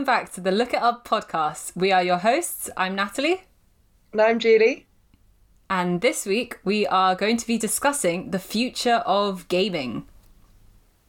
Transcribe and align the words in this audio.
welcome 0.00 0.14
back 0.14 0.32
to 0.32 0.40
the 0.40 0.50
Look 0.50 0.72
It 0.72 0.80
Up 0.80 1.06
podcast. 1.06 1.76
We 1.76 1.92
are 1.92 2.02
your 2.02 2.16
hosts. 2.16 2.70
I'm 2.74 2.94
Natalie, 2.94 3.42
And 4.12 4.22
I'm 4.22 4.38
Julie. 4.38 4.86
and 5.68 6.00
this 6.00 6.24
week 6.24 6.58
we 6.64 6.86
are 6.86 7.14
going 7.14 7.36
to 7.36 7.46
be 7.46 7.58
discussing 7.58 8.30
the 8.30 8.38
future 8.38 9.02
of 9.04 9.46
gaming. 9.48 10.06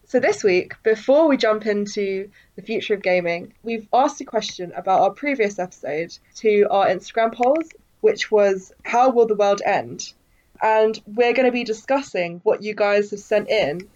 So, 0.07 0.19
this 0.19 0.43
week, 0.43 0.73
before 0.83 1.29
we 1.29 1.37
jump 1.37 1.65
into 1.67 2.29
the 2.57 2.61
future 2.61 2.93
of 2.93 3.01
gaming, 3.01 3.53
we've 3.63 3.87
asked 3.93 4.19
a 4.19 4.25
question 4.25 4.73
about 4.75 4.99
our 4.99 5.11
previous 5.11 5.57
episode 5.57 6.17
to 6.39 6.67
our 6.69 6.87
Instagram 6.87 7.33
polls, 7.33 7.69
which 8.01 8.29
was 8.29 8.73
How 8.83 9.09
will 9.09 9.25
the 9.25 9.35
world 9.35 9.61
end? 9.65 10.11
And 10.61 11.01
we're 11.07 11.31
going 11.31 11.45
to 11.45 11.53
be 11.53 11.63
discussing 11.63 12.41
what 12.43 12.61
you 12.61 12.75
guys 12.75 13.11
have 13.11 13.21
sent 13.21 13.49
in, 13.49 13.87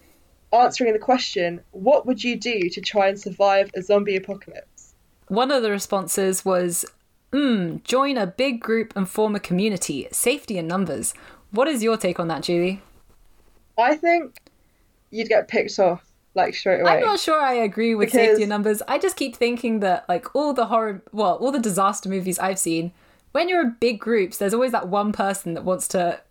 answering 0.53 0.93
the 0.93 0.99
question 0.99 1.59
What 1.71 2.05
would 2.05 2.23
you 2.23 2.37
do 2.37 2.69
to 2.69 2.79
try 2.79 3.09
and 3.09 3.19
survive 3.19 3.71
a 3.75 3.81
zombie 3.81 4.15
apocalypse? 4.15 4.74
One 5.27 5.51
of 5.51 5.63
the 5.63 5.71
responses 5.71 6.45
was, 6.45 6.85
hmm, 7.33 7.77
join 7.83 8.17
a 8.17 8.27
big 8.27 8.59
group 8.61 8.93
and 8.95 9.07
form 9.09 9.35
a 9.35 9.39
community. 9.39 10.07
Safety 10.11 10.57
in 10.57 10.67
numbers. 10.67 11.13
What 11.51 11.67
is 11.67 11.81
your 11.83 11.97
take 11.97 12.19
on 12.19 12.27
that, 12.27 12.43
Julie? 12.43 12.81
I 13.77 13.95
think 13.95 14.37
you'd 15.11 15.29
get 15.29 15.47
picked 15.47 15.79
off 15.79 16.03
like 16.33 16.53
straight 16.53 16.81
away. 16.81 16.97
I'm 16.99 17.05
not 17.05 17.19
sure 17.19 17.39
I 17.41 17.53
agree 17.53 17.95
with 17.95 18.07
Because- 18.07 18.27
safety 18.27 18.43
in 18.43 18.49
numbers. 18.49 18.81
I 18.87 18.97
just 18.97 19.15
keep 19.15 19.35
thinking 19.35 19.79
that 19.79 20.07
like 20.09 20.35
all 20.35 20.53
the 20.53 20.65
horror, 20.67 21.01
well, 21.11 21.35
all 21.35 21.51
the 21.51 21.59
disaster 21.59 22.09
movies 22.09 22.37
I've 22.39 22.59
seen, 22.59 22.91
when 23.31 23.49
you're 23.49 23.61
in 23.61 23.75
big 23.79 23.99
groups, 23.99 24.37
there's 24.37 24.53
always 24.53 24.71
that 24.71 24.87
one 24.87 25.11
person 25.11 25.53
that 25.55 25.63
wants 25.63 25.87
to 25.89 26.21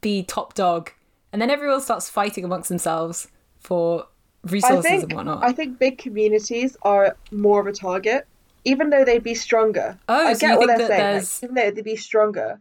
be 0.00 0.22
top 0.22 0.54
dog, 0.54 0.92
and 1.32 1.42
then 1.42 1.50
everyone 1.50 1.80
starts 1.80 2.08
fighting 2.08 2.44
amongst 2.44 2.68
themselves 2.68 3.28
for 3.58 4.06
resources 4.52 4.84
think 4.84 5.02
and 5.04 5.12
whatnot. 5.14 5.44
I 5.44 5.52
think 5.52 5.78
big 5.78 5.98
communities 5.98 6.76
are 6.82 7.16
more 7.30 7.60
of 7.60 7.66
a 7.66 7.72
target, 7.72 8.26
even 8.64 8.90
though 8.90 9.04
they'd 9.04 9.22
be 9.22 9.34
stronger. 9.34 9.98
Oh, 10.08 10.26
I 10.28 10.32
so 10.34 10.46
get 10.48 10.58
what 10.58 10.66
they're 10.68 10.78
saying. 10.86 10.88
there's- 11.00 11.42
Like, 11.42 11.50
even 11.50 11.54
though 11.54 11.70
they'd 11.70 11.84
be 11.84 11.96
stronger, 11.96 12.60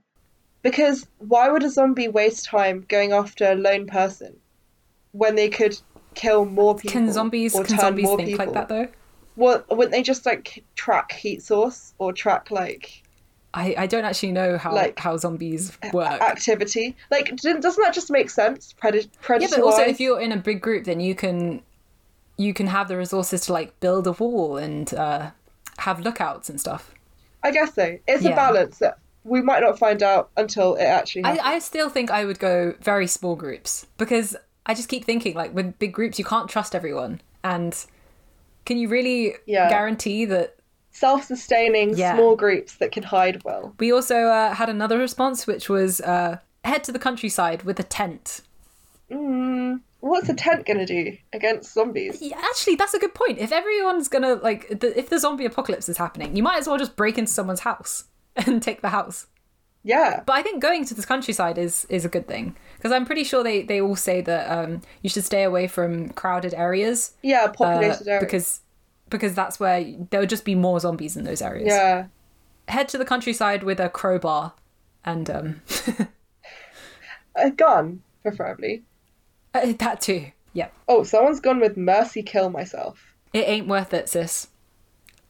because 0.62 1.08
why 1.20 1.50
would 1.50 1.64
a 1.64 1.70
zombie 1.70 2.08
waste 2.08 2.46
time 2.46 2.86
going 2.90 3.12
after 3.14 3.52
a 3.52 3.56
lone 3.56 3.88
person 3.88 4.36
when 5.12 5.36
they 5.36 5.50
could 5.50 5.78
kill 6.16 6.46
more 6.46 6.76
people? 6.76 6.92
can 6.92 7.12
zombies 7.12 7.56
or 7.56 7.64
can 7.64 7.72
turn 7.78 7.80
zombies 7.80 8.06
more 8.06 8.18
think 8.18 8.30
people? 8.30 8.46
like 8.46 8.54
that 8.54 8.68
though? 8.70 8.88
Well, 9.36 9.64
wouldn't 9.70 9.92
they 9.92 10.02
just 10.02 10.26
like 10.26 10.64
track 10.76 11.12
heat 11.12 11.44
source 11.44 11.94
or 12.00 12.12
track 12.12 12.50
like 12.52 13.04
I, 13.54 13.74
I 13.78 13.88
don't 13.88 14.04
actually 14.06 14.34
know 14.34 14.58
how 14.58 14.74
Like, 14.76 15.00
how 15.00 15.16
zombies 15.18 15.78
work. 15.94 16.22
activity? 16.22 16.96
Like, 17.10 17.36
doesn't 17.38 17.62
doesn't 17.62 17.82
that 17.84 17.94
just 17.94 18.12
make 18.12 18.30
sense? 18.30 18.74
Predator, 18.78 19.08
yeah, 19.40 19.48
but 19.50 19.62
also 19.62 19.82
if 19.84 20.00
you're 20.00 20.20
in 20.20 20.32
a 20.32 20.38
big 20.38 20.62
group, 20.62 20.84
then 20.86 21.00
you 21.00 21.16
can 21.16 21.62
you 22.38 22.54
can 22.54 22.68
have 22.68 22.88
the 22.88 22.98
resources 22.98 23.42
to 23.42 23.54
like 23.54 23.80
build 23.80 24.08
a 24.08 24.12
wall 24.14 24.58
and 24.58 24.94
uh, 24.94 25.32
have 25.80 26.00
lookouts 26.00 26.50
and 26.50 26.60
stuff. 26.60 26.94
I 27.44 27.52
guess 27.52 27.74
so. 27.74 27.98
It's 28.08 28.24
Yeah. 28.24 28.32
a 28.32 28.36
balance 28.36 28.78
that 28.80 28.98
we 29.24 29.42
might 29.42 29.62
not 29.62 29.78
find 29.78 30.02
out 30.04 30.30
until 30.38 30.76
it 30.76 30.84
actually. 30.84 31.24
I, 31.26 31.56
I 31.56 31.60
still 31.60 31.90
think 31.90 32.10
I 32.12 32.26
would 32.26 32.40
go 32.40 32.76
very 32.82 33.08
small 33.08 33.36
groups 33.36 33.86
because 33.98 34.36
I 34.66 34.74
just 34.74 34.90
keep 34.90 35.04
thinking 35.06 35.36
like 35.36 35.54
with 35.54 35.78
big 35.80 35.94
groups 35.94 36.18
you 36.20 36.26
can't 36.26 36.50
trust 36.50 36.74
everyone 36.76 37.22
and 37.44 37.76
can 38.66 38.78
you 38.78 38.88
really 38.88 39.34
Yeah. 39.46 39.70
guarantee 39.70 40.26
that 40.26 40.56
self-sustaining 40.92 41.98
Yeah. 41.98 42.16
small 42.16 42.36
groups 42.36 42.76
that 42.78 42.92
can 42.92 43.04
hide 43.04 43.44
well. 43.44 43.74
we 43.80 43.92
also 43.92 44.26
uh, 44.28 44.54
had 44.54 44.68
another 44.70 44.98
response 44.98 45.46
which 45.48 45.70
was 45.70 46.02
uh, 46.02 46.38
head 46.64 46.84
to 46.86 46.92
the 46.92 47.00
countryside 47.00 47.64
with 47.64 47.80
a 47.80 47.84
tent 47.84 48.42
Mm, 49.10 49.80
what's 50.00 50.30
a 50.30 50.34
tent 50.34 50.66
gonna 50.66 50.86
do 50.86 51.18
against 51.34 51.74
zombies? 51.74 52.22
Yeah, 52.22 52.38
actually 52.38 52.76
that's 52.76 52.94
a 52.94 53.00
good 53.00 53.14
point 53.14 53.40
if 53.40 53.52
everyone's 53.52 54.08
gonna 54.08 54.36
like 54.36 54.80
the, 54.80 54.98
if 54.98 55.10
the 55.10 55.20
zombie 55.20 55.46
apocalypse 55.46 55.90
is 55.90 55.98
happening 55.98 56.36
you 56.36 56.44
might 56.44 56.60
as 56.60 56.68
well 56.68 56.78
just 56.78 56.96
break 56.96 57.18
into 57.18 57.32
someone's 57.32 57.62
house 57.62 58.06
and 58.36 58.62
take 58.62 58.82
the 58.82 58.90
house 58.90 59.28
Yeah, 59.84 60.22
But 60.26 60.34
I 60.34 60.44
think 60.44 60.62
going 60.62 60.86
to 60.86 60.94
the 60.94 61.04
countryside 61.06 61.58
is 61.58 61.86
is 61.90 62.06
a 62.06 62.10
good 62.10 62.28
thing 62.28 62.56
because 62.76 62.92
I'm 62.92 63.06
pretty 63.06 63.24
sure 63.24 63.44
they 63.44 63.64
they 63.64 63.82
all 63.82 63.96
say 63.96 64.22
that 64.22 64.50
um, 64.52 64.82
you 65.02 65.10
should 65.10 65.24
stay 65.26 65.44
away 65.44 65.68
from 65.68 66.10
crowded 66.10 66.54
areas 66.54 67.14
yeah, 67.24 67.46
uh, 67.46 67.52
populated 67.52 68.08
areas. 68.08 68.24
because 68.24 68.62
because 69.10 69.34
that's 69.34 69.60
where 69.60 69.84
there 70.10 70.20
would 70.20 70.30
just 70.30 70.44
be 70.46 70.56
more 70.56 70.80
zombies 70.80 71.16
in 71.18 71.24
those 71.24 71.42
areas. 71.42 71.68
yeah, 71.68 72.08
Head 72.68 72.90
to 72.90 72.98
the 72.98 73.06
countryside 73.06 73.64
with 73.64 73.80
a 73.80 73.88
crowbar 73.90 74.54
and 75.06 75.30
um, 75.30 75.62
a 77.36 77.50
gun 77.52 78.02
preferably. 78.22 78.84
Uh, 79.64 79.74
that 79.80 80.02
too. 80.02 80.32
Yeah, 80.54 80.70
Oh, 80.88 81.04
someone's 81.04 81.40
gone 81.40 81.60
with 81.60 81.78
mercy 81.78 82.24
kill 82.24 82.50
myself. 82.50 83.14
it 83.34 83.48
ain't 83.48 83.68
worth 83.68 83.94
it, 83.94 84.10
sis. 84.10 84.48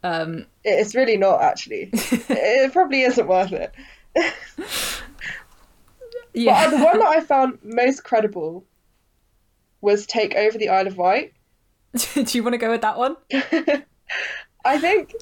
Um, 0.03 0.45
It's 0.63 0.95
really 0.95 1.17
not 1.17 1.41
actually. 1.41 1.89
it 1.93 2.71
probably 2.71 3.01
isn't 3.01 3.27
worth 3.27 3.51
it. 3.51 3.73
yeah, 6.33 6.69
But 6.69 6.77
the 6.77 6.83
one 6.83 6.99
that 6.99 7.07
I 7.07 7.19
found 7.21 7.59
most 7.63 8.03
credible 8.03 8.63
was 9.81 10.05
take 10.05 10.35
over 10.35 10.57
the 10.57 10.69
Isle 10.69 10.87
of 10.87 10.97
Wight. 10.97 11.33
do 12.13 12.23
you 12.31 12.43
want 12.43 12.53
to 12.53 12.57
go 12.57 12.69
with 12.71 12.81
that 12.81 12.97
one? 12.97 13.17
I 14.65 14.77
think, 14.79 15.13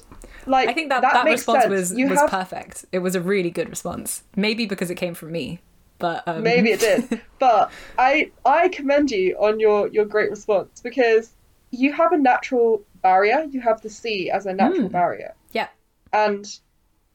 like, 0.46 0.68
I 0.68 0.72
think 0.72 0.90
that 0.90 1.02
that, 1.02 1.24
makes 1.24 1.40
response 1.40 1.62
sense. 1.62 1.70
was 1.70 1.92
you 1.98 2.08
was 2.08 2.18
have 2.20 2.30
perfect. 2.30 2.84
It 2.92 2.98
was 3.00 3.14
a 3.14 3.20
really 3.20 3.50
good 3.50 3.68
response. 3.68 4.22
Maybe 4.34 4.66
because 4.66 4.90
it 4.90 4.96
came 4.96 5.14
from 5.14 5.32
me, 5.32 5.60
but 5.98 6.26
um, 6.26 6.42
Maybe 6.42 6.70
it 6.70 6.80
did, 6.80 7.20
but 7.38 7.70
I 7.98 8.30
I 8.44 8.68
commend 8.68 9.10
you 9.10 9.36
on 9.38 9.60
your 9.60 9.88
your 9.88 10.04
great 10.04 10.30
response 10.30 10.80
because 10.80 11.30
you 11.70 11.92
have 11.92 12.12
a 12.12 12.18
natural 12.18 12.82
barrier. 13.02 13.46
You 13.50 13.60
have 13.60 13.80
the 13.82 13.90
sea 13.90 14.30
as 14.30 14.46
a 14.46 14.52
natural 14.52 14.88
Mm. 14.88 14.92
barrier, 14.92 15.34
yeah. 15.52 15.68
and 16.12 16.46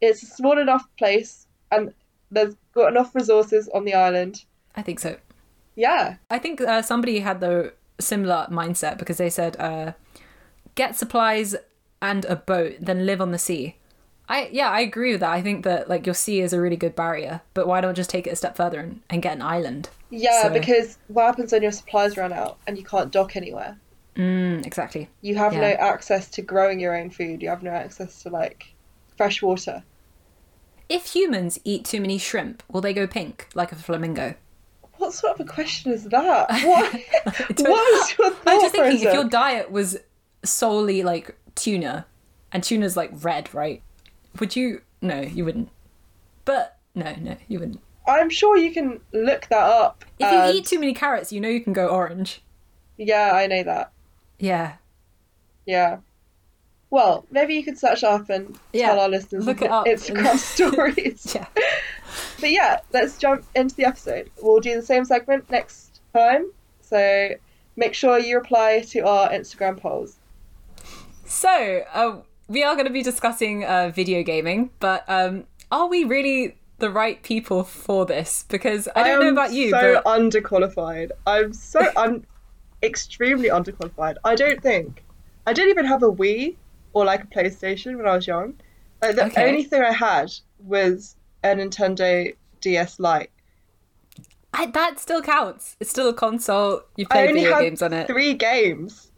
it's 0.02 0.24
a 0.24 0.26
small 0.26 0.58
enough 0.60 0.86
place, 0.98 1.48
and 1.72 1.94
there's 2.32 2.56
got 2.74 2.88
enough 2.92 3.14
resources 3.16 3.70
on 3.74 3.86
the 3.86 3.94
island. 3.94 4.44
I 4.76 4.82
think 4.82 5.00
so. 5.00 5.18
Yeah, 5.76 6.16
I 6.30 6.40
think 6.40 6.60
uh, 6.62 6.82
somebody 6.82 7.20
had 7.20 7.40
the 7.40 7.74
similar 8.00 8.48
mindset 8.50 8.98
because 8.98 9.18
they 9.18 9.30
said, 9.30 9.56
uh, 9.60 9.94
"Get 10.76 10.96
supplies 10.98 11.56
and 12.02 12.26
a 12.26 12.36
boat, 12.36 12.74
then 12.80 13.06
live 13.06 13.22
on 13.22 13.32
the 13.32 13.38
sea." 13.40 13.76
I 14.32 14.50
yeah, 14.52 14.70
I 14.70 14.80
agree 14.82 15.12
with 15.12 15.20
that. 15.20 15.30
I 15.32 15.42
think 15.42 15.64
that 15.66 15.90
like 15.90 16.06
your 16.06 16.16
sea 16.16 16.40
is 16.42 16.54
a 16.54 16.62
really 16.62 16.78
good 16.78 16.96
barrier, 16.96 17.42
but 17.54 17.68
why 17.68 17.82
don't 17.82 17.96
just 17.96 18.10
take 18.10 18.26
it 18.28 18.32
a 18.32 18.36
step 18.36 18.56
further 18.56 18.80
and, 18.80 19.02
and 19.10 19.22
get 19.22 19.34
an 19.34 19.42
island? 19.42 19.90
yeah, 20.10 20.44
So- 20.44 20.50
because 20.50 20.98
what 21.08 21.26
happens 21.26 21.52
when 21.52 21.62
your 21.62 21.72
supplies 21.72 22.18
run 22.18 22.32
out 22.34 22.58
and 22.68 22.78
you 22.78 22.84
can't 22.84 23.12
dock 23.12 23.36
anywhere? 23.36 23.78
Mm, 24.16 24.66
exactly. 24.66 25.08
You 25.22 25.36
have 25.36 25.54
no 25.54 25.62
access 25.62 26.30
to 26.32 26.42
growing 26.42 26.80
your 26.80 26.96
own 26.98 27.10
food. 27.10 27.42
You 27.42 27.50
have 27.50 27.64
no 27.64 27.72
access 27.72 28.24
to 28.24 28.30
like 28.30 28.66
fresh 29.18 29.42
water. 29.42 29.84
If 30.90 31.06
humans 31.16 31.60
eat 31.64 31.86
too 31.86 32.02
many 32.02 32.18
shrimp, 32.18 32.64
will 32.70 32.82
they 32.82 32.94
go 32.94 33.08
pink 33.08 33.48
like 33.56 33.72
a 33.72 33.76
flamingo? 33.76 34.36
What 34.98 35.14
sort 35.14 35.40
of 35.40 35.48
a 35.48 35.50
question 35.50 35.92
is 35.94 36.04
that? 36.06 36.48
What? 36.66 37.56
don't- 37.56 37.70
what 37.70 38.02
is 38.10 38.18
your 38.18 38.30
thought 38.32 38.42
I'm 38.46 38.62
just 38.62 38.76
thinking 38.76 39.08
if 39.08 39.14
your 39.14 39.24
diet 39.24 39.72
was 39.72 39.98
solely 40.44 41.04
like 41.04 41.36
tuna, 41.56 42.06
and 42.52 42.62
tuna's 42.64 42.98
like 42.98 43.12
red, 43.24 43.54
right? 43.54 43.82
Would 44.40 44.56
you? 44.56 44.82
No, 45.02 45.22
you 45.22 45.46
wouldn't. 45.46 45.70
But 46.46 46.78
no, 46.96 47.16
no, 47.20 47.38
you 47.48 47.60
wouldn't. 47.60 47.82
I'm 48.08 48.30
sure 48.30 48.58
you 48.58 48.74
can 48.74 49.00
look 49.14 49.48
that 49.50 49.64
up. 49.64 50.06
If 50.20 50.32
you 50.32 50.60
eat 50.60 50.66
too 50.66 50.80
many 50.80 50.94
carrots, 50.94 51.32
you 51.32 51.40
know 51.40 51.50
you 51.50 51.62
can 51.62 51.74
go 51.74 51.88
orange. 51.88 52.42
Yeah, 52.98 53.32
I 53.34 53.48
know 53.48 53.64
that. 53.64 53.92
Yeah. 54.40 54.74
Yeah. 55.66 55.98
Well, 56.90 57.26
maybe 57.32 57.54
you 57.56 57.64
could 57.64 57.78
search 57.78 58.04
up 58.04 58.30
and 58.30 58.58
Yeah, 58.74 58.88
tell 58.88 59.00
our 59.02 59.10
listeners 59.10 59.46
look 59.46 59.62
it 59.62 59.72
up. 59.72 59.86
Instagram 59.86 60.38
stories. 60.38 61.34
Yeah. 61.36 61.46
But 62.40 62.52
yeah, 62.52 62.80
let's 62.92 63.18
jump 63.18 63.46
into 63.56 63.76
the 63.76 63.86
episode. 63.86 64.30
We'll 64.42 64.60
do 64.60 64.76
the 64.76 64.82
same 64.86 65.06
segment 65.06 65.50
next 65.50 66.02
time. 66.14 66.52
So 66.82 67.30
make 67.78 67.94
sure 67.94 68.20
you 68.20 68.36
reply 68.38 68.82
to 68.90 69.00
our 69.02 69.30
Instagram 69.30 69.78
polls. 69.80 70.18
So, 71.26 71.84
uh, 71.94 72.18
we 72.52 72.64
are 72.64 72.76
going 72.76 72.88
to 72.88 72.94
be 72.94 73.02
discussing 73.02 73.64
uh, 73.64 73.92
video 73.94 74.24
gaming, 74.24 74.70
but 74.80 75.06
um, 75.08 75.46
are 75.72 75.88
we 75.88 76.04
really 76.04 76.58
the 76.80 76.90
right 76.90 77.22
people 77.24 77.64
for 77.64 78.06
this? 78.06 78.46
Because 78.50 78.88
I 78.96 79.04
don't 79.04 79.22
know 79.22 79.32
about 79.32 79.54
you, 79.54 79.70
so 79.70 80.02
but 80.04 80.06
underqualified. 80.06 81.12
I'm 81.26 81.54
so 81.54 81.90
I'm 81.96 82.26
extremely 82.84 83.50
underqualified. 83.50 84.16
I 84.26 84.36
don't 84.36 84.62
think 84.62 85.04
I 85.48 85.54
didn't 85.54 85.70
even 85.72 85.86
have 85.86 86.04
a 86.04 86.12
Wii 86.12 86.56
or 86.94 87.06
like 87.06 87.24
a 87.24 87.28
PlayStation 87.28 87.96
when 87.98 88.08
I 88.08 88.16
was 88.16 88.28
young. 88.28 88.56
Like 89.02 89.16
the 89.16 89.26
Okay. 89.28 89.48
only 89.48 89.64
thing 89.64 89.82
I 89.82 89.94
had 89.94 90.32
was 90.60 91.16
a 91.44 91.48
Nintendo 91.50 92.36
DS 92.60 93.00
Lite. 93.00 93.32
I, 94.54 94.66
that 94.66 95.00
still 95.00 95.22
counts. 95.22 95.78
It's 95.80 95.90
still 95.90 96.10
a 96.10 96.14
console. 96.14 96.82
You 96.98 97.06
I 97.10 97.14
play 97.14 97.28
video 97.28 97.58
games 97.60 97.82
on 97.82 97.94
it. 97.94 98.08
three 98.08 98.34
games. 98.34 99.11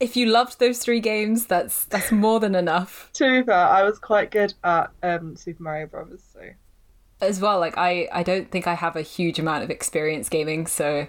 If 0.00 0.16
you 0.16 0.26
loved 0.26 0.58
those 0.58 0.78
three 0.78 1.00
games, 1.00 1.46
that's 1.46 1.84
that's 1.86 2.12
more 2.12 2.40
than 2.40 2.54
enough. 2.54 3.10
To 3.14 3.40
be 3.40 3.46
fair, 3.46 3.54
I 3.54 3.82
was 3.82 3.98
quite 3.98 4.30
good 4.30 4.54
at 4.64 4.90
um, 5.02 5.36
Super 5.36 5.62
Mario 5.62 5.86
Brothers. 5.86 6.22
So 6.32 6.40
as 7.20 7.40
well 7.40 7.60
like 7.60 7.78
i 7.78 8.08
i 8.12 8.24
don't 8.24 8.50
think 8.50 8.66
i 8.66 8.74
have 8.74 8.96
a 8.96 9.00
huge 9.00 9.38
amount 9.38 9.62
of 9.62 9.70
experience 9.70 10.28
gaming 10.28 10.66
so 10.66 11.06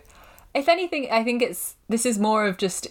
if 0.54 0.70
anything 0.70 1.08
i 1.12 1.24
think 1.24 1.42
it's 1.42 1.76
this 1.90 2.06
is 2.06 2.20
more 2.20 2.46
of 2.46 2.58
just 2.58 2.88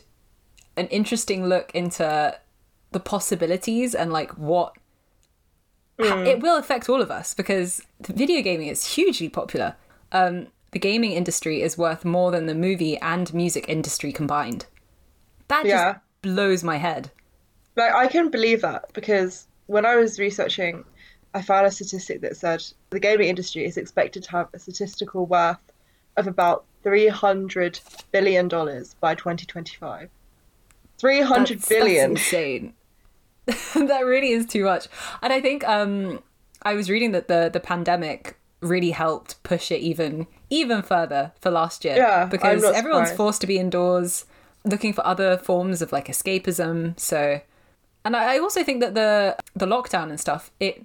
an 0.77 0.89
interesting 0.89 1.47
look 1.47 1.71
into 1.75 2.37
the 2.95 3.01
possibilities 3.01 3.95
and 3.95 4.13
like 4.13 4.31
what 4.39 4.75
ha- 6.01 6.23
it 6.23 6.41
will 6.41 6.57
affect 6.57 6.89
all 6.89 7.03
of 7.03 7.11
us 7.11 7.35
because 7.35 7.83
video 8.01 8.41
gaming 8.41 8.69
is 8.69 8.95
hugely 8.95 9.29
popular. 9.29 9.77
Um, 10.13 10.49
the 10.71 10.79
gaming 10.79 11.13
industry 11.13 11.61
is 11.63 11.79
worth 11.79 12.05
more 12.05 12.31
than 12.31 12.47
the 12.47 12.55
movie 12.55 12.97
and 12.99 13.33
music 13.35 13.69
industry 13.69 14.13
combined. 14.13 14.67
That 15.63 15.67
Yeah. 15.69 15.93
just 15.95 16.05
blows 16.23 16.65
my 16.65 16.77
head. 16.77 17.11
Like 17.77 17.93
I 17.93 18.07
can 18.09 18.31
believe 18.31 18.61
that 18.63 18.93
because 18.93 19.47
when 19.67 19.85
I 19.87 19.97
was 19.97 20.19
researching, 20.19 20.85
I 21.35 21.43
found 21.43 21.67
a 21.67 21.71
statistic 21.71 22.21
that 22.23 22.37
said 22.37 22.63
the 22.91 23.01
gaming 23.01 23.29
industry 23.29 23.65
is 23.65 23.77
expected 23.77 24.23
to 24.25 24.31
have 24.33 24.49
a 24.55 24.59
statistical 24.59 25.27
worth 25.27 25.59
of 26.17 26.27
about 26.27 26.65
three 26.83 27.09
hundred 27.09 27.81
billion 28.13 28.49
dollars 28.49 28.95
by 29.01 29.15
twenty 29.15 29.47
twenty 29.47 29.77
five. 29.77 30.09
Three 30.99 31.21
hundred 31.21 31.61
That's- 31.61 32.03
insane. 32.11 32.75
that 33.47 34.01
really 34.07 34.31
is 34.31 34.47
too 34.47 34.65
much. 34.65 34.87
And 35.23 35.33
I 35.33 35.41
think 35.41 35.67
um, 35.69 36.23
I 36.63 36.75
was 36.75 36.89
reading 36.89 37.13
that 37.13 37.29
the 37.29 37.51
the 37.53 37.61
pandemic 37.61 38.37
really 38.61 38.93
helped 38.93 39.43
push 39.43 39.71
it 39.71 39.81
even 39.81 40.27
even 40.49 40.83
further 40.83 41.33
for 41.41 41.51
last 41.51 41.85
year. 41.85 41.97
Yeah, 41.97 42.25
because 42.27 42.65
everyone's 42.65 43.13
forced 43.13 43.41
to 43.43 43.47
be 43.47 43.59
indoors, 43.59 44.25
looking 44.65 44.93
for 44.93 45.07
other 45.07 45.37
forms 45.37 45.83
of 45.83 45.93
like 45.93 46.09
escapism. 46.09 46.99
So, 46.99 47.41
and 48.05 48.17
I 48.17 48.39
also 48.39 48.63
think 48.65 48.81
that 48.81 48.95
the 48.95 49.37
the 49.55 49.67
lockdown 49.67 50.11
and 50.11 50.19
stuff 50.21 50.51
it 50.61 50.85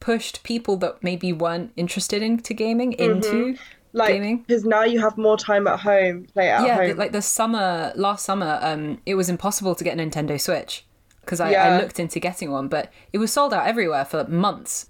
pushed 0.00 0.42
people 0.42 0.76
that 0.78 1.02
maybe 1.02 1.32
weren't 1.32 1.72
interested 1.76 2.22
into 2.22 2.54
gaming 2.54 2.92
into 2.94 3.28
Mm-hmm. 3.28 3.62
like 3.92 4.08
gaming. 4.14 4.38
because 4.46 4.64
now 4.64 4.82
you 4.84 4.98
have 5.00 5.18
more 5.18 5.36
time 5.36 5.66
at 5.66 5.80
home, 5.80 6.26
play 6.32 6.48
at 6.48 6.64
yeah, 6.66 6.76
home. 6.76 6.88
the- 6.88 6.94
like 6.94 7.12
the 7.12 7.20
summer 7.22 7.92
last 7.96 8.24
summer, 8.24 8.58
um, 8.62 9.00
it 9.04 9.14
was 9.16 9.28
impossible 9.28 9.74
to 9.74 9.84
get 9.84 9.98
a 9.98 10.02
Nintendo 10.02 10.40
Switch 10.40 10.86
because 11.20 11.38
I, 11.40 11.52
I 11.52 11.78
looked 11.80 12.00
into 12.00 12.18
getting 12.18 12.50
one, 12.50 12.68
but 12.68 12.90
it 13.12 13.18
was 13.18 13.30
sold 13.32 13.52
out 13.52 13.66
everywhere 13.66 14.04
for 14.06 14.24
months. 14.26 14.88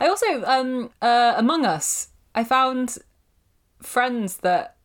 I 0.00 0.08
also, 0.08 0.42
um, 0.46 0.90
uh, 1.02 1.34
Among 1.36 1.66
Us, 1.66 2.08
I 2.34 2.42
found 2.44 2.96
friends 3.82 4.38
that 4.38 4.76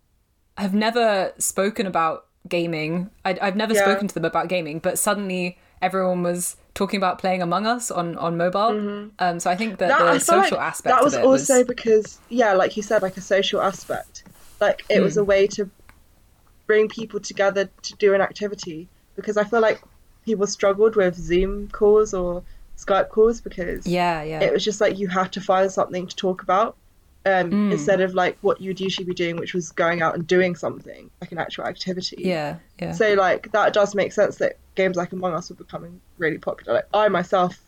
have 0.57 0.73
never 0.73 1.31
spoken 1.37 1.85
about 1.87 2.25
gaming. 2.47 3.09
I, 3.23 3.37
I've 3.41 3.55
never 3.55 3.73
Yeah. 3.73 3.81
spoken 3.81 4.07
to 4.07 4.13
them 4.13 4.25
about 4.25 4.47
gaming, 4.47 4.79
but 4.79 4.97
suddenly 4.99 5.57
everyone 5.81 6.23
was 6.23 6.55
talking 6.73 6.97
about 6.97 7.19
playing 7.19 7.41
Among 7.41 7.65
Us 7.65 7.89
on 7.91 8.17
on 8.17 8.37
mobile. 8.37 9.09
Um, 9.19 9.39
so 9.39 9.49
I 9.49 9.55
think 9.55 9.77
that, 9.79 9.91
Mm-hmm. 9.91 10.05
That- 10.05 10.13
the 10.13 10.19
social 10.19 10.57
like 10.57 10.67
aspect 10.67 10.95
that 10.95 11.03
was 11.03 11.15
also 11.15 11.59
was 11.59 11.67
because 11.67 12.19
yeah 12.29 12.53
like 12.53 12.75
you 12.77 12.83
said 12.83 13.01
like 13.01 13.17
a 13.17 13.21
social 13.21 13.61
aspect 13.61 14.23
like 14.61 14.83
it 14.89 15.01
was 15.01 15.17
a 15.17 15.21
Hmm. 15.21 15.27
way 15.27 15.47
to 15.47 15.69
bring 16.67 16.87
people 16.87 17.19
together 17.19 17.69
to 17.83 17.95
do 17.97 18.13
an 18.15 18.21
activity 18.21 18.87
because 19.15 19.37
i 19.37 19.43
feel 19.43 19.61
like 19.61 19.79
people 20.25 20.47
struggled 20.47 20.95
with 20.95 21.15
zoom 21.15 21.67
calls 21.69 22.13
or 22.13 22.41
skype 22.77 23.09
calls 23.09 23.39
because 23.39 23.85
yeah, 23.85 24.23
yeah, 24.23 24.41
it 24.41 24.51
was 24.51 24.63
just 24.63 24.81
like 24.81 24.97
you 24.97 25.07
had 25.07 25.31
to 25.31 25.39
find 25.39 25.71
something 25.71 26.07
to 26.07 26.15
talk 26.15 26.41
about 26.41 26.75
um, 27.25 27.49
Hmm. 27.49 27.71
instead 27.71 28.01
of 28.01 28.13
like 28.13 28.37
what 28.41 28.61
you'd 28.61 28.79
usually 28.79 29.05
be 29.05 29.13
doing 29.13 29.35
which 29.37 29.53
was 29.53 29.71
going 29.71 30.01
out 30.01 30.13
and 30.15 30.27
doing 30.27 30.55
something 30.55 31.09
like 31.21 31.31
an 31.31 31.37
actual 31.39 31.65
activity 31.65 32.17
yeah, 32.19 32.57
yeah. 32.79 32.91
so 32.91 33.13
like 33.15 33.51
that 33.51 33.73
does 33.73 33.95
make 33.95 34.11
sense 34.13 34.35
that 34.37 34.57
games 34.75 34.95
like 34.95 35.11
Among 35.11 35.33
Us 35.33 35.49
were 35.49 35.55
becoming 35.55 35.99
really 36.17 36.37
popular. 36.37 36.73
Like 36.75 36.87
I 36.93 37.07
myself 37.07 37.59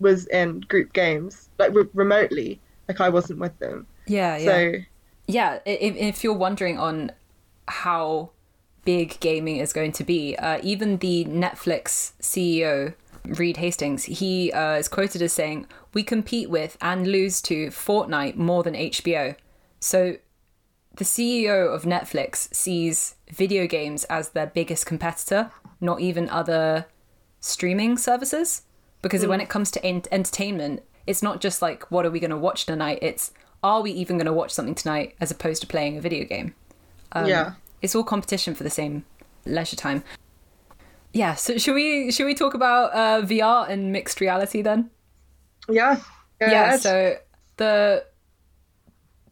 was 0.00 0.26
in 0.26 0.60
group 0.60 0.92
games 0.92 1.48
like 1.58 1.72
re- 1.74 1.88
remotely, 1.94 2.60
like 2.88 3.00
I 3.00 3.08
wasn't 3.08 3.38
with 3.38 3.56
them. 3.58 3.86
yeah, 4.06 4.36
yeah. 4.36 4.44
So 4.44 4.72
yeah, 5.28 5.58
i- 5.66 5.70
if, 5.70 5.96
if 5.96 6.24
you're 6.24 6.34
wondering 6.34 6.78
on 6.78 7.12
how 7.68 8.30
big 8.84 9.18
gaming 9.20 9.56
is 9.56 9.72
going 9.72 9.92
to 9.92 10.04
be, 10.04 10.36
uh, 10.36 10.60
even 10.62 10.98
the 10.98 11.24
Netflix 11.24 12.12
CEO, 12.20 12.94
Reed 13.26 13.56
Hastings, 13.56 14.04
he 14.04 14.52
uh, 14.52 14.74
is 14.74 14.88
quoted 14.88 15.22
as 15.22 15.32
saying, 15.32 15.66
We 15.94 16.02
compete 16.02 16.50
with 16.50 16.76
and 16.80 17.06
lose 17.06 17.40
to 17.42 17.68
Fortnite 17.68 18.36
more 18.36 18.62
than 18.62 18.74
HBO. 18.74 19.36
So 19.80 20.16
the 20.96 21.04
CEO 21.04 21.74
of 21.74 21.82
Netflix 21.82 22.52
sees 22.54 23.16
video 23.30 23.66
games 23.66 24.04
as 24.04 24.30
their 24.30 24.46
biggest 24.46 24.86
competitor, 24.86 25.50
not 25.80 26.00
even 26.00 26.28
other 26.30 26.86
streaming 27.40 27.98
services. 27.98 28.62
Because 29.02 29.26
when 29.26 29.40
it 29.40 29.48
comes 29.48 29.70
to 29.72 29.84
en- 29.84 30.02
entertainment, 30.10 30.82
it's 31.06 31.22
not 31.22 31.40
just 31.40 31.62
like, 31.62 31.90
what 31.90 32.04
are 32.04 32.10
we 32.10 32.18
going 32.18 32.30
to 32.30 32.36
watch 32.36 32.66
tonight? 32.66 32.98
It's, 33.02 33.32
are 33.62 33.82
we 33.82 33.92
even 33.92 34.16
going 34.16 34.26
to 34.26 34.32
watch 34.32 34.52
something 34.52 34.74
tonight 34.74 35.14
as 35.20 35.30
opposed 35.30 35.60
to 35.60 35.66
playing 35.68 35.96
a 35.96 36.00
video 36.00 36.24
game? 36.24 36.54
Um, 37.12 37.26
yeah, 37.26 37.52
It's 37.82 37.94
all 37.94 38.02
competition 38.04 38.54
for 38.54 38.64
the 38.64 38.70
same 38.70 39.04
leisure 39.44 39.76
time. 39.76 40.02
Yeah, 41.16 41.34
so 41.34 41.56
should 41.56 41.74
we 41.74 42.12
should 42.12 42.26
we 42.26 42.34
talk 42.34 42.52
about 42.52 42.92
uh, 42.94 43.22
VR 43.26 43.68
and 43.70 43.90
mixed 43.90 44.20
reality 44.20 44.60
then? 44.60 44.90
yeah, 46.40 46.52
yeah 46.52 46.76
so 46.76 47.16
the 47.56 48.04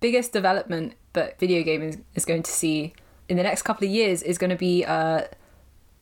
biggest 0.00 0.32
development 0.32 0.94
that 1.12 1.38
video 1.38 1.62
gaming 1.62 2.04
is 2.14 2.24
going 2.24 2.42
to 2.42 2.50
see 2.50 2.94
in 3.28 3.36
the 3.36 3.42
next 3.42 3.62
couple 3.62 3.86
of 3.86 3.92
years 3.92 4.22
is 4.22 4.38
going 4.38 4.50
to 4.50 4.56
be 4.56 4.84
uh, 4.84 5.22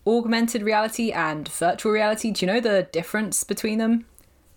augmented 0.06 0.62
reality 0.62 1.10
and 1.12 1.48
virtual 1.48 1.92
reality 1.92 2.30
do 2.30 2.46
you 2.46 2.52
know 2.52 2.60
the 2.60 2.88
difference 2.92 3.44
between 3.44 3.78
them 3.78 4.04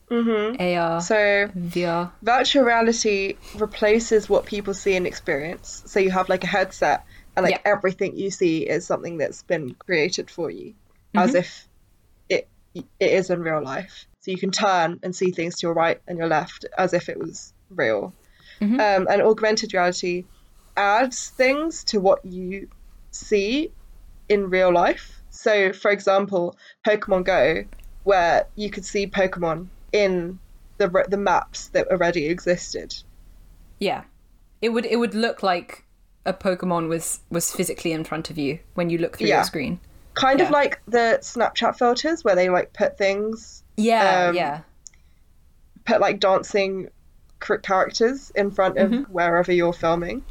mm-hmm. 0.09 0.61
ar 0.61 1.01
so 1.01 1.15
vr 1.57 2.11
virtual 2.21 2.63
reality 2.63 3.35
replaces 3.55 4.29
what 4.29 4.45
people 4.45 4.73
see 4.73 4.95
and 4.95 5.07
experience. 5.07 5.83
So 5.87 5.99
you 5.99 6.11
have 6.11 6.29
like 6.29 6.43
a 6.43 6.47
headset, 6.47 7.03
and 7.35 7.43
like 7.43 7.55
Yeah. 7.55 7.71
everything 7.73 8.15
you 8.15 8.29
see 8.31 8.59
is 8.59 8.85
something 8.85 9.17
that's 9.17 9.41
been 9.43 9.73
created 9.85 10.29
for 10.29 10.49
you, 10.51 10.73
as 11.17 11.29
Mm-hmm. 11.31 11.37
if 11.37 11.67
it 12.29 12.47
it 12.75 12.85
is 12.99 13.29
in 13.29 13.41
real 13.41 13.63
life. 13.63 14.05
So 14.21 14.31
you 14.31 14.37
can 14.37 14.51
turn 14.51 14.99
and 15.03 15.15
see 15.15 15.31
things 15.31 15.59
to 15.59 15.67
your 15.67 15.73
right 15.73 16.01
and 16.07 16.17
your 16.17 16.27
left 16.27 16.65
as 16.77 16.93
if 16.93 17.09
it 17.09 17.17
was 17.19 17.53
real. 17.69 18.13
Mm-hmm. 18.61 18.79
Um, 18.79 19.07
and 19.09 19.21
augmented 19.21 19.73
reality 19.73 20.25
adds 20.75 21.29
things 21.29 21.83
to 21.85 21.99
what 21.99 22.25
you 22.25 22.67
see 23.11 23.71
in 24.27 24.49
real 24.49 24.73
life. 24.73 25.21
So, 25.29 25.73
for 25.73 25.91
example, 25.91 26.57
Pokemon 26.87 27.25
Go, 27.25 27.65
where 28.03 28.47
you 28.55 28.69
could 28.69 28.85
see 28.85 29.05
Pokemon 29.07 29.67
in 29.91 30.39
the 30.77 31.05
the 31.09 31.17
maps 31.17 31.67
that 31.69 31.87
already 31.87 32.25
existed. 32.27 32.93
yeah 33.79 34.03
it 34.61 34.69
would 34.69 34.85
it 34.85 34.97
would 34.97 35.13
look 35.13 35.43
like 35.43 35.83
a 36.25 36.33
pokemon 36.33 36.87
was 36.89 37.19
was 37.29 37.51
physically 37.53 37.91
in 37.91 38.03
front 38.03 38.29
of 38.29 38.37
you 38.37 38.59
when 38.73 38.89
you 38.89 38.97
look 38.97 39.17
through 39.17 39.27
Yeah. 39.27 39.35
your 39.37 39.43
screen 39.45 39.79
Kind 40.15 40.41
of 40.41 40.49
like 40.49 40.81
the 40.87 41.19
Snapchat 41.21 41.77
filters 41.77 42.23
where 42.23 42.35
they 42.35 42.49
like 42.49 42.73
put 42.73 42.97
things, 42.97 43.63
yeah 43.77 44.27
Um, 44.29 44.35
yeah. 44.35 44.61
put 45.85 45.99
like 46.01 46.19
dancing 46.19 46.89
characters 47.61 48.31
in 48.35 48.49
front 48.49 48.77
of 48.77 48.91
wherever 49.09 49.51
you're 49.51 49.73
filming, 49.73 50.23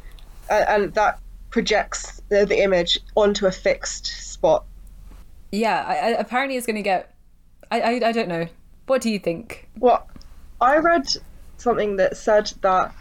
and, 0.49 0.65
and 0.67 0.93
that 0.95 1.19
projects 1.49 2.21
the, 2.29 2.45
the 2.45 2.61
image 2.61 2.99
onto 3.15 3.45
a 3.45 3.51
fixed 3.51 4.07
spot. 4.07 4.65
yeah 5.51 5.85
I, 5.87 5.93
I, 5.93 6.09
apparently 6.19 6.57
it's 6.57 6.65
going 6.65 6.75
to 6.75 6.81
get 6.81 7.13
I, 7.71 7.79
I 7.79 7.89
i 8.07 8.11
don't 8.11 8.27
know. 8.27 8.47
What 8.87 9.01
do 9.01 9.09
you 9.09 9.19
think? 9.19 9.69
Well, 9.79 10.07
I 10.61 10.77
read 10.77 11.07
something 11.57 11.95
that 11.95 12.17
said 12.17 12.51
that 12.61 12.93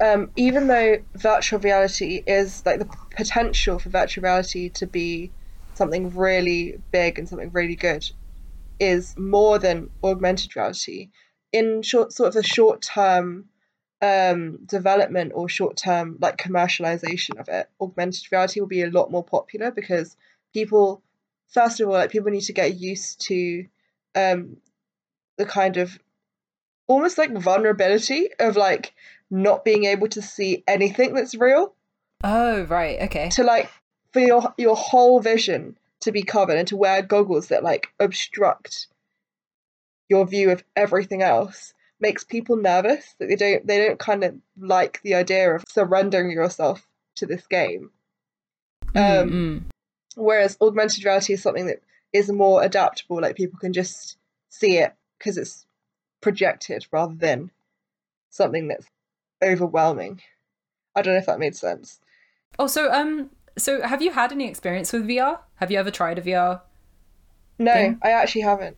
um, 0.00 0.30
even 0.36 0.66
though 0.68 0.98
virtual 1.14 1.58
reality 1.58 2.22
is 2.26 2.64
like 2.64 2.78
the 2.78 2.88
potential 3.16 3.78
for 3.78 3.88
virtual 3.88 4.22
reality 4.22 4.68
to 4.70 4.86
be 4.86 5.30
something 5.76 6.10
really 6.10 6.78
big 6.92 7.18
and 7.18 7.28
something 7.28 7.50
really 7.52 7.76
good 7.76 8.04
is 8.78 9.14
more 9.16 9.58
than 9.58 9.90
augmented 10.02 10.54
reality. 10.56 11.10
In 11.52 11.82
short 11.82 12.12
sort 12.12 12.28
of 12.28 12.36
a 12.36 12.42
short 12.42 12.82
term 12.82 13.46
um, 14.02 14.58
development 14.66 15.32
or 15.34 15.48
short 15.48 15.76
term 15.76 16.18
like 16.20 16.36
commercialization 16.36 17.38
of 17.38 17.48
it 17.48 17.68
augmented 17.80 18.24
reality 18.30 18.60
will 18.60 18.66
be 18.66 18.82
a 18.82 18.90
lot 18.90 19.10
more 19.10 19.24
popular 19.24 19.70
because 19.70 20.16
people 20.52 21.02
first 21.48 21.80
of 21.80 21.88
all 21.88 21.94
like 21.94 22.10
people 22.10 22.30
need 22.30 22.42
to 22.42 22.52
get 22.52 22.76
used 22.78 23.20
to 23.26 23.66
um, 24.14 24.58
the 25.38 25.46
kind 25.46 25.78
of 25.78 25.98
almost 26.86 27.16
like 27.18 27.32
vulnerability 27.32 28.28
of 28.38 28.56
like 28.56 28.94
not 29.30 29.64
being 29.64 29.84
able 29.84 30.08
to 30.08 30.22
see 30.22 30.62
anything 30.68 31.14
that's 31.14 31.34
real. 31.34 31.74
Oh 32.22 32.62
right 32.64 33.00
okay. 33.02 33.30
To 33.30 33.44
like 33.44 33.70
for 34.16 34.20
your 34.20 34.54
your 34.56 34.74
whole 34.74 35.20
vision 35.20 35.76
to 36.00 36.10
be 36.10 36.22
covered 36.22 36.56
and 36.56 36.66
to 36.66 36.76
wear 36.76 37.02
goggles 37.02 37.48
that 37.48 37.62
like 37.62 37.88
obstruct 38.00 38.86
your 40.08 40.26
view 40.26 40.50
of 40.50 40.64
everything 40.74 41.20
else 41.20 41.74
makes 42.00 42.24
people 42.24 42.56
nervous 42.56 43.14
that 43.18 43.28
they 43.28 43.36
don't 43.36 43.66
they 43.66 43.86
don't 43.86 43.98
kind 43.98 44.24
of 44.24 44.34
like 44.58 45.02
the 45.02 45.14
idea 45.14 45.54
of 45.54 45.64
surrendering 45.68 46.30
yourself 46.30 46.88
to 47.16 47.26
this 47.26 47.46
game. 47.46 47.90
Um 48.94 49.02
Mm, 49.04 49.30
mm. 49.30 49.62
whereas 50.14 50.56
augmented 50.62 51.04
reality 51.04 51.34
is 51.34 51.42
something 51.42 51.66
that 51.66 51.82
is 52.14 52.32
more 52.32 52.62
adaptable 52.62 53.20
like 53.20 53.36
people 53.36 53.58
can 53.58 53.74
just 53.74 54.16
see 54.48 54.78
it 54.78 54.94
because 55.18 55.36
it's 55.36 55.66
projected 56.22 56.86
rather 56.90 57.14
than 57.14 57.50
something 58.30 58.68
that's 58.68 58.86
overwhelming. 59.44 60.22
I 60.94 61.02
don't 61.02 61.12
know 61.12 61.20
if 61.20 61.26
that 61.26 61.38
made 61.38 61.54
sense. 61.54 62.00
Also, 62.58 62.90
um, 62.90 63.28
so 63.56 63.82
have 63.82 64.02
you 64.02 64.12
had 64.12 64.32
any 64.32 64.48
experience 64.48 64.92
with 64.92 65.06
VR? 65.06 65.40
Have 65.56 65.70
you 65.70 65.78
ever 65.78 65.90
tried 65.90 66.18
a 66.18 66.22
VR? 66.22 66.60
no 67.58 67.72
Thing? 67.72 67.98
i 68.02 68.10
actually 68.10 68.42
haven't 68.42 68.76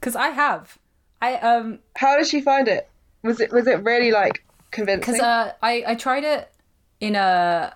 because 0.00 0.14
I 0.16 0.28
have. 0.28 0.78
I 1.20 1.34
um 1.36 1.78
How 1.96 2.16
did 2.16 2.26
she 2.26 2.40
find 2.40 2.68
it? 2.68 2.88
Was 3.22 3.40
it 3.40 3.52
was 3.52 3.66
it 3.66 3.82
really 3.82 4.10
like 4.12 4.44
convincing? 4.70 5.00
because 5.14 5.20
uh, 5.20 5.52
I 5.62 5.84
I 5.86 5.94
tried 5.94 6.24
it 6.24 6.52
in 7.00 7.16
a 7.16 7.74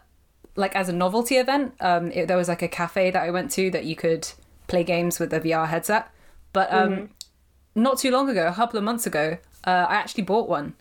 like 0.56 0.76
as 0.76 0.88
a 0.88 0.92
novelty 0.92 1.36
event. 1.36 1.74
Um, 1.80 2.12
it, 2.12 2.28
there 2.28 2.36
was 2.36 2.48
like 2.48 2.62
a 2.62 2.68
cafe 2.68 3.10
that 3.10 3.22
I 3.22 3.30
went 3.30 3.50
to 3.52 3.70
that 3.70 3.84
you 3.84 3.96
could 3.96 4.28
play 4.68 4.84
games 4.84 5.18
with 5.18 5.32
a 5.32 5.40
VR 5.40 5.66
headset. 5.68 6.10
But 6.52 6.72
um, 6.72 6.92
Mm-hmm. 6.92 7.04
not 7.74 7.98
too 7.98 8.10
long 8.10 8.28
ago, 8.28 8.46
a 8.46 8.52
couple 8.52 8.78
of 8.78 8.84
months 8.84 9.06
ago, 9.06 9.38
uh, 9.66 9.86
I 9.88 9.94
actually 9.94 10.24
bought 10.24 10.48
one 10.48 10.74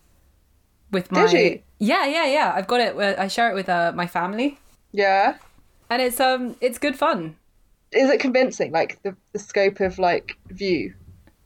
with 0.91 1.11
my. 1.11 1.25
Did 1.25 1.31
you? 1.33 1.61
Yeah, 1.79 2.05
yeah, 2.05 2.25
yeah. 2.25 2.53
I've 2.53 2.67
got 2.67 2.81
it. 2.81 2.95
I 3.17 3.27
share 3.29 3.49
it 3.49 3.55
with 3.55 3.69
uh, 3.69 3.91
my 3.95 4.05
family, 4.07 4.59
yeah. 4.91 5.37
And 5.91 6.01
it's 6.01 6.19
um 6.19 6.55
it's 6.61 6.79
good 6.79 6.95
fun. 6.95 7.35
Is 7.91 8.09
it 8.09 8.19
convincing? 8.21 8.71
Like 8.71 9.01
the, 9.03 9.15
the 9.33 9.39
scope 9.39 9.79
of 9.81 9.99
like 9.99 10.37
view? 10.49 10.93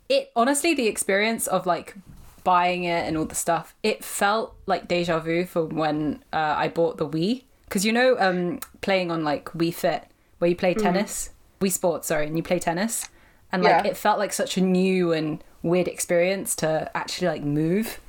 it 0.08 0.32
honestly 0.36 0.76
the 0.76 0.86
experience 0.88 1.48
of 1.48 1.66
like 1.66 1.96
buying 2.44 2.84
it 2.84 3.08
and 3.08 3.18
all 3.18 3.26
the 3.26 3.34
stuff 3.34 3.74
it 3.82 4.04
felt 4.06 4.54
like 4.68 4.88
deja 4.88 5.18
vu 5.18 5.46
from 5.46 5.70
when 5.70 6.24
uh, 6.32 6.54
i 6.56 6.68
bought 6.68 6.98
the 6.98 7.10
wii 7.10 7.42
because 7.68 7.84
you 7.84 7.92
know 7.92 8.16
um 8.20 8.60
playing 8.82 9.10
on 9.10 9.24
like 9.24 9.46
wii 9.54 9.74
fit 9.74 10.04
where 10.38 10.48
you 10.48 10.56
play 10.56 10.76
tennis 10.76 11.32
wii 11.60 11.72
sports 11.72 12.08
sorry 12.10 12.28
and 12.28 12.38
you 12.38 12.44
play 12.44 12.60
tennis 12.60 13.10
and 13.52 13.64
like 13.64 13.84
Yeah. 13.84 13.90
it 13.92 13.98
felt 13.98 14.20
like 14.20 14.32
such 14.32 14.58
a 14.58 14.62
new 14.62 15.12
and 15.12 15.44
weird 15.64 15.88
experience 15.88 16.56
to 16.58 16.92
actually 16.96 17.30
like 17.30 17.42
move 17.44 18.00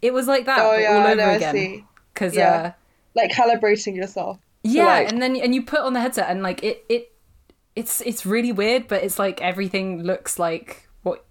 it 0.00 0.14
was 0.14 0.26
like 0.26 0.46
that 0.46 0.58
Oh 0.58 0.74
yeah, 0.78 0.94
all 0.94 1.00
I 1.06 1.12
over 1.12 1.16
know. 1.16 1.28
I 1.28 1.32
again 1.34 1.54
see. 1.54 1.84
because 2.14 2.34
Yeah. 2.34 2.50
uh 2.50 2.72
Like 3.14 3.30
calibrating 3.30 3.94
yourself. 3.94 4.38
Yeah 4.62 4.84
like- 4.84 5.08
and 5.12 5.20
then 5.22 5.36
and 5.36 5.54
you 5.54 5.62
put 5.62 5.80
on 5.80 5.92
the 5.92 6.00
headset 6.00 6.28
and 6.30 6.42
like 6.42 6.62
it 6.62 6.84
it 6.88 7.12
it's 7.74 8.00
it's 8.02 8.24
really 8.26 8.52
weird 8.52 8.86
but 8.88 9.02
it's 9.02 9.18
like 9.18 9.40
everything 9.40 10.02
looks 10.02 10.38
like 10.38 10.88
what 11.02 11.24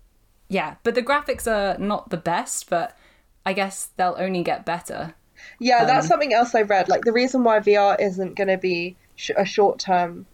yeah 0.50 0.76
but 0.84 0.96
the 0.96 1.04
graphics 1.04 1.46
are 1.48 1.78
not 1.78 2.10
the 2.10 2.18
best 2.18 2.70
but 2.70 2.98
i 3.46 3.54
guess 3.54 3.90
they'll 3.98 4.16
only 4.20 4.44
get 4.44 4.66
better 4.66 5.14
Yeah, 5.60 5.80
Um, 5.80 5.88
that's 5.88 6.08
something 6.08 6.34
else 6.34 6.54
I 6.54 6.62
read. 6.62 6.88
Like 6.88 7.04
the 7.04 7.12
reason 7.12 7.44
why 7.44 7.60
VR 7.60 7.96
isn't 8.00 8.36
going 8.36 8.48
to 8.50 8.58
be 8.60 8.96
sh- 9.16 9.32
a 9.36 9.44
short-term 9.44 10.28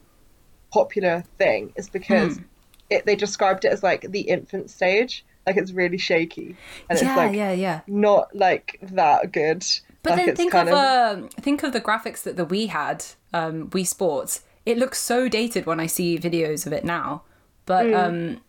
popular 0.69 1.23
thing 1.37 1.71
is 1.77 1.89
because 1.89 2.37
Hmm. 2.37 2.43
it, 2.89 3.05
they 3.05 3.15
described 3.15 3.63
it 3.63 3.71
as 3.71 3.83
like 3.83 4.01
the 4.11 4.21
infant 4.21 4.69
stage. 4.69 5.23
Like 5.45 5.55
it's 5.55 5.71
really 5.71 5.97
shaky 5.97 6.57
and 6.89 6.99
yeah 7.01 7.07
it's 7.07 7.17
like 7.17 7.33
yeah 7.33 7.53
yeah 7.53 7.79
not 7.87 8.35
like 8.35 8.79
that 8.81 9.31
good. 9.31 9.63
But 10.07 10.17
like 10.17 10.25
then 10.25 10.35
think 10.35 10.51
kind 10.51 10.69
of, 10.69 10.75
uh, 10.75 11.27
think 11.41 11.63
of 11.63 11.73
the 11.73 11.81
graphics 11.81 12.23
that 12.23 12.37
the 12.37 12.45
wii 12.45 12.67
had 12.69 13.05
um 13.33 13.69
wii 13.69 13.85
sports 13.85 14.41
it 14.65 14.77
looks 14.77 14.99
so 14.99 15.27
dated 15.27 15.65
when 15.65 15.79
i 15.79 15.85
see 15.85 16.17
videos 16.17 16.65
of 16.65 16.73
it 16.73 16.83
now 16.83 17.21
but 17.65 17.91
um 17.93 18.39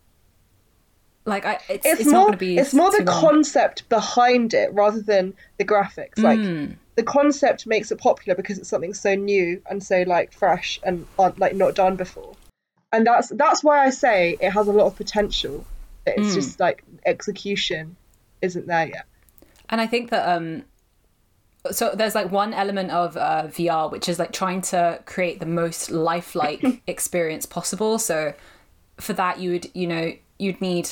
like 1.25 1.45
i 1.45 1.53
it's, 1.69 1.85
it's, 1.85 1.99
it's, 2.01 2.05
not 2.05 2.13
more 2.13 2.21
going 2.27 2.31
to 2.33 2.37
be 2.37 2.57
it's 2.57 2.73
more 2.73 2.91
the 2.91 3.03
long. 3.03 3.21
concept 3.21 3.87
behind 3.89 4.53
it 4.53 4.73
rather 4.73 5.01
than 5.01 5.33
the 5.57 5.65
graphics. 5.65 6.17
Like 6.17 6.39
Hmm. 6.39 6.65
the 6.95 7.03
concept 7.03 7.67
makes 7.67 7.91
it 7.91 7.99
popular 7.99 8.35
because 8.35 8.57
it's 8.57 8.69
something 8.69 8.93
so 8.93 9.15
new 9.15 9.61
and 9.69 9.83
so 9.83 10.03
like 10.07 10.33
fresh 10.33 10.79
and 10.83 11.05
like 11.17 11.55
not 11.55 11.75
done 11.75 11.95
before. 11.95 12.33
And 12.91 13.05
that's 13.05 13.29
that's 13.29 13.63
why 13.63 13.85
I 13.85 13.91
say 13.91 14.37
it 14.39 14.49
has 14.51 14.67
a 14.67 14.71
lot 14.71 14.87
of 14.87 14.95
potential. 14.95 15.65
It's 16.07 16.33
just 16.33 16.59
like 16.59 16.83
execution 17.05 17.95
isn't 18.41 18.65
there 18.65 18.87
yet. 18.87 19.05
And 19.69 19.79
I 19.79 19.85
think 19.87 20.09
that 20.09 20.27
um 20.35 20.63
so 21.71 21.93
there's 21.93 22.15
like 22.15 22.31
one 22.31 22.53
element 22.53 22.91
of 22.91 23.17
uh, 23.17 23.43
VR 23.47 23.91
which 23.91 24.07
is 24.07 24.17
like 24.17 24.31
trying 24.31 24.61
to 24.61 24.99
create 25.05 25.39
the 25.39 25.45
most 25.45 25.91
lifelike 25.91 26.63
experience 26.87 27.45
possible. 27.45 27.99
So 27.99 28.33
for 28.97 29.13
that 29.13 29.39
you 29.39 29.51
would 29.51 29.71
you 29.73 29.87
know 29.87 30.13
you'd 30.37 30.61
need 30.61 30.89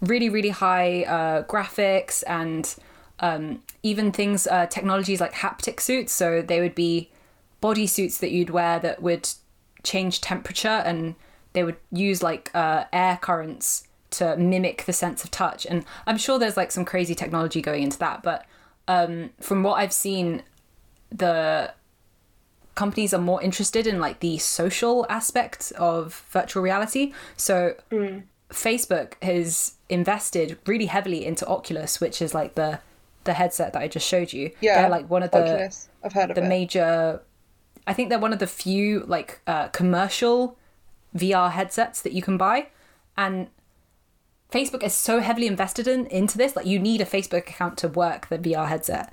really 0.00 0.28
really 0.28 0.50
high 0.50 1.02
uh, 1.04 1.42
graphics 1.44 2.22
and 2.26 2.74
um, 3.20 3.62
even 3.82 4.12
things 4.12 4.46
uh, 4.46 4.66
technologies 4.66 5.20
like 5.20 5.34
haptic 5.34 5.80
suits. 5.80 6.12
So 6.12 6.42
they 6.42 6.60
would 6.60 6.74
be 6.74 7.10
body 7.60 7.86
suits 7.86 8.18
that 8.18 8.30
you'd 8.30 8.50
wear 8.50 8.78
that 8.78 9.02
would 9.02 9.28
change 9.82 10.20
temperature 10.20 10.68
and 10.68 11.16
they 11.52 11.64
would 11.64 11.76
use 11.90 12.22
like 12.22 12.50
uh, 12.54 12.84
air 12.92 13.18
currents 13.20 13.88
to 14.10 14.36
mimic 14.36 14.84
the 14.84 14.92
sense 14.92 15.24
of 15.24 15.30
touch. 15.30 15.66
And 15.66 15.84
I'm 16.06 16.18
sure 16.18 16.38
there's 16.38 16.56
like 16.56 16.70
some 16.70 16.84
crazy 16.84 17.14
technology 17.14 17.60
going 17.60 17.82
into 17.82 17.98
that, 17.98 18.22
but 18.22 18.46
um, 18.88 19.30
from 19.40 19.62
what 19.62 19.74
I've 19.74 19.92
seen, 19.92 20.42
the 21.10 21.72
companies 22.74 23.14
are 23.14 23.20
more 23.20 23.42
interested 23.42 23.86
in 23.86 24.00
like 24.00 24.20
the 24.20 24.38
social 24.38 25.06
aspect 25.08 25.72
of 25.78 26.24
virtual 26.30 26.62
reality. 26.62 27.12
So 27.36 27.74
Facebook 28.50 29.14
has 29.22 29.74
invested 29.88 30.58
really 30.66 30.86
heavily 30.86 31.24
into 31.24 31.46
Oculus, 31.46 32.00
which 32.00 32.20
is 32.20 32.34
like 32.34 32.54
the 32.54 32.80
the 33.24 33.34
headset 33.34 33.74
that 33.74 33.82
I 33.82 33.88
just 33.88 34.06
showed 34.06 34.32
you. 34.32 34.52
Yeah, 34.60 34.80
They're 34.80 34.90
like 34.90 35.10
one 35.10 35.22
of 35.22 35.30
the 35.30 35.42
Oculus. 35.42 35.88
I've 36.02 36.12
heard 36.12 36.30
of 36.30 36.36
the 36.36 36.44
it. 36.44 36.48
major 36.48 37.20
I 37.86 37.94
think 37.94 38.10
they're 38.10 38.18
one 38.18 38.32
of 38.32 38.38
the 38.38 38.46
few 38.46 39.04
like 39.06 39.40
uh, 39.46 39.68
commercial 39.68 40.56
VR 41.16 41.50
headsets 41.50 42.02
that 42.02 42.12
you 42.12 42.22
can 42.22 42.36
buy 42.36 42.68
and 43.16 43.48
Facebook 44.50 44.82
is 44.82 44.94
so 44.94 45.20
heavily 45.20 45.46
invested 45.46 45.86
in 45.86 46.06
into 46.06 46.38
this 46.38 46.56
like 46.56 46.66
you 46.66 46.78
need 46.78 47.00
a 47.00 47.04
Facebook 47.04 47.48
account 47.48 47.76
to 47.78 47.88
work 47.88 48.28
the 48.28 48.38
VR 48.38 48.66
headset. 48.68 49.12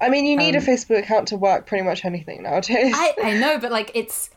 I 0.00 0.08
mean, 0.08 0.24
you 0.24 0.36
need 0.36 0.56
a 0.56 0.60
Facebook 0.60 0.98
account 0.98 1.28
to 1.28 1.36
work 1.36 1.66
pretty 1.66 1.84
much 1.84 2.04
anything 2.04 2.42
nowadays. 2.42 2.92
Um, 2.92 3.00
I 3.00 3.14
I 3.22 3.38
know 3.38 3.58
but 3.58 3.70
like 3.70 3.92
it's 3.94 4.30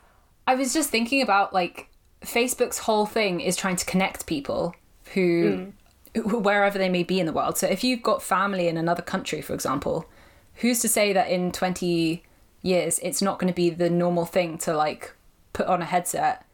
I 0.46 0.56
was 0.56 0.74
just 0.74 0.89
thinking 0.89 1.22
about 1.22 1.53
like 1.53 1.89
Facebook's 2.22 2.79
whole 2.79 3.06
thing 3.06 3.41
is 3.41 3.56
trying 3.56 3.75
to 3.77 3.86
connect 3.86 4.27
people 4.27 4.75
who, 5.13 5.74
who 6.13 6.38
wherever 6.39 6.77
they 6.77 6.89
may 6.89 7.03
be 7.03 7.20
in 7.20 7.25
the 7.25 7.34
world. 7.34 7.58
So 7.58 7.67
if 7.67 7.84
you've 7.84 8.03
got 8.03 8.22
family 8.22 8.67
in 8.67 8.77
another 8.77 9.01
country 9.01 9.41
for 9.41 9.53
example, 9.53 10.08
who's 10.56 10.79
to 10.79 10.89
say 10.89 11.13
that 11.13 11.29
in 11.29 11.51
20 11.51 12.24
years 12.62 13.00
it's 13.00 13.22
not 13.22 13.39
going 13.39 13.51
to 13.51 13.56
be 13.56 13.70
the 13.70 13.89
normal 13.89 14.25
thing 14.25 14.58
to 14.60 14.75
like 14.75 15.13
put 15.53 15.67
on 15.67 15.82
a 15.82 15.86
headset 15.86 16.46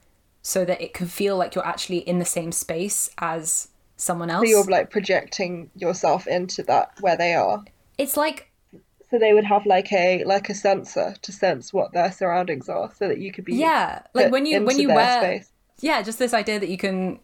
so 0.42 0.66
that 0.66 0.82
it 0.82 0.94
can 0.94 1.08
feel 1.08 1.38
like 1.38 1.56
you're 1.56 1.66
actually 1.66 2.00
in 2.00 2.20
the 2.20 2.26
same 2.26 2.52
space 2.52 3.10
as 3.18 3.70
someone 3.98 4.30
else. 4.30 4.44
so 4.46 4.50
you're 4.50 4.64
like 4.66 4.90
projecting 4.90 5.70
yourself 5.76 6.28
into 6.28 6.64
that 6.64 6.92
where 7.00 7.16
they 7.18 7.34
are. 7.34 7.64
It's 7.98 8.18
like 8.18 8.52
So 9.10 9.20
they 9.20 9.34
would 9.34 9.46
have 9.46 9.66
like 9.66 9.92
a 9.94 10.24
like 10.26 10.50
a 10.50 10.56
sensor 10.56 11.16
to 11.22 11.32
sense 11.32 11.72
what 11.74 11.94
their 11.94 12.12
surroundings 12.12 12.70
are, 12.70 12.92
so 12.98 13.08
that 13.08 13.20
you 13.20 13.32
could 13.32 13.46
be 13.46 13.56
yeah, 13.56 14.02
like 14.14 14.32
when 14.32 14.46
you 14.46 14.64
when 14.64 14.80
you 14.80 14.88
wear 14.88 15.22
space. 15.22 15.50
yeah, 15.82 16.02
just 16.02 16.20
this 16.20 16.34
idea 16.34 16.60
that 16.60 16.70
you 16.70 16.78
can 16.78 17.20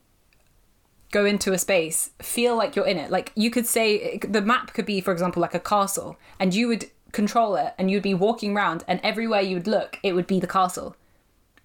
go 1.11 1.25
into 1.25 1.53
a 1.53 1.57
space, 1.57 2.11
feel 2.21 2.55
like 2.55 2.75
you're 2.75 2.85
in 2.85 2.97
it. 2.97 3.09
Like 3.09 3.31
you 3.35 3.49
could 3.49 3.65
say 3.65 4.19
the 4.19 4.41
map 4.41 4.73
could 4.73 4.85
be, 4.85 5.01
for 5.01 5.11
example, 5.11 5.41
like 5.41 5.55
a 5.55 5.59
castle, 5.59 6.17
and 6.39 6.53
you 6.53 6.67
would 6.67 6.85
control 7.11 7.55
it, 7.55 7.73
and 7.79 7.89
you'd 7.89 8.03
be 8.03 8.13
walking 8.13 8.55
around, 8.55 8.83
and 8.87 8.99
everywhere 9.03 9.41
you 9.41 9.55
would 9.55 9.65
look, 9.67 9.97
it 10.03 10.13
would 10.13 10.27
be 10.27 10.39
the 10.39 10.45
castle. 10.47 10.95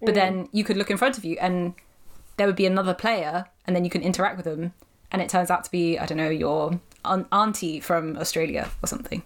But 0.01 0.11
Mm. 0.15 0.15
then 0.15 0.49
you 0.51 0.63
could 0.63 0.77
look 0.77 0.89
in 0.89 0.97
front 0.97 1.17
of 1.19 1.23
you, 1.25 1.37
and 1.39 1.75
there 2.37 2.47
would 2.47 2.55
be 2.55 2.65
another 2.65 2.95
player, 2.95 3.45
and 3.67 3.75
then 3.75 3.83
you 3.83 3.91
can 3.91 4.01
interact 4.01 4.35
with 4.37 4.45
them, 4.45 4.73
and 5.15 5.21
it 5.21 5.29
turns 5.29 5.49
out 5.49 5.63
to 5.63 5.71
be 5.71 5.97
I 5.97 6.05
don't 6.05 6.17
know 6.17 6.29
your 6.29 6.77
auntie 7.31 7.79
from 7.79 8.17
Australia 8.17 8.69
or 8.83 8.87
something. 8.87 9.23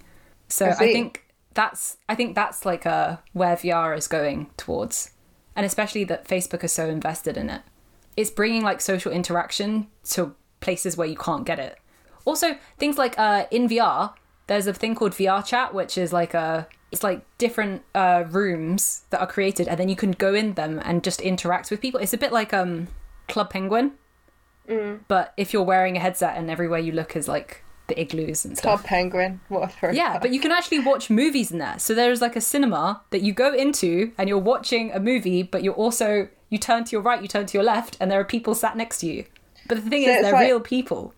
So 0.47 0.67
I 0.67 0.69
I, 0.69 0.75
think 0.75 1.25
that's 1.55 1.97
I 2.07 2.13
think 2.13 2.35
that's 2.35 2.63
like 2.63 2.85
a 2.85 3.23
where 3.33 3.55
VR 3.55 3.97
is 3.97 4.07
going 4.07 4.51
towards, 4.55 5.11
and 5.55 5.65
especially 5.65 6.03
that 6.03 6.27
Facebook 6.27 6.63
is 6.63 6.71
so 6.71 6.87
invested 6.87 7.37
in 7.37 7.49
it. 7.49 7.63
It's 8.15 8.29
bringing 8.29 8.61
like 8.61 8.81
social 8.81 9.11
interaction 9.11 9.87
to 10.11 10.35
places 10.59 10.95
where 10.95 11.07
you 11.07 11.17
can't 11.17 11.43
get 11.43 11.57
it. 11.57 11.79
Also, 12.23 12.55
things 12.77 12.99
like 12.99 13.17
uh, 13.17 13.47
in 13.49 13.67
VR, 13.67 14.13
there's 14.45 14.67
a 14.67 14.73
thing 14.73 14.93
called 14.93 15.13
VR 15.13 15.43
Chat, 15.43 15.73
which 15.73 15.97
is 15.97 16.13
like 16.13 16.35
a 16.35 16.67
it's 16.91 17.01
like 17.01 17.25
different 17.39 17.81
uh, 17.95 18.25
rooms 18.29 19.05
that 19.09 19.21
are 19.21 19.27
created, 19.27 19.67
and 19.67 19.79
then 19.79 19.89
you 19.89 19.95
can 19.95 20.11
go 20.11 20.35
in 20.35 20.53
them 20.53 20.79
and 20.85 21.03
just 21.03 21.19
interact 21.19 21.71
with 21.71 21.81
people. 21.81 21.99
It's 21.99 22.13
a 22.13 22.17
bit 22.17 22.31
like 22.31 22.53
um, 22.53 22.89
Club 23.27 23.49
Penguin, 23.49 23.93
Mm. 24.69 24.99
but 25.07 25.33
if 25.35 25.51
you're 25.51 25.63
wearing 25.63 25.97
a 25.97 25.99
headset 25.99 26.37
and 26.37 26.49
everywhere 26.49 26.79
you 26.79 26.91
look 26.91 27.15
is 27.15 27.27
like 27.27 27.63
the 27.87 27.99
igloos 27.99 28.45
and 28.45 28.55
stuff. 28.55 28.81
Club 28.81 28.85
Penguin, 28.85 29.41
what. 29.49 29.73
Yeah, 29.91 30.19
but 30.21 30.31
you 30.31 30.39
can 30.39 30.51
actually 30.51 30.77
watch 30.79 31.09
movies 31.09 31.51
in 31.51 31.57
there. 31.57 31.79
So 31.79 31.95
there's 31.95 32.21
like 32.21 32.35
a 32.35 32.41
cinema 32.41 33.01
that 33.09 33.23
you 33.23 33.33
go 33.33 33.51
into 33.51 34.11
and 34.17 34.29
you're 34.29 34.37
watching 34.37 34.91
a 34.91 34.99
movie, 34.99 35.41
but 35.41 35.63
you're 35.63 35.73
also 35.73 36.29
you 36.49 36.57
turn 36.59 36.83
to 36.83 36.91
your 36.91 37.01
right, 37.01 37.19
you 37.21 37.27
turn 37.27 37.47
to 37.47 37.57
your 37.57 37.63
left, 37.63 37.97
and 37.99 38.11
there 38.11 38.19
are 38.19 38.23
people 38.25 38.53
sat 38.53 38.77
next 38.77 38.99
to 38.99 39.07
you. 39.07 39.25
But 39.67 39.83
the 39.83 39.89
thing 39.89 40.05
So 40.05 40.11
is, 40.11 40.21
they're 40.21 40.33
like- 40.33 40.45
real 40.47 40.59
people. 40.59 41.13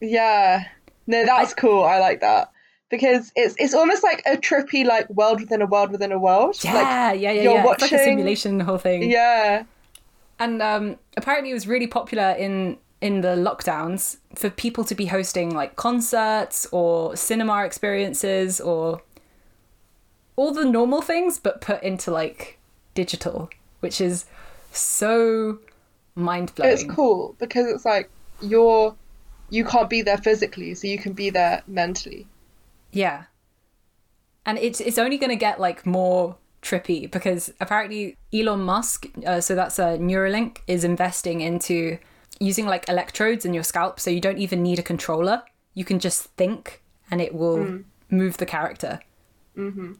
Yeah. 0.00 0.64
No, 1.06 1.24
that's 1.24 1.54
cool. 1.54 1.84
I 1.84 1.98
like 1.98 2.20
that. 2.20 2.50
Because 2.90 3.32
it's 3.34 3.54
it's 3.58 3.74
almost 3.74 4.02
like 4.02 4.22
a 4.26 4.36
trippy 4.36 4.84
like 4.86 5.08
world 5.10 5.40
within 5.40 5.62
a 5.62 5.66
world 5.66 5.90
within 5.90 6.12
a 6.12 6.18
world. 6.18 6.56
Yeah, 6.62 6.74
Like, 6.74 6.82
yeah, 6.84 7.12
yeah, 7.12 7.32
you're 7.32 7.54
yeah. 7.54 7.72
It's 7.72 7.82
like 7.82 7.92
a 7.92 7.98
simulation 7.98 8.60
whole 8.60 8.78
thing. 8.78 9.10
yeah. 9.10 9.64
And 10.38 10.60
um, 10.60 10.98
apparently, 11.16 11.50
it 11.50 11.54
was 11.54 11.66
really 11.66 11.86
popular 11.86 12.30
in 12.30 12.78
in 13.00 13.20
the 13.20 13.36
lockdowns 13.36 14.16
for 14.34 14.48
people 14.48 14.82
to 14.82 14.94
be 14.94 15.06
hosting 15.06 15.54
like 15.54 15.76
concerts 15.76 16.66
or 16.72 17.14
cinema 17.16 17.64
experiences 17.64 18.60
or 18.60 19.02
all 20.36 20.52
the 20.52 20.64
normal 20.64 21.02
things, 21.02 21.38
but 21.38 21.60
put 21.60 21.82
into 21.82 22.10
like 22.10 22.58
digital, 22.94 23.50
which 23.80 24.00
is 24.00 24.24
so 24.72 25.58
mind 26.14 26.54
blowing. 26.54 26.72
It's 26.72 26.84
cool 26.84 27.36
because 27.38 27.66
it's 27.66 27.84
like 27.84 28.10
you're 28.40 28.94
you 29.50 29.64
can't 29.64 29.90
be 29.90 30.02
there 30.02 30.18
physically, 30.18 30.74
so 30.74 30.86
you 30.86 30.98
can 30.98 31.12
be 31.12 31.30
there 31.30 31.62
mentally. 31.66 32.26
Yeah. 32.90 33.24
And 34.46 34.58
it's 34.58 34.80
it's 34.80 34.98
only 34.98 35.18
going 35.18 35.30
to 35.30 35.36
get 35.36 35.60
like 35.60 35.86
more 35.86 36.36
trippy 36.64 37.08
because 37.10 37.52
apparently 37.60 38.16
Elon 38.32 38.62
Musk, 38.62 39.06
uh, 39.26 39.40
so 39.40 39.54
that's 39.54 39.78
a 39.78 39.86
uh, 39.86 39.96
Neuralink, 39.98 40.58
is 40.66 40.82
investing 40.82 41.40
into 41.40 41.98
using 42.40 42.66
like 42.66 42.88
electrodes 42.88 43.44
in 43.44 43.54
your 43.54 43.62
scalp, 43.62 44.00
so 44.00 44.10
you 44.10 44.20
don't 44.20 44.38
even 44.38 44.62
need 44.62 44.78
a 44.78 44.82
controller. 44.82 45.42
You 45.74 45.84
can 45.84 45.98
just 45.98 46.24
think, 46.36 46.82
and 47.10 47.20
it 47.20 47.34
will 47.34 47.58
mm. 47.58 47.84
move 48.10 48.38
the 48.38 48.46
character. 48.46 49.00
Mm-hmm. 49.56 49.92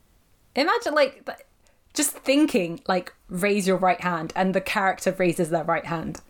Imagine 0.57 0.95
like 0.95 1.29
just 1.93 2.13
thinking, 2.13 2.81
like 2.89 3.13
raise 3.29 3.67
your 3.67 3.77
right 3.77 4.01
hand, 4.01 4.33
and 4.35 4.55
the 4.55 4.61
character 4.61 5.13
raises 5.13 5.51
their 5.51 5.65
right 5.65 5.87
hand. 5.87 6.21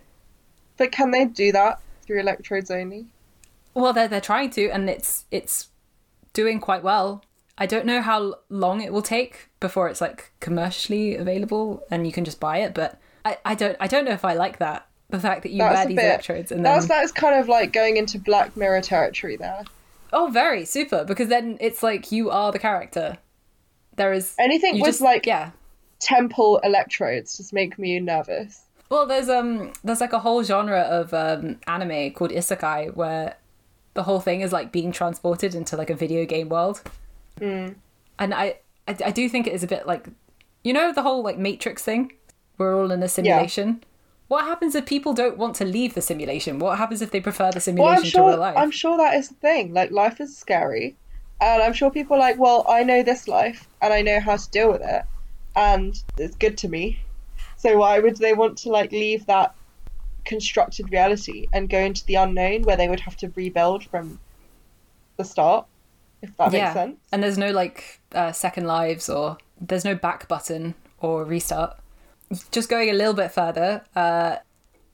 But 0.76 0.92
can 0.92 1.12
they 1.12 1.24
do 1.24 1.52
that 1.52 1.80
through 2.02 2.20
electrodes 2.20 2.70
only? 2.70 3.06
Well, 3.74 3.92
they're 3.92 4.08
they're 4.08 4.20
trying 4.20 4.50
to, 4.50 4.68
and 4.70 4.90
it's 4.90 5.24
it's 5.30 5.68
doing 6.32 6.60
quite 6.60 6.82
well. 6.82 7.24
I 7.56 7.66
don't 7.66 7.86
know 7.86 8.02
how 8.02 8.36
long 8.48 8.80
it 8.80 8.92
will 8.92 9.02
take 9.02 9.48
before 9.60 9.88
it's 9.88 10.00
like 10.00 10.32
commercially 10.40 11.16
available 11.16 11.84
and 11.90 12.06
you 12.06 12.12
can 12.12 12.24
just 12.24 12.40
buy 12.40 12.58
it, 12.58 12.74
but 12.74 12.98
I, 13.24 13.38
I 13.44 13.54
don't 13.54 13.76
I 13.80 13.86
don't 13.86 14.04
know 14.04 14.12
if 14.12 14.24
I 14.24 14.34
like 14.34 14.58
that. 14.58 14.88
The 15.10 15.20
fact 15.20 15.42
that 15.42 15.52
you 15.52 15.58
that's 15.58 15.76
wear 15.76 15.86
these 15.86 15.96
bit, 15.96 16.04
electrodes 16.04 16.50
and 16.50 16.64
that's 16.64 16.86
then... 16.86 16.98
that's 16.98 17.12
kind 17.12 17.38
of 17.38 17.48
like 17.48 17.72
going 17.72 17.96
into 17.96 18.18
Black 18.18 18.56
Mirror 18.56 18.80
territory 18.80 19.36
there. 19.36 19.62
Oh, 20.12 20.30
very 20.32 20.64
super 20.64 21.04
because 21.04 21.28
then 21.28 21.56
it's 21.60 21.82
like 21.82 22.10
you 22.10 22.30
are 22.30 22.50
the 22.50 22.58
character. 22.58 23.18
There 23.96 24.12
is 24.12 24.34
anything 24.38 24.80
with 24.80 24.86
just, 24.86 25.00
like 25.00 25.26
yeah 25.26 25.50
temple 26.00 26.58
electrodes 26.64 27.36
just 27.36 27.52
make 27.52 27.78
me 27.78 28.00
nervous. 28.00 28.62
Well, 28.88 29.06
there's 29.06 29.28
um 29.28 29.72
there's 29.84 30.00
like 30.00 30.12
a 30.12 30.18
whole 30.18 30.42
genre 30.42 30.80
of 30.80 31.14
um 31.14 31.60
anime 31.68 32.12
called 32.12 32.32
isekai 32.32 32.94
where 32.96 33.36
the 33.94 34.02
whole 34.02 34.20
thing 34.20 34.40
is 34.40 34.52
like 34.52 34.72
being 34.72 34.90
transported 34.90 35.54
into 35.54 35.76
like 35.76 35.90
a 35.90 35.94
video 35.94 36.26
game 36.26 36.48
world. 36.48 36.82
Mm. 37.40 37.74
And 38.18 38.34
I, 38.34 38.58
I, 38.86 38.96
I 39.06 39.10
do 39.10 39.28
think 39.28 39.46
it 39.46 39.52
is 39.52 39.62
a 39.62 39.66
bit 39.66 39.86
like, 39.86 40.08
you 40.62 40.72
know, 40.72 40.92
the 40.92 41.02
whole 41.02 41.22
like 41.22 41.38
Matrix 41.38 41.82
thing. 41.82 42.12
We're 42.58 42.80
all 42.80 42.92
in 42.92 43.02
a 43.02 43.08
simulation. 43.08 43.68
Yeah. 43.68 43.86
What 44.28 44.44
happens 44.44 44.74
if 44.74 44.86
people 44.86 45.12
don't 45.12 45.36
want 45.36 45.56
to 45.56 45.64
leave 45.64 45.94
the 45.94 46.00
simulation? 46.00 46.58
What 46.58 46.78
happens 46.78 47.02
if 47.02 47.10
they 47.10 47.20
prefer 47.20 47.50
the 47.50 47.60
simulation 47.60 48.02
well, 48.02 48.10
sure, 48.10 48.22
to 48.22 48.28
real 48.28 48.38
life? 48.38 48.56
I'm 48.56 48.70
sure 48.70 48.96
that 48.96 49.14
is 49.14 49.28
the 49.28 49.34
thing. 49.34 49.74
Like 49.74 49.90
life 49.90 50.20
is 50.20 50.36
scary, 50.36 50.96
and 51.40 51.62
I'm 51.62 51.72
sure 51.72 51.90
people 51.90 52.16
are 52.16 52.20
like, 52.20 52.38
well, 52.38 52.64
I 52.68 52.84
know 52.84 53.02
this 53.02 53.28
life 53.28 53.68
and 53.82 53.92
I 53.92 54.02
know 54.02 54.20
how 54.20 54.36
to 54.36 54.50
deal 54.50 54.72
with 54.72 54.82
it, 54.82 55.02
and 55.56 56.00
it's 56.16 56.36
good 56.36 56.56
to 56.58 56.68
me. 56.68 57.00
So 57.56 57.78
why 57.78 57.98
would 57.98 58.16
they 58.16 58.32
want 58.32 58.56
to 58.58 58.70
like 58.70 58.92
leave 58.92 59.26
that 59.26 59.54
constructed 60.24 60.90
reality 60.90 61.46
and 61.52 61.68
go 61.68 61.78
into 61.78 62.04
the 62.06 62.14
unknown 62.14 62.62
where 62.62 62.76
they 62.76 62.88
would 62.88 63.00
have 63.00 63.16
to 63.18 63.32
rebuild 63.34 63.84
from 63.84 64.18
the 65.16 65.24
start? 65.24 65.66
If 66.24 66.36
that 66.36 66.52
yeah. 66.52 66.64
makes 66.64 66.74
sense. 66.74 67.00
And 67.12 67.22
there's 67.22 67.38
no 67.38 67.50
like 67.50 68.00
uh, 68.12 68.32
second 68.32 68.66
lives 68.66 69.08
or 69.08 69.38
there's 69.60 69.84
no 69.84 69.94
back 69.94 70.28
button 70.28 70.74
or 71.00 71.24
restart. 71.24 71.78
Just 72.50 72.68
going 72.68 72.90
a 72.90 72.94
little 72.94 73.14
bit 73.14 73.30
further, 73.30 73.84
uh, 73.94 74.36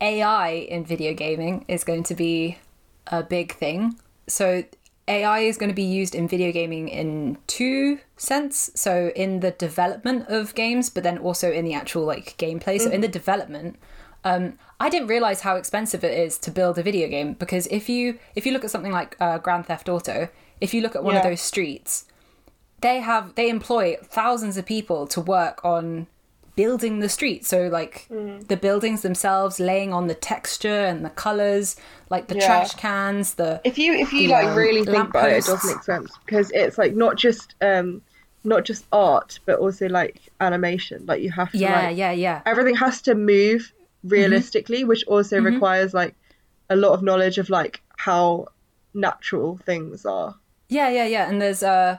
AI 0.00 0.50
in 0.50 0.84
video 0.84 1.14
gaming 1.14 1.64
is 1.68 1.84
going 1.84 2.02
to 2.04 2.14
be 2.14 2.58
a 3.06 3.22
big 3.22 3.54
thing. 3.54 3.98
So 4.26 4.64
AI 5.08 5.40
is 5.40 5.56
going 5.56 5.70
to 5.70 5.74
be 5.74 5.82
used 5.82 6.14
in 6.14 6.28
video 6.28 6.52
gaming 6.52 6.88
in 6.88 7.38
two 7.46 7.98
sense. 8.16 8.70
So 8.74 9.12
in 9.14 9.40
the 9.40 9.52
development 9.52 10.26
of 10.28 10.54
games, 10.54 10.90
but 10.90 11.02
then 11.02 11.18
also 11.18 11.50
in 11.50 11.64
the 11.64 11.74
actual 11.74 12.04
like 12.04 12.36
gameplay. 12.36 12.78
So 12.78 12.86
mm-hmm. 12.86 12.94
in 12.94 13.00
the 13.00 13.08
development, 13.08 13.76
um, 14.24 14.58
I 14.78 14.88
didn't 14.88 15.08
realize 15.08 15.40
how 15.40 15.56
expensive 15.56 16.04
it 16.04 16.16
is 16.16 16.38
to 16.38 16.50
build 16.50 16.78
a 16.78 16.82
video 16.82 17.08
game 17.08 17.34
because 17.34 17.66
if 17.68 17.88
you 17.88 18.18
if 18.34 18.46
you 18.46 18.52
look 18.52 18.64
at 18.64 18.70
something 18.70 18.92
like 18.92 19.16
uh, 19.20 19.38
Grand 19.38 19.66
Theft 19.66 19.88
Auto, 19.88 20.28
if 20.60 20.74
you 20.74 20.80
look 20.82 20.94
at 20.96 21.02
one 21.02 21.14
yeah. 21.14 21.20
of 21.20 21.24
those 21.26 21.40
streets, 21.40 22.06
they 22.80 23.00
have 23.00 23.34
they 23.34 23.48
employ 23.48 23.96
thousands 24.02 24.56
of 24.56 24.66
people 24.66 25.06
to 25.08 25.20
work 25.20 25.64
on 25.64 26.06
building 26.56 26.98
the 27.00 27.08
street. 27.08 27.46
So 27.46 27.68
like 27.68 28.06
mm. 28.10 28.46
the 28.48 28.56
buildings 28.56 29.02
themselves, 29.02 29.60
laying 29.60 29.92
on 29.92 30.08
the 30.08 30.14
texture 30.14 30.84
and 30.84 31.04
the 31.04 31.10
colors, 31.10 31.76
like 32.10 32.28
the 32.28 32.36
yeah. 32.36 32.46
trash 32.46 32.74
cans, 32.74 33.34
the 33.34 33.60
if 33.64 33.78
you 33.78 33.94
if 33.94 34.12
you 34.12 34.28
the, 34.28 34.34
like 34.34 34.46
um, 34.48 34.56
really 34.56 34.84
think 34.84 35.08
about 35.08 35.30
it, 35.30 35.38
it 35.38 35.44
does 35.44 35.64
make 35.64 35.82
sense 35.82 36.12
because 36.24 36.50
it's 36.52 36.78
like 36.78 36.94
not 36.94 37.16
just 37.16 37.54
um 37.60 38.02
not 38.42 38.64
just 38.64 38.84
art 38.92 39.38
but 39.46 39.58
also 39.58 39.88
like 39.88 40.20
animation. 40.40 41.04
Like 41.06 41.22
you 41.22 41.30
have 41.30 41.50
to 41.52 41.58
yeah 41.58 41.88
like, 41.88 41.96
yeah 41.96 42.12
yeah 42.12 42.42
everything 42.46 42.76
has 42.76 43.02
to 43.02 43.14
move 43.14 43.72
realistically, 44.04 44.80
mm-hmm. 44.80 44.88
which 44.88 45.04
also 45.06 45.36
mm-hmm. 45.36 45.54
requires 45.54 45.94
like 45.94 46.14
a 46.68 46.76
lot 46.76 46.92
of 46.92 47.02
knowledge 47.02 47.38
of 47.38 47.50
like 47.50 47.80
how 47.96 48.46
natural 48.94 49.58
things 49.64 50.04
are. 50.06 50.34
Yeah, 50.70 50.88
yeah, 50.88 51.04
yeah. 51.04 51.28
And 51.28 51.42
there's 51.42 51.62
uh 51.62 51.98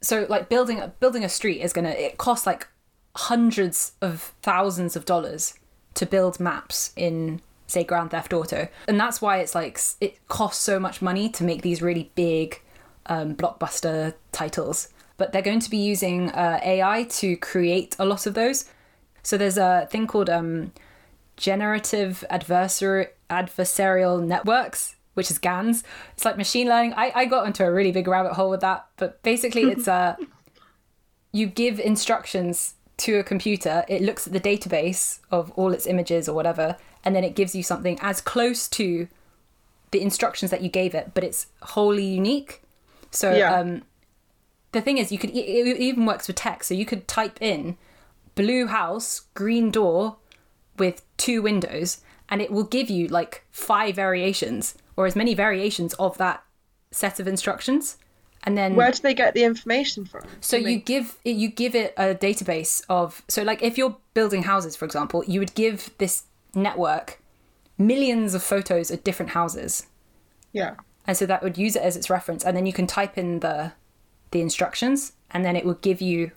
so 0.00 0.26
like 0.28 0.48
building 0.48 0.78
a 0.78 0.88
building 1.00 1.24
a 1.24 1.28
street 1.28 1.60
is 1.60 1.72
gonna 1.72 1.90
it 1.90 2.18
costs 2.18 2.46
like 2.46 2.68
hundreds 3.16 3.92
of 4.00 4.32
thousands 4.42 4.94
of 4.94 5.04
dollars 5.04 5.54
to 5.94 6.06
build 6.06 6.38
maps 6.38 6.92
in 6.96 7.40
say 7.66 7.82
Grand 7.82 8.10
Theft 8.10 8.32
Auto, 8.32 8.68
and 8.86 9.00
that's 9.00 9.22
why 9.22 9.38
it's 9.38 9.54
like 9.54 9.80
it 10.00 10.26
costs 10.28 10.62
so 10.62 10.78
much 10.78 11.00
money 11.00 11.28
to 11.30 11.42
make 11.42 11.62
these 11.62 11.80
really 11.80 12.12
big 12.14 12.60
um, 13.06 13.34
blockbuster 13.34 14.14
titles. 14.30 14.88
But 15.16 15.32
they're 15.32 15.42
going 15.42 15.60
to 15.60 15.70
be 15.70 15.78
using 15.78 16.30
uh, 16.30 16.60
AI 16.62 17.04
to 17.04 17.36
create 17.36 17.96
a 17.98 18.04
lot 18.04 18.26
of 18.26 18.34
those. 18.34 18.66
So 19.22 19.38
there's 19.38 19.56
a 19.56 19.86
thing 19.90 20.06
called 20.06 20.28
um, 20.28 20.72
generative 21.36 22.24
adversar- 22.30 23.10
adversarial 23.30 24.22
networks 24.22 24.96
which 25.14 25.30
is 25.30 25.38
GANs. 25.38 25.84
It's 26.14 26.24
like 26.24 26.36
machine 26.36 26.68
learning. 26.68 26.94
I, 26.94 27.12
I 27.14 27.24
got 27.26 27.46
into 27.46 27.64
a 27.64 27.72
really 27.72 27.92
big 27.92 28.08
rabbit 28.08 28.32
hole 28.32 28.50
with 28.50 28.60
that, 28.60 28.86
but 28.96 29.22
basically 29.22 29.62
it's 29.62 29.86
a 29.86 30.16
you 31.32 31.46
give 31.46 31.80
instructions 31.80 32.74
to 32.98 33.18
a 33.18 33.24
computer, 33.24 33.84
it 33.88 34.02
looks 34.02 34.26
at 34.26 34.32
the 34.32 34.40
database 34.40 35.18
of 35.30 35.50
all 35.52 35.72
its 35.72 35.86
images 35.86 36.28
or 36.28 36.34
whatever, 36.34 36.76
and 37.04 37.16
then 37.16 37.24
it 37.24 37.34
gives 37.34 37.54
you 37.54 37.62
something 37.62 37.98
as 38.00 38.20
close 38.20 38.68
to 38.68 39.08
the 39.90 40.00
instructions 40.00 40.50
that 40.50 40.62
you 40.62 40.68
gave 40.68 40.94
it, 40.94 41.10
but 41.14 41.24
it's 41.24 41.46
wholly 41.62 42.04
unique. 42.04 42.62
So 43.10 43.34
yeah. 43.34 43.54
um 43.54 43.82
the 44.72 44.80
thing 44.80 44.98
is 44.98 45.12
you 45.12 45.18
could 45.18 45.30
it 45.30 45.36
even 45.78 46.06
works 46.06 46.26
with 46.28 46.36
text. 46.36 46.68
So 46.68 46.74
you 46.74 46.86
could 46.86 47.06
type 47.06 47.40
in 47.40 47.76
blue 48.34 48.66
house, 48.66 49.22
green 49.34 49.70
door 49.70 50.16
with 50.78 51.02
two 51.16 51.42
windows 51.42 52.00
and 52.28 52.40
it 52.40 52.50
will 52.50 52.64
give 52.64 52.88
you 52.88 53.08
like 53.08 53.44
five 53.50 53.94
variations 53.96 54.74
or 54.96 55.06
as 55.06 55.16
many 55.16 55.34
variations 55.34 55.94
of 55.94 56.18
that 56.18 56.44
set 56.90 57.18
of 57.18 57.26
instructions. 57.26 57.96
And 58.44 58.58
then 58.58 58.74
where 58.74 58.90
do 58.90 59.00
they 59.02 59.14
get 59.14 59.34
the 59.34 59.44
information 59.44 60.04
from? 60.04 60.22
So 60.40 60.56
you, 60.56 60.78
give 60.78 61.16
you 61.24 61.48
give 61.48 61.74
it 61.74 61.94
a 61.96 62.14
database 62.14 62.82
of 62.88 63.22
so 63.28 63.42
like 63.42 63.62
if 63.62 63.78
you're 63.78 63.96
building 64.14 64.42
houses 64.42 64.74
for 64.74 64.84
example 64.84 65.24
you 65.26 65.38
would 65.38 65.54
give 65.54 65.90
this 65.98 66.24
network 66.54 67.20
millions 67.78 68.34
of 68.34 68.42
photos 68.42 68.90
of 68.90 69.04
different 69.04 69.30
houses. 69.30 69.86
Yeah. 70.52 70.74
And 71.06 71.16
so 71.16 71.24
that 71.26 71.42
would 71.42 71.56
use 71.56 71.76
it 71.76 71.82
as 71.82 71.96
its 71.96 72.10
reference 72.10 72.44
and 72.44 72.56
then 72.56 72.66
you 72.66 72.72
can 72.72 72.86
type 72.86 73.16
in 73.16 73.40
the 73.40 73.72
the 74.32 74.40
instructions 74.40 75.12
and 75.30 75.44
then 75.44 75.54
it 75.54 75.64
would 75.64 75.80
give 75.80 76.00
you 76.00 76.32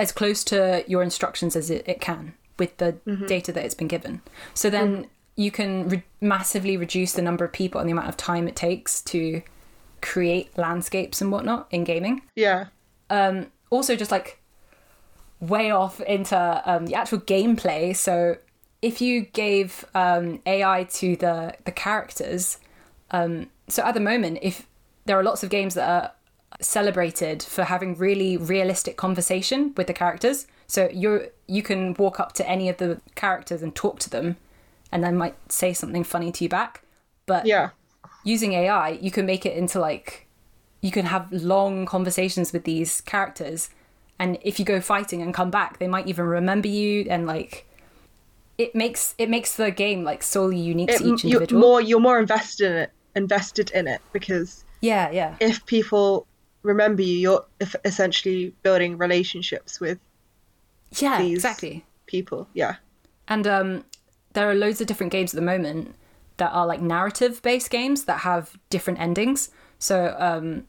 as 0.00 0.10
close 0.10 0.42
to 0.42 0.84
your 0.88 1.02
instructions 1.02 1.54
as 1.54 1.70
it, 1.70 1.86
it 1.86 2.00
can 2.00 2.34
with 2.58 2.76
the 2.78 2.96
mm-hmm. 3.06 3.26
data 3.26 3.52
that 3.52 3.64
it's 3.64 3.74
been 3.74 3.88
given. 3.88 4.20
So 4.52 4.68
then 4.68 4.92
mm-hmm 4.92 5.11
you 5.36 5.50
can 5.50 5.88
re- 5.88 6.02
massively 6.20 6.76
reduce 6.76 7.12
the 7.12 7.22
number 7.22 7.44
of 7.44 7.52
people 7.52 7.80
and 7.80 7.88
the 7.88 7.92
amount 7.92 8.08
of 8.08 8.16
time 8.16 8.48
it 8.48 8.56
takes 8.56 9.00
to 9.02 9.42
create 10.00 10.56
landscapes 10.58 11.20
and 11.20 11.32
whatnot 11.32 11.66
in 11.70 11.84
gaming. 11.84 12.22
Yeah. 12.36 12.66
Um, 13.08 13.46
also, 13.70 13.96
just 13.96 14.10
like 14.10 14.40
way 15.40 15.70
off 15.70 16.00
into 16.00 16.62
um, 16.66 16.86
the 16.86 16.94
actual 16.94 17.20
gameplay. 17.20 17.96
So, 17.96 18.36
if 18.82 19.00
you 19.00 19.22
gave 19.22 19.84
um, 19.94 20.40
AI 20.44 20.84
to 20.84 21.16
the 21.16 21.54
the 21.64 21.72
characters, 21.72 22.58
um, 23.10 23.48
so 23.68 23.82
at 23.82 23.94
the 23.94 24.00
moment, 24.00 24.38
if 24.42 24.66
there 25.06 25.18
are 25.18 25.22
lots 25.22 25.42
of 25.42 25.50
games 25.50 25.74
that 25.74 25.88
are 25.88 26.12
celebrated 26.60 27.42
for 27.42 27.64
having 27.64 27.96
really 27.96 28.36
realistic 28.36 28.96
conversation 28.96 29.72
with 29.76 29.86
the 29.86 29.94
characters, 29.94 30.46
so 30.66 30.88
you 30.92 31.28
you 31.46 31.62
can 31.62 31.94
walk 31.94 32.20
up 32.20 32.32
to 32.34 32.48
any 32.48 32.68
of 32.68 32.76
the 32.76 33.00
characters 33.14 33.62
and 33.62 33.74
talk 33.74 33.98
to 34.00 34.10
them 34.10 34.36
and 34.92 35.02
then 35.02 35.16
might 35.16 35.34
say 35.50 35.72
something 35.72 36.04
funny 36.04 36.30
to 36.30 36.44
you 36.44 36.48
back. 36.48 36.82
But 37.26 37.46
yeah, 37.46 37.70
using 38.24 38.52
AI, 38.52 38.90
you 38.90 39.10
can 39.10 39.26
make 39.26 39.44
it 39.46 39.56
into 39.56 39.80
like 39.80 40.28
you 40.80 40.90
can 40.90 41.06
have 41.06 41.32
long 41.32 41.86
conversations 41.86 42.52
with 42.52 42.64
these 42.64 43.00
characters, 43.00 43.70
and 44.18 44.38
if 44.42 44.58
you 44.58 44.64
go 44.64 44.80
fighting 44.80 45.22
and 45.22 45.34
come 45.34 45.50
back, 45.50 45.78
they 45.78 45.88
might 45.88 46.06
even 46.06 46.26
remember 46.26 46.68
you 46.68 47.06
and 47.08 47.26
like 47.26 47.66
it 48.58 48.74
makes 48.74 49.14
it 49.18 49.28
makes 49.30 49.56
the 49.56 49.70
game 49.70 50.04
like 50.04 50.22
solely 50.22 50.58
unique 50.58 50.90
it, 50.90 50.98
to 50.98 51.04
each 51.04 51.24
individual. 51.24 51.60
You're 51.60 51.68
more 51.68 51.80
you're 51.80 52.00
more 52.00 52.20
invested 52.20 52.70
in 52.70 52.76
it, 52.76 52.90
invested 53.16 53.70
in 53.72 53.88
it 53.88 54.00
because 54.12 54.64
yeah, 54.80 55.10
yeah. 55.10 55.36
If 55.40 55.64
people 55.66 56.26
remember 56.62 57.02
you, 57.02 57.14
you're 57.14 57.46
essentially 57.84 58.54
building 58.62 58.98
relationships 58.98 59.80
with 59.80 59.98
yeah, 60.98 61.22
exactly 61.22 61.84
people. 62.06 62.48
Yeah, 62.52 62.76
and 63.28 63.46
um, 63.46 63.84
there 64.32 64.50
are 64.50 64.54
loads 64.54 64.80
of 64.80 64.86
different 64.86 65.12
games 65.12 65.32
at 65.32 65.36
the 65.36 65.44
moment 65.44 65.94
that 66.36 66.50
are 66.52 66.66
like 66.66 66.80
narrative 66.80 67.42
based 67.42 67.70
games 67.70 68.04
that 68.04 68.20
have 68.20 68.58
different 68.70 69.00
endings. 69.00 69.50
So 69.78 70.16
um, 70.18 70.64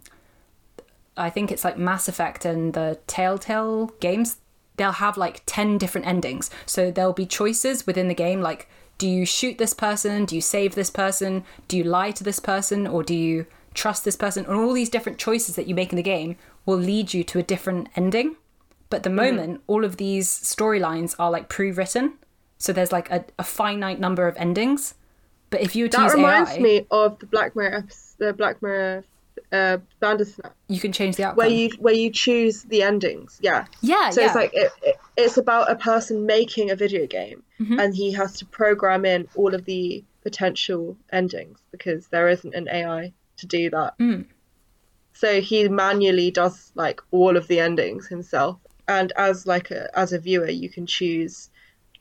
I 1.16 1.30
think 1.30 1.52
it's 1.52 1.64
like 1.64 1.78
Mass 1.78 2.08
Effect 2.08 2.46
and 2.46 2.74
the 2.74 3.00
Telltale 3.08 3.88
games. 4.00 4.38
They'll 4.78 4.92
have 4.92 5.18
like 5.18 5.44
10 5.46 5.78
different 5.78 6.08
endings. 6.08 6.50
So 6.66 6.92
there'll 6.92 7.14
be 7.14 7.26
choices 7.26 7.86
within 7.86 8.08
the 8.08 8.14
game 8.16 8.42
like, 8.42 8.68
do 8.98 9.08
you 9.08 9.26
shoot 9.26 9.58
this 9.58 9.74
person? 9.74 10.26
Do 10.26 10.36
you 10.36 10.42
save 10.42 10.76
this 10.76 10.90
person? 10.90 11.44
Do 11.68 11.78
you 11.78 11.84
lie 11.84 12.12
to 12.12 12.24
this 12.24 12.40
person? 12.40 12.88
Or 12.88 13.04
do 13.04 13.16
you 13.16 13.46
trust 13.74 14.06
this 14.06 14.16
person? 14.16 14.46
And 14.46 14.56
all 14.56 14.74
these 14.74 14.90
different 14.90 15.18
choices 15.18 15.56
that 15.56 15.68
you 15.68 15.76
make 15.76 15.92
in 15.92 15.98
the 15.98 16.04
game 16.04 16.36
will 16.66 16.78
lead 16.78 17.14
you 17.14 17.24
to 17.26 17.40
a 17.40 17.44
different 17.44 17.90
ending. 17.96 18.36
But 18.90 18.98
at 18.98 19.04
the 19.04 19.10
moment, 19.10 19.62
all 19.68 19.84
of 19.84 19.98
these 19.98 20.30
storylines 20.30 21.16
are 21.18 21.32
like 21.32 21.50
pre 21.50 21.72
written. 21.72 22.14
So 22.64 22.72
there's 22.72 22.94
like 22.94 23.12
a, 23.12 23.26
a 23.38 23.44
finite 23.44 24.00
number 24.00 24.26
of 24.26 24.38
endings. 24.38 24.96
But 25.50 25.60
if 25.60 25.76
you 25.76 25.84
were 25.84 25.90
to 25.90 25.98
That 25.98 26.14
reminds 26.14 26.52
AI, 26.52 26.60
me 26.60 26.88
of 26.92 27.20
the 27.20 27.26
Black 27.26 27.58
Mirror, 27.58 27.84
the 28.20 28.32
Black 28.32 28.62
Mirror 28.62 29.04
uh, 29.52 29.78
Bandersnatch, 30.00 30.54
you 30.70 30.80
can 30.80 30.94
change 30.94 31.18
the 31.18 31.26
outcome. 31.26 31.38
where 31.40 31.50
you 31.50 31.70
where 31.80 31.94
you 31.94 32.10
choose 32.10 32.64
the 32.64 32.82
endings. 32.82 33.38
Yeah. 33.42 33.66
yeah, 33.82 34.10
So 34.12 34.22
yeah. 34.22 34.28
it's 34.28 34.36
like 34.36 34.52
it, 34.54 34.72
it, 34.82 34.96
it's 35.18 35.36
about 35.36 35.70
a 35.70 35.76
person 35.76 36.26
making 36.26 36.72
a 36.72 36.76
video 36.76 37.06
game, 37.06 37.44
Mm-hmm. 37.60 37.80
and 37.80 37.94
he 37.96 38.14
has 38.14 38.38
to 38.40 38.46
program 38.46 39.04
in 39.06 39.28
all 39.36 39.54
of 39.54 39.66
the 39.66 40.04
potential 40.22 40.96
endings 41.12 41.60
because 41.72 42.08
there 42.08 42.30
isn't 42.30 42.56
an 42.56 42.68
AI 42.70 43.12
to 43.38 43.46
do 43.46 43.70
that. 43.72 43.98
Mm. 44.00 44.26
So 45.14 45.42
he 45.42 45.68
manually 45.70 46.32
does 46.32 46.72
like 46.76 47.02
all 47.12 47.36
of 47.38 47.48
the 47.48 47.60
endings 47.60 48.08
himself, 48.08 48.58
and 48.88 49.12
as 49.18 49.46
like 49.46 49.70
a 49.70 49.90
as 50.00 50.14
a 50.14 50.20
viewer, 50.20 50.50
you 50.50 50.70
can 50.70 50.86
choose 50.88 51.50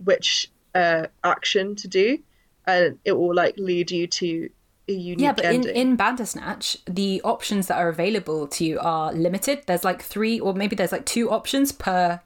which 0.04 0.50
uh, 0.74 1.06
action 1.24 1.74
to 1.76 1.88
do, 1.88 2.18
and 2.66 2.98
it 3.04 3.12
will 3.12 3.34
like 3.34 3.56
lead 3.56 3.90
you 3.90 4.06
to 4.06 4.48
a 4.88 4.92
unique 4.92 5.20
Yeah, 5.22 5.32
but 5.32 5.44
in, 5.44 5.54
ending. 5.54 5.76
in 5.76 5.96
Bandersnatch, 5.96 6.76
the 6.86 7.20
options 7.22 7.66
that 7.68 7.76
are 7.78 7.88
available 7.88 8.46
to 8.48 8.64
you 8.64 8.78
are 8.80 9.12
limited. 9.12 9.62
There's 9.66 9.84
like 9.84 10.02
three, 10.02 10.40
or 10.40 10.54
maybe 10.54 10.74
there's 10.76 10.92
like 10.92 11.06
two 11.06 11.30
options 11.30 11.72
per 11.72 12.20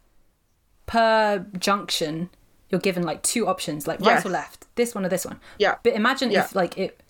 per 0.86 1.46
junction. 1.58 2.30
You're 2.70 2.80
given 2.80 3.02
like 3.04 3.22
two 3.22 3.46
options, 3.46 3.86
like 3.86 4.00
right 4.00 4.14
Yes. 4.16 4.26
or 4.26 4.30
left, 4.30 4.66
this 4.76 4.94
one 4.94 5.04
or 5.04 5.08
this 5.08 5.24
one. 5.24 5.40
Yeah. 5.58 5.76
But 5.82 5.94
imagine 5.94 6.30
Yeah. 6.30 6.44
if 6.44 6.54
like 6.54 6.76
it, 6.78 7.00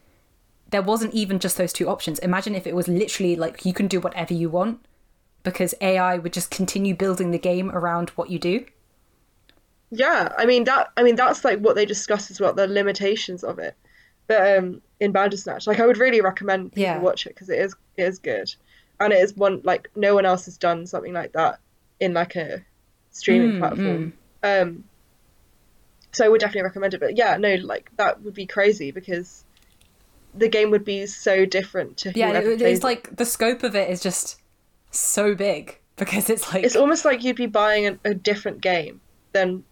there 0.71 0.83
wasn't 0.83 1.15
even 1.15 1.39
just 1.39 1.57
those 1.57 1.73
two 1.73 1.89
options. 1.89 2.19
Imagine 2.19 2.55
if 2.55 2.67
it 2.67 2.75
was 2.75 2.89
literally 2.89 3.37
like 3.37 3.65
you 3.65 3.73
can 3.73 3.87
do 3.87 4.01
whatever 4.01 4.35
you 4.35 4.51
want, 4.51 4.85
because 5.43 5.75
AI 5.81 6.19
would 6.19 6.33
just 6.33 6.51
continue 6.51 6.95
building 6.95 7.31
the 7.31 7.39
game 7.39 7.71
around 7.71 8.11
what 8.11 8.31
you 8.31 8.39
do. 8.39 8.65
Yeah, 9.90 10.33
I 10.37 10.46
mean 10.46 10.64
that. 10.64 10.88
I 10.96 11.03
mean 11.03 11.16
that's 11.16 11.44
like 11.44 11.61
what 11.61 11.77
they 11.77 11.87
discuss 11.87 12.31
as 12.31 12.40
well, 12.40 12.53
the 12.53 12.66
limitations 12.66 13.44
of 13.44 13.59
it. 13.59 13.77
But 14.27 14.59
um, 14.59 14.83
in 15.01 15.12
Bandersnatch, 15.12 15.66
like 15.66 15.79
I 15.81 15.87
would 15.87 15.99
really 15.99 16.20
recommend 16.20 16.72
people 16.72 16.83
Yeah. 16.83 17.01
watch 17.01 17.27
it 17.27 17.31
because 17.31 17.49
it 17.49 17.61
is 17.61 17.75
it 17.96 18.03
is 18.05 18.18
good, 18.18 18.49
and 19.01 19.12
it 19.12 19.18
is 19.22 19.37
one 19.37 19.61
like 19.64 19.88
no 19.94 20.14
one 20.14 20.27
else 20.27 20.46
has 20.46 20.59
done 20.59 20.87
something 20.87 21.12
like 21.12 21.33
that 21.33 21.61
in 22.01 22.12
like 22.14 22.35
a 22.37 22.64
streaming 23.12 23.53
Mm, 23.53 23.59
platform. 23.59 24.12
Um, 24.42 24.85
so 26.12 26.25
I 26.25 26.29
would 26.29 26.40
definitely 26.40 26.62
recommend 26.62 26.94
it. 26.94 27.01
But 27.01 27.16
yeah, 27.16 27.37
no, 27.37 27.55
like 27.57 27.90
that 27.96 28.22
would 28.22 28.35
be 28.35 28.46
crazy 28.46 28.90
because 28.90 29.44
the 30.35 30.49
game 30.49 30.70
would 30.70 30.85
be 30.85 31.07
so 31.07 31.46
different 31.46 31.99
to 31.99 32.12
Yeah, 32.14 32.33
it, 32.33 32.62
it's 32.62 32.85
like 32.85 33.16
the 33.16 33.25
scope 33.25 33.62
of 33.62 33.75
it 33.77 33.90
is 33.90 34.03
just 34.03 34.38
so 34.90 35.35
big 35.35 35.79
because 35.96 36.31
it's 36.31 36.53
like 36.53 36.64
It's 36.64 36.77
almost 36.77 37.05
like 37.05 37.22
you'd 37.22 37.37
be 37.37 37.46
buying 37.46 37.87
a, 37.87 37.99
a 38.05 38.14
different 38.14 38.61
game 38.61 39.01
than 39.33 39.64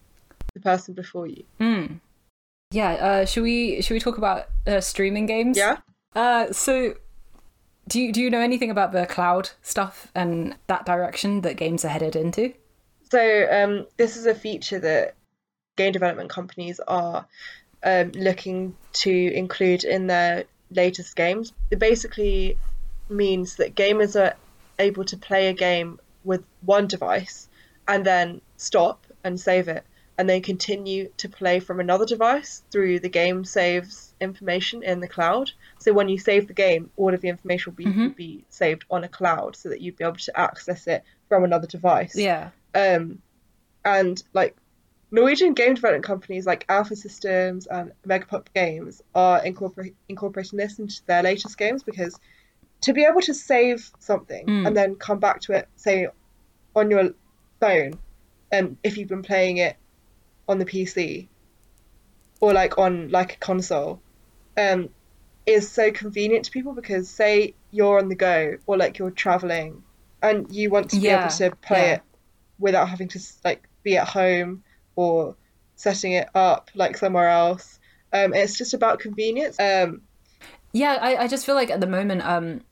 the 0.54 0.60
person 0.60 0.94
before 0.94 1.26
you. 1.26 1.44
Yeah, 2.70 2.92
uh, 2.92 3.24
should 3.26 3.42
we 3.42 3.82
should 3.82 3.94
we 3.94 4.00
talk 4.00 4.18
about 4.18 4.46
uh, 4.66 4.80
streaming 4.80 5.26
games? 5.26 5.56
Yeah. 5.56 5.78
Uh, 6.14 6.52
so, 6.52 6.94
do 7.88 8.00
you 8.00 8.12
do 8.12 8.20
you 8.20 8.30
know 8.30 8.40
anything 8.40 8.70
about 8.70 8.92
the 8.92 9.06
cloud 9.06 9.50
stuff 9.62 10.10
and 10.14 10.56
that 10.66 10.86
direction 10.86 11.42
that 11.42 11.56
games 11.56 11.84
are 11.84 11.88
headed 11.88 12.16
into? 12.16 12.54
So 13.10 13.46
um, 13.50 13.86
this 13.96 14.16
is 14.16 14.26
a 14.26 14.34
feature 14.34 14.78
that 14.80 15.14
game 15.76 15.92
development 15.92 16.30
companies 16.30 16.80
are 16.88 17.26
um, 17.84 18.10
looking 18.12 18.76
to 18.94 19.32
include 19.34 19.84
in 19.84 20.06
their 20.06 20.44
latest 20.70 21.14
games. 21.14 21.52
It 21.70 21.78
basically 21.78 22.58
means 23.08 23.56
that 23.56 23.74
gamers 23.74 24.20
are 24.20 24.34
able 24.78 25.04
to 25.04 25.16
play 25.16 25.48
a 25.48 25.52
game 25.52 26.00
with 26.24 26.42
one 26.62 26.86
device 26.86 27.48
and 27.86 28.04
then 28.04 28.40
stop 28.56 29.06
and 29.22 29.38
save 29.38 29.68
it 29.68 29.84
and 30.16 30.28
then 30.28 30.40
continue 30.42 31.08
to 31.16 31.28
play 31.28 31.58
from 31.60 31.80
another 31.80 32.04
device 32.06 32.62
through 32.70 33.00
the 33.00 33.08
game 33.08 33.44
saves 33.44 34.14
information 34.20 34.82
in 34.82 35.00
the 35.00 35.08
cloud. 35.08 35.50
So 35.80 35.92
when 35.92 36.08
you 36.08 36.18
save 36.18 36.46
the 36.46 36.54
game, 36.54 36.90
all 36.96 37.12
of 37.12 37.20
the 37.20 37.28
information 37.28 37.72
will 37.72 37.76
be, 37.76 37.84
will 38.08 38.14
be 38.14 38.44
saved 38.48 38.84
on 38.90 39.02
a 39.04 39.08
cloud 39.08 39.56
so 39.56 39.68
that 39.70 39.80
you'd 39.80 39.96
be 39.96 40.04
able 40.04 40.16
to 40.16 40.38
access 40.38 40.86
it 40.86 41.02
from 41.28 41.42
another 41.44 41.66
device 41.66 42.14
Yeah. 42.16 42.50
um, 42.74 43.18
and 43.84 44.22
like 44.32 44.56
Norwegian 45.10 45.52
game 45.54 45.74
development 45.74 46.04
companies 46.04 46.46
like 46.46 46.64
Alpha 46.68 46.96
Systems 46.96 47.66
and 47.66 47.92
Megapop 48.06 48.46
Games 48.54 49.02
are 49.14 49.44
incorporate, 49.44 49.94
incorporating 50.08 50.56
this 50.58 50.78
into 50.78 51.02
their 51.06 51.22
latest 51.22 51.56
games 51.58 51.82
because 51.82 52.18
to 52.82 52.92
be 52.92 53.04
able 53.04 53.20
to 53.22 53.34
save 53.34 53.90
something 53.98 54.44
and 54.66 54.76
then 54.76 54.94
come 54.96 55.18
back 55.18 55.40
to 55.42 55.52
it, 55.52 55.68
say 55.76 56.08
on 56.76 56.90
your 56.90 57.10
phone, 57.60 57.98
um, 58.52 58.76
if 58.82 58.96
you've 58.98 59.08
been 59.08 59.22
playing 59.22 59.58
it 59.58 59.76
on 60.48 60.58
the 60.58 60.64
PC 60.64 61.28
or 62.40 62.52
like 62.52 62.78
on 62.78 63.08
like 63.10 63.34
a 63.34 63.38
console, 63.38 64.00
um, 64.56 64.88
is 65.46 65.70
so 65.70 65.90
convenient 65.92 66.46
to 66.46 66.50
people 66.50 66.72
because 66.72 67.08
say 67.08 67.54
you're 67.70 67.98
on 67.98 68.08
the 68.08 68.14
go 68.14 68.56
or 68.66 68.76
like 68.76 68.98
you're 68.98 69.10
traveling 69.10 69.82
and 70.22 70.50
you 70.54 70.70
want 70.70 70.90
to 70.90 71.00
be 71.00 71.08
able 71.08 71.28
to 71.28 71.50
play 71.62 71.88
yeah. 71.88 71.94
it 71.96 72.02
without 72.58 72.88
having 72.88 73.08
to 73.08 73.20
like 73.44 73.68
be 73.82 73.96
at 73.96 74.08
home 74.08 74.62
or 74.96 75.36
setting 75.76 76.12
it 76.12 76.28
up 76.34 76.70
like 76.74 76.96
somewhere 76.96 77.28
else. 77.28 77.78
Um, 78.12 78.32
it's 78.32 78.56
just 78.56 78.74
about 78.74 79.00
convenience. 79.00 79.58
Um, 79.58 80.02
Yeah, 80.72 80.98
I, 81.00 81.24
I 81.24 81.28
just 81.28 81.46
feel 81.46 81.54
like 81.54 81.70
at 81.70 81.80
the 81.80 81.86
moment, 81.86 82.22
um, 82.24 82.62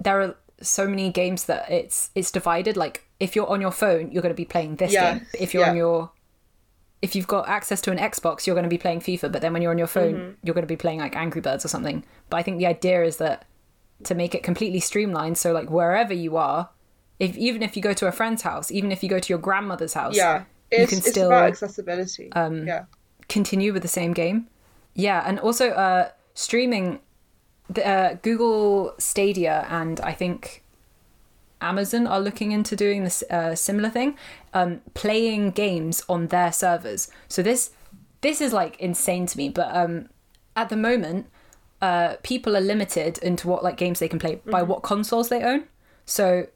there 0.00 0.20
are 0.20 0.36
so 0.60 0.88
many 0.88 1.10
games 1.10 1.44
that 1.44 1.70
it's 1.70 2.10
it's 2.14 2.30
divided. 2.30 2.76
Like 2.76 3.08
if 3.20 3.36
you're 3.36 3.48
on 3.48 3.60
your 3.60 3.70
phone, 3.70 4.10
you're 4.12 4.22
going 4.22 4.34
to 4.34 4.36
be 4.36 4.44
playing 4.44 4.76
this 4.76 4.92
Yeah, 4.92 5.14
game. 5.14 5.26
If 5.38 5.54
you're 5.54 5.66
on 5.66 5.76
your 5.76 6.10
if 7.02 7.14
you've 7.14 7.26
got 7.26 7.48
access 7.48 7.80
to 7.82 7.90
an 7.90 7.98
Xbox, 7.98 8.46
you're 8.46 8.54
going 8.54 8.64
to 8.64 8.70
be 8.70 8.78
playing 8.78 9.00
FIFA. 9.00 9.30
But 9.32 9.42
then 9.42 9.52
when 9.52 9.62
you're 9.62 9.70
on 9.70 9.78
your 9.78 9.86
phone, 9.86 10.14
Mm-hmm. 10.14 10.30
you're 10.42 10.54
going 10.54 10.62
to 10.62 10.68
be 10.68 10.76
playing 10.76 10.98
like 11.00 11.14
Angry 11.16 11.40
Birds 11.40 11.64
or 11.64 11.68
something. 11.68 12.04
But 12.30 12.38
I 12.38 12.42
think 12.42 12.58
the 12.58 12.66
idea 12.66 13.04
is 13.04 13.18
that 13.18 13.44
to 14.04 14.14
make 14.14 14.34
it 14.34 14.42
completely 14.42 14.80
streamlined, 14.80 15.38
so 15.38 15.52
like 15.52 15.70
wherever 15.70 16.12
you 16.14 16.36
are, 16.36 16.70
if 17.18 17.36
even 17.36 17.62
if 17.62 17.76
you 17.76 17.82
go 17.82 17.92
to 17.94 18.06
a 18.06 18.12
friend's 18.12 18.42
house, 18.42 18.70
even 18.70 18.92
if 18.92 19.02
you 19.02 19.08
go 19.08 19.18
to 19.18 19.28
your 19.28 19.38
grandmother's 19.38 19.94
house, 19.94 20.16
yeah, 20.16 20.44
you 20.72 20.86
can 20.86 20.98
it's 20.98 21.08
still 21.08 21.28
about 21.28 21.44
accessibility. 21.48 22.30
Um, 22.32 22.66
yeah, 22.66 22.84
continue 23.28 23.72
with 23.72 23.82
the 23.82 23.88
same 23.88 24.12
game. 24.12 24.48
Yeah, 24.94 25.22
and 25.26 25.38
also 25.40 25.70
uh, 25.70 26.10
streaming, 26.34 27.00
the, 27.70 27.86
uh, 27.86 28.14
Google 28.22 28.94
Stadia 28.98 29.66
and 29.70 29.98
I 30.00 30.12
think 30.12 30.62
Amazon 31.60 32.06
are 32.06 32.20
looking 32.20 32.52
into 32.52 32.76
doing 32.76 33.04
this 33.04 33.22
uh, 33.30 33.54
similar 33.54 33.88
thing, 33.88 34.16
um, 34.52 34.80
playing 34.94 35.52
games 35.52 36.02
on 36.08 36.28
their 36.28 36.52
servers. 36.52 37.08
So 37.28 37.42
this 37.42 37.70
this 38.20 38.40
is 38.40 38.52
like 38.52 38.78
insane 38.80 39.26
to 39.26 39.38
me, 39.38 39.48
but 39.48 39.74
um, 39.74 40.08
at 40.54 40.68
the 40.68 40.76
moment, 40.76 41.26
uh, 41.80 42.16
people 42.22 42.56
are 42.56 42.60
limited 42.60 43.18
into 43.18 43.48
what 43.48 43.62
like 43.62 43.76
games 43.76 43.98
they 43.98 44.08
can 44.08 44.18
play 44.18 44.40
by 44.46 44.62
what 44.62 44.82
consoles 44.82 45.28
they 45.28 45.42
own. 45.42 45.64
So 46.04 46.46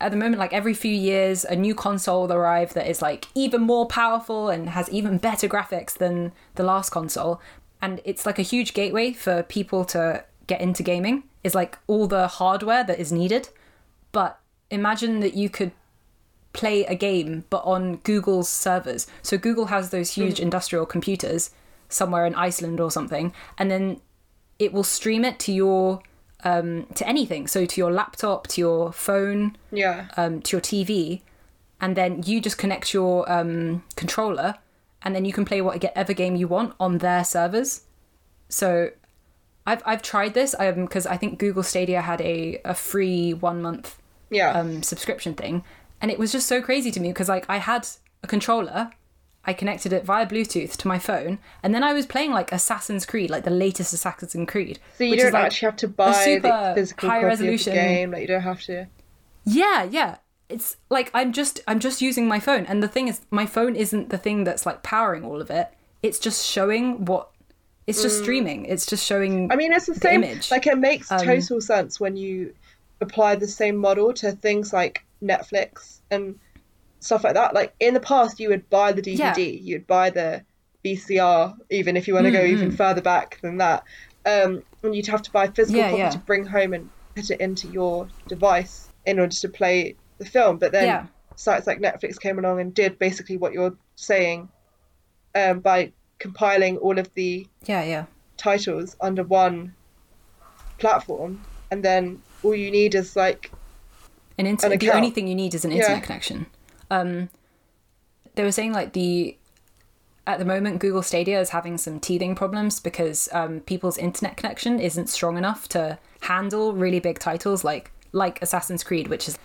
at 0.00 0.10
the 0.10 0.16
moment, 0.16 0.38
like 0.38 0.52
every 0.52 0.74
few 0.74 0.92
years, 0.94 1.44
a 1.44 1.56
new 1.56 1.74
console 1.74 2.22
will 2.22 2.32
arrive 2.32 2.74
that 2.74 2.86
is 2.86 3.02
like 3.02 3.26
even 3.34 3.62
more 3.62 3.86
powerful 3.86 4.48
and 4.48 4.70
has 4.70 4.88
even 4.90 5.18
better 5.18 5.48
graphics 5.48 5.94
than 5.94 6.32
the 6.54 6.62
last 6.62 6.90
console. 6.90 7.40
And 7.82 8.00
it's 8.04 8.24
like 8.24 8.38
a 8.38 8.42
huge 8.42 8.74
gateway 8.74 9.12
for 9.12 9.42
people 9.42 9.84
to 9.86 10.24
get 10.46 10.60
into 10.60 10.82
gaming, 10.82 11.24
is 11.42 11.54
like 11.54 11.78
all 11.86 12.06
the 12.06 12.28
hardware 12.28 12.84
that 12.84 12.98
is 12.98 13.12
needed. 13.12 13.48
But 14.12 14.38
imagine 14.70 15.20
that 15.20 15.34
you 15.34 15.48
could 15.48 15.72
play 16.52 16.84
a 16.86 16.94
game 16.94 17.44
but 17.50 17.62
on 17.64 17.96
Google's 17.96 18.48
servers. 18.48 19.06
So 19.22 19.38
Google 19.38 19.66
has 19.66 19.90
those 19.90 20.14
huge 20.14 20.40
industrial 20.40 20.86
computers 20.86 21.50
somewhere 21.88 22.26
in 22.26 22.34
Iceland 22.34 22.80
or 22.80 22.90
something, 22.90 23.32
and 23.56 23.70
then 23.70 24.00
it 24.58 24.72
will 24.72 24.84
stream 24.84 25.24
it 25.24 25.38
to 25.40 25.52
your 25.52 26.02
um, 26.44 26.86
to 26.94 27.06
anything. 27.06 27.46
So 27.46 27.66
to 27.66 27.80
your 27.80 27.92
laptop, 27.92 28.46
to 28.48 28.60
your 28.60 28.92
phone, 28.92 29.56
yeah, 29.70 30.08
um, 30.16 30.42
to 30.42 30.56
your 30.56 30.60
TV, 30.60 31.22
and 31.80 31.96
then 31.96 32.22
you 32.24 32.40
just 32.40 32.58
connect 32.58 32.92
your 32.92 33.30
um, 33.30 33.84
controller, 33.96 34.56
and 35.02 35.14
then 35.14 35.24
you 35.24 35.32
can 35.32 35.44
play 35.44 35.60
whatever 35.60 36.12
game 36.12 36.36
you 36.36 36.48
want 36.48 36.74
on 36.78 36.98
their 36.98 37.24
servers. 37.24 37.82
So 38.48 38.90
I've 39.66 39.82
I've 39.84 40.02
tried 40.02 40.34
this 40.34 40.54
because 40.58 41.06
I 41.06 41.16
think 41.16 41.38
Google 41.38 41.62
Stadia 41.62 42.02
had 42.02 42.20
a 42.20 42.60
a 42.64 42.74
free 42.74 43.32
one 43.32 43.62
month 43.62 43.96
yeah, 44.30 44.52
um, 44.52 44.82
subscription 44.82 45.34
thing, 45.34 45.64
and 46.00 46.10
it 46.10 46.18
was 46.18 46.32
just 46.32 46.46
so 46.48 46.60
crazy 46.62 46.90
to 46.90 47.00
me 47.00 47.08
because 47.08 47.28
like 47.28 47.46
I 47.48 47.58
had 47.58 47.86
a 48.22 48.26
controller, 48.26 48.90
I 49.44 49.52
connected 49.52 49.92
it 49.92 50.04
via 50.04 50.26
Bluetooth 50.26 50.76
to 50.76 50.88
my 50.88 50.98
phone, 50.98 51.38
and 51.62 51.74
then 51.74 51.82
I 51.82 51.92
was 51.92 52.06
playing 52.06 52.32
like 52.32 52.52
Assassin's 52.52 53.06
Creed, 53.06 53.30
like 53.30 53.44
the 53.44 53.50
latest 53.50 53.92
Assassin's 53.92 54.48
Creed. 54.48 54.78
So 54.98 55.04
you 55.04 55.16
don't 55.16 55.26
is, 55.28 55.32
like, 55.32 55.44
actually 55.46 55.66
have 55.66 55.76
to 55.76 55.88
buy 55.88 56.08
the 56.10 56.14
super 56.14 56.72
physical 56.74 57.08
high 57.08 57.16
copy 57.16 57.26
resolution- 57.26 57.72
of 57.72 57.78
the 57.78 57.80
game. 57.84 58.10
Like 58.10 58.20
you 58.22 58.26
don't 58.28 58.42
have 58.42 58.62
to. 58.62 58.86
Yeah, 59.44 59.84
yeah. 59.84 60.16
It's 60.48 60.76
like 60.88 61.10
I'm 61.12 61.32
just 61.32 61.60
I'm 61.68 61.78
just 61.78 62.00
using 62.00 62.26
my 62.26 62.40
phone, 62.40 62.64
and 62.66 62.82
the 62.82 62.88
thing 62.88 63.08
is, 63.08 63.20
my 63.30 63.44
phone 63.46 63.76
isn't 63.76 64.08
the 64.10 64.18
thing 64.18 64.44
that's 64.44 64.64
like 64.64 64.82
powering 64.82 65.24
all 65.24 65.40
of 65.40 65.50
it. 65.50 65.68
It's 66.02 66.18
just 66.18 66.46
showing 66.46 67.04
what. 67.04 67.28
It's 67.86 68.02
just 68.02 68.18
streaming. 68.18 68.66
It's 68.66 68.84
just 68.84 69.04
showing. 69.06 69.48
Mm. 69.48 69.52
I 69.52 69.56
mean, 69.56 69.72
it's 69.72 69.86
the 69.86 69.94
same. 69.94 70.22
image. 70.22 70.50
Like 70.50 70.66
it 70.66 70.76
makes 70.76 71.10
Um, 71.10 71.20
total 71.20 71.60
sense 71.62 71.98
when 71.98 72.16
you 72.18 72.52
apply 73.00 73.36
the 73.36 73.46
same 73.46 73.76
model 73.76 74.12
to 74.14 74.32
things 74.32 74.72
like 74.72 75.04
Netflix 75.22 76.00
and 76.10 76.38
stuff 77.00 77.24
like 77.24 77.34
that. 77.34 77.54
Like 77.54 77.74
in 77.80 77.94
the 77.94 78.00
past, 78.00 78.40
you 78.40 78.48
would 78.48 78.68
buy 78.70 78.92
the 78.92 79.02
DVD, 79.02 79.18
Yeah. 79.18 79.36
you'd 79.38 79.86
buy 79.86 80.10
the 80.10 80.44
VCR, 80.84 81.54
even 81.70 81.96
if 81.96 82.08
you 82.08 82.14
want 82.14 82.26
to 82.26 82.30
go 82.32 82.42
even 82.44 82.70
further 82.72 83.00
back 83.02 83.40
than 83.42 83.58
that. 83.58 83.84
Um, 84.26 84.62
and 84.82 84.94
you'd 84.94 85.06
have 85.06 85.22
to 85.22 85.30
buy 85.30 85.44
a 85.44 85.52
physical 85.52 85.80
Yeah, 85.80 85.90
copy 85.90 85.98
yeah. 86.02 86.10
to 86.10 86.18
bring 86.18 86.44
home 86.44 86.72
and 86.72 86.90
put 87.14 87.30
it 87.30 87.40
into 87.40 87.68
your 87.68 88.08
device 88.28 88.88
in 89.06 89.18
order 89.18 89.34
to 89.34 89.48
play 89.48 89.96
the 90.18 90.24
film. 90.24 90.58
But 90.58 90.72
then 90.72 91.08
sites 91.36 91.66
like 91.66 91.80
Netflix 91.80 92.20
came 92.20 92.38
along 92.38 92.60
and 92.60 92.74
did 92.74 92.98
basically 92.98 93.36
what 93.36 93.52
you're 93.52 93.76
saying 93.94 94.48
um, 95.34 95.60
by 95.60 95.92
compiling 96.18 96.76
all 96.78 96.98
of 96.98 97.12
the 97.14 97.46
yeah, 97.64 97.84
yeah. 97.84 98.06
titles 98.36 98.96
under 99.00 99.22
one 99.22 99.74
platform 100.78 101.44
and 101.70 101.84
then 101.84 102.20
all 102.42 102.54
you 102.54 102.70
need 102.70 102.94
is 102.94 103.16
like 103.16 103.50
An 104.38 104.46
internet. 104.46 104.80
The 104.80 104.90
only 104.92 105.10
thing 105.10 105.26
you 105.26 105.34
need 105.34 105.54
is 105.54 105.64
an 105.64 105.70
Yeah. 105.70 105.78
internet 105.78 106.02
connection. 106.04 106.46
Um, 106.90 107.28
they 108.34 108.44
were 108.44 108.52
saying 108.52 108.72
like 108.72 108.92
the 108.92 109.36
at 110.26 110.38
the 110.38 110.44
moment 110.44 110.78
Google 110.78 111.02
Stadia 111.02 111.40
is 111.40 111.50
having 111.50 111.78
some 111.78 111.98
teething 111.98 112.34
problems 112.34 112.80
because 112.80 113.28
um, 113.32 113.60
people's 113.60 113.96
internet 113.96 114.36
connection 114.36 114.78
isn't 114.78 115.08
strong 115.08 115.38
enough 115.38 115.68
to 115.70 115.98
handle 116.20 116.74
really 116.74 117.00
big 117.00 117.18
titles 117.18 117.64
like 117.64 117.90
like 118.12 118.40
Assassin's 118.42 118.84
Creed, 118.84 119.08
which 119.08 119.26
is 119.28 119.38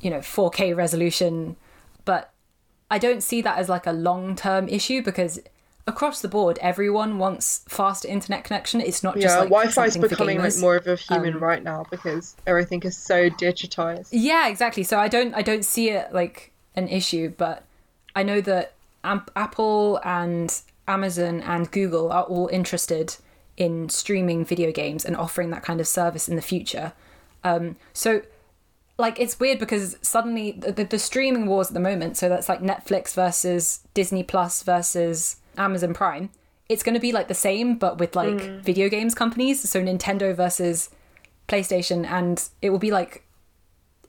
you 0.00 0.10
know 0.10 0.18
4K 0.18 0.76
resolution. 0.76 1.56
But 2.04 2.32
I 2.90 2.98
don't 2.98 3.22
see 3.22 3.40
that 3.42 3.58
as 3.58 3.68
like 3.68 3.86
a 3.86 3.92
long 3.92 4.36
term 4.36 4.68
issue 4.68 5.02
because 5.02 5.40
across 5.86 6.20
the 6.20 6.28
board 6.28 6.58
everyone 6.60 7.18
wants 7.18 7.64
faster 7.68 8.08
internet 8.08 8.44
connection. 8.44 8.80
It's 8.80 9.02
not 9.02 9.14
just 9.14 9.34
yeah 9.34 9.40
like 9.40 9.48
wi-fi 9.48 9.86
is 9.86 9.96
becoming 9.96 10.38
like 10.38 10.56
more 10.58 10.76
of 10.76 10.86
a 10.86 10.96
human 10.96 11.34
Um, 11.34 11.42
right 11.42 11.62
now 11.62 11.86
because 11.90 12.36
everything 12.46 12.82
is 12.82 12.96
so 12.96 13.30
digitized 13.30 14.08
Yeah, 14.10 14.48
exactly. 14.48 14.82
So 14.82 14.98
I 14.98 15.08
don't 15.08 15.34
I 15.34 15.42
don't 15.42 15.64
see 15.64 15.90
it 15.90 16.12
like 16.12 16.52
an 16.74 16.88
issue, 16.88 17.32
but 17.36 17.64
I 18.14 18.22
know 18.22 18.40
that 18.40 18.72
Apple 19.04 20.00
and 20.04 20.60
Amazon 20.88 21.40
and 21.42 21.70
Google 21.70 22.10
are 22.10 22.24
all 22.24 22.48
interested 22.48 23.16
in 23.56 23.88
streaming 23.88 24.44
video 24.44 24.72
games 24.72 25.04
and 25.04 25.16
offering 25.16 25.50
that 25.50 25.62
kind 25.62 25.80
of 25.80 25.88
service 25.88 26.28
in 26.28 26.36
the 26.36 26.42
future. 26.42 26.92
Um, 27.44 27.76
so 27.92 28.22
like 28.98 29.20
it's 29.20 29.38
weird 29.38 29.58
because 29.58 29.96
suddenly 30.02 30.52
the, 30.52 30.72
the, 30.72 30.84
the 30.84 30.98
streaming 30.98 31.46
wars 31.46 31.68
at 31.68 31.74
the 31.74 31.80
moment 31.80 32.16
so 32.16 32.28
that's 32.30 32.48
like 32.48 32.60
netflix 32.60 33.12
versus 33.12 33.80
disney 33.92 34.22
plus 34.22 34.62
versus 34.62 35.36
amazon 35.58 35.94
prime 35.94 36.30
it's 36.68 36.82
going 36.82 36.94
to 36.94 37.00
be 37.00 37.12
like 37.12 37.28
the 37.28 37.34
same 37.34 37.76
but 37.76 37.98
with 37.98 38.16
like 38.16 38.40
video 38.62 38.88
games 38.88 39.14
companies 39.14 39.68
so 39.68 39.80
nintendo 39.82 40.34
versus 40.34 40.90
playstation 41.48 42.04
and 42.06 42.48
it 42.60 42.70
will 42.70 42.78
be 42.78 42.90
like 42.90 43.22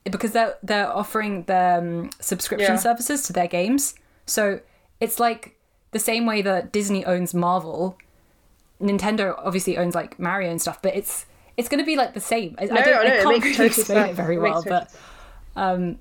because 0.06 0.32
they're 0.32 0.56
they're 0.64 0.90
offering 0.92 1.44
their 1.44 1.78
um, 1.80 2.10
subscription 2.20 2.74
Yeah. 2.74 2.78
services 2.80 3.24
to 3.24 3.34
their 3.34 3.48
games 3.48 3.94
so 4.26 4.60
it's 5.00 5.20
like 5.20 5.56
the 5.92 6.00
same 6.00 6.26
way 6.26 6.42
that 6.42 6.72
disney 6.72 7.06
owns 7.06 7.34
marvel 7.34 7.98
nintendo 8.82 9.36
obviously 9.44 9.78
owns 9.78 9.96
like 9.96 10.18
mario 10.20 10.50
and 10.50 10.62
stuff 10.62 10.82
but 10.82 10.96
it's 10.96 11.26
it's 11.58 11.68
going 11.70 11.80
to 11.80 11.86
be 11.86 11.96
like 11.96 12.14
the 12.14 12.20
same 12.20 12.56
i, 12.60 12.64
I 12.64 12.68
don't 12.68 12.80
I 12.80 12.82
I, 12.82 13.24
can't 13.24 13.26
really 13.26 13.38
explain 13.68 13.72
sense. 13.72 14.10
it 14.12 14.16
very 14.16 14.38
well 14.38 14.64
but 14.68 14.94
um, 15.56 15.98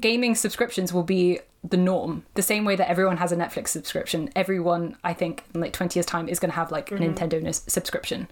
gaming 0.00 0.34
subscriptions 0.34 0.92
will 0.92 1.02
be 1.02 1.40
the 1.66 1.76
norm. 1.78 2.24
The 2.34 2.42
same 2.42 2.64
way 2.64 2.76
that 2.76 2.88
everyone 2.90 3.16
has 3.16 3.32
a 3.32 3.36
Netflix 3.36 3.68
subscription, 3.68 4.30
everyone 4.36 4.96
I 5.02 5.14
think 5.14 5.44
in 5.54 5.60
like 5.60 5.72
twenty 5.72 5.98
years 5.98 6.06
time 6.06 6.28
is 6.28 6.38
going 6.38 6.50
to 6.50 6.56
have 6.56 6.70
like 6.70 6.90
Mm-hmm. 6.90 7.02
a 7.02 7.06
Nintendo 7.08 7.42
nis- 7.42 7.64
subscription, 7.66 8.28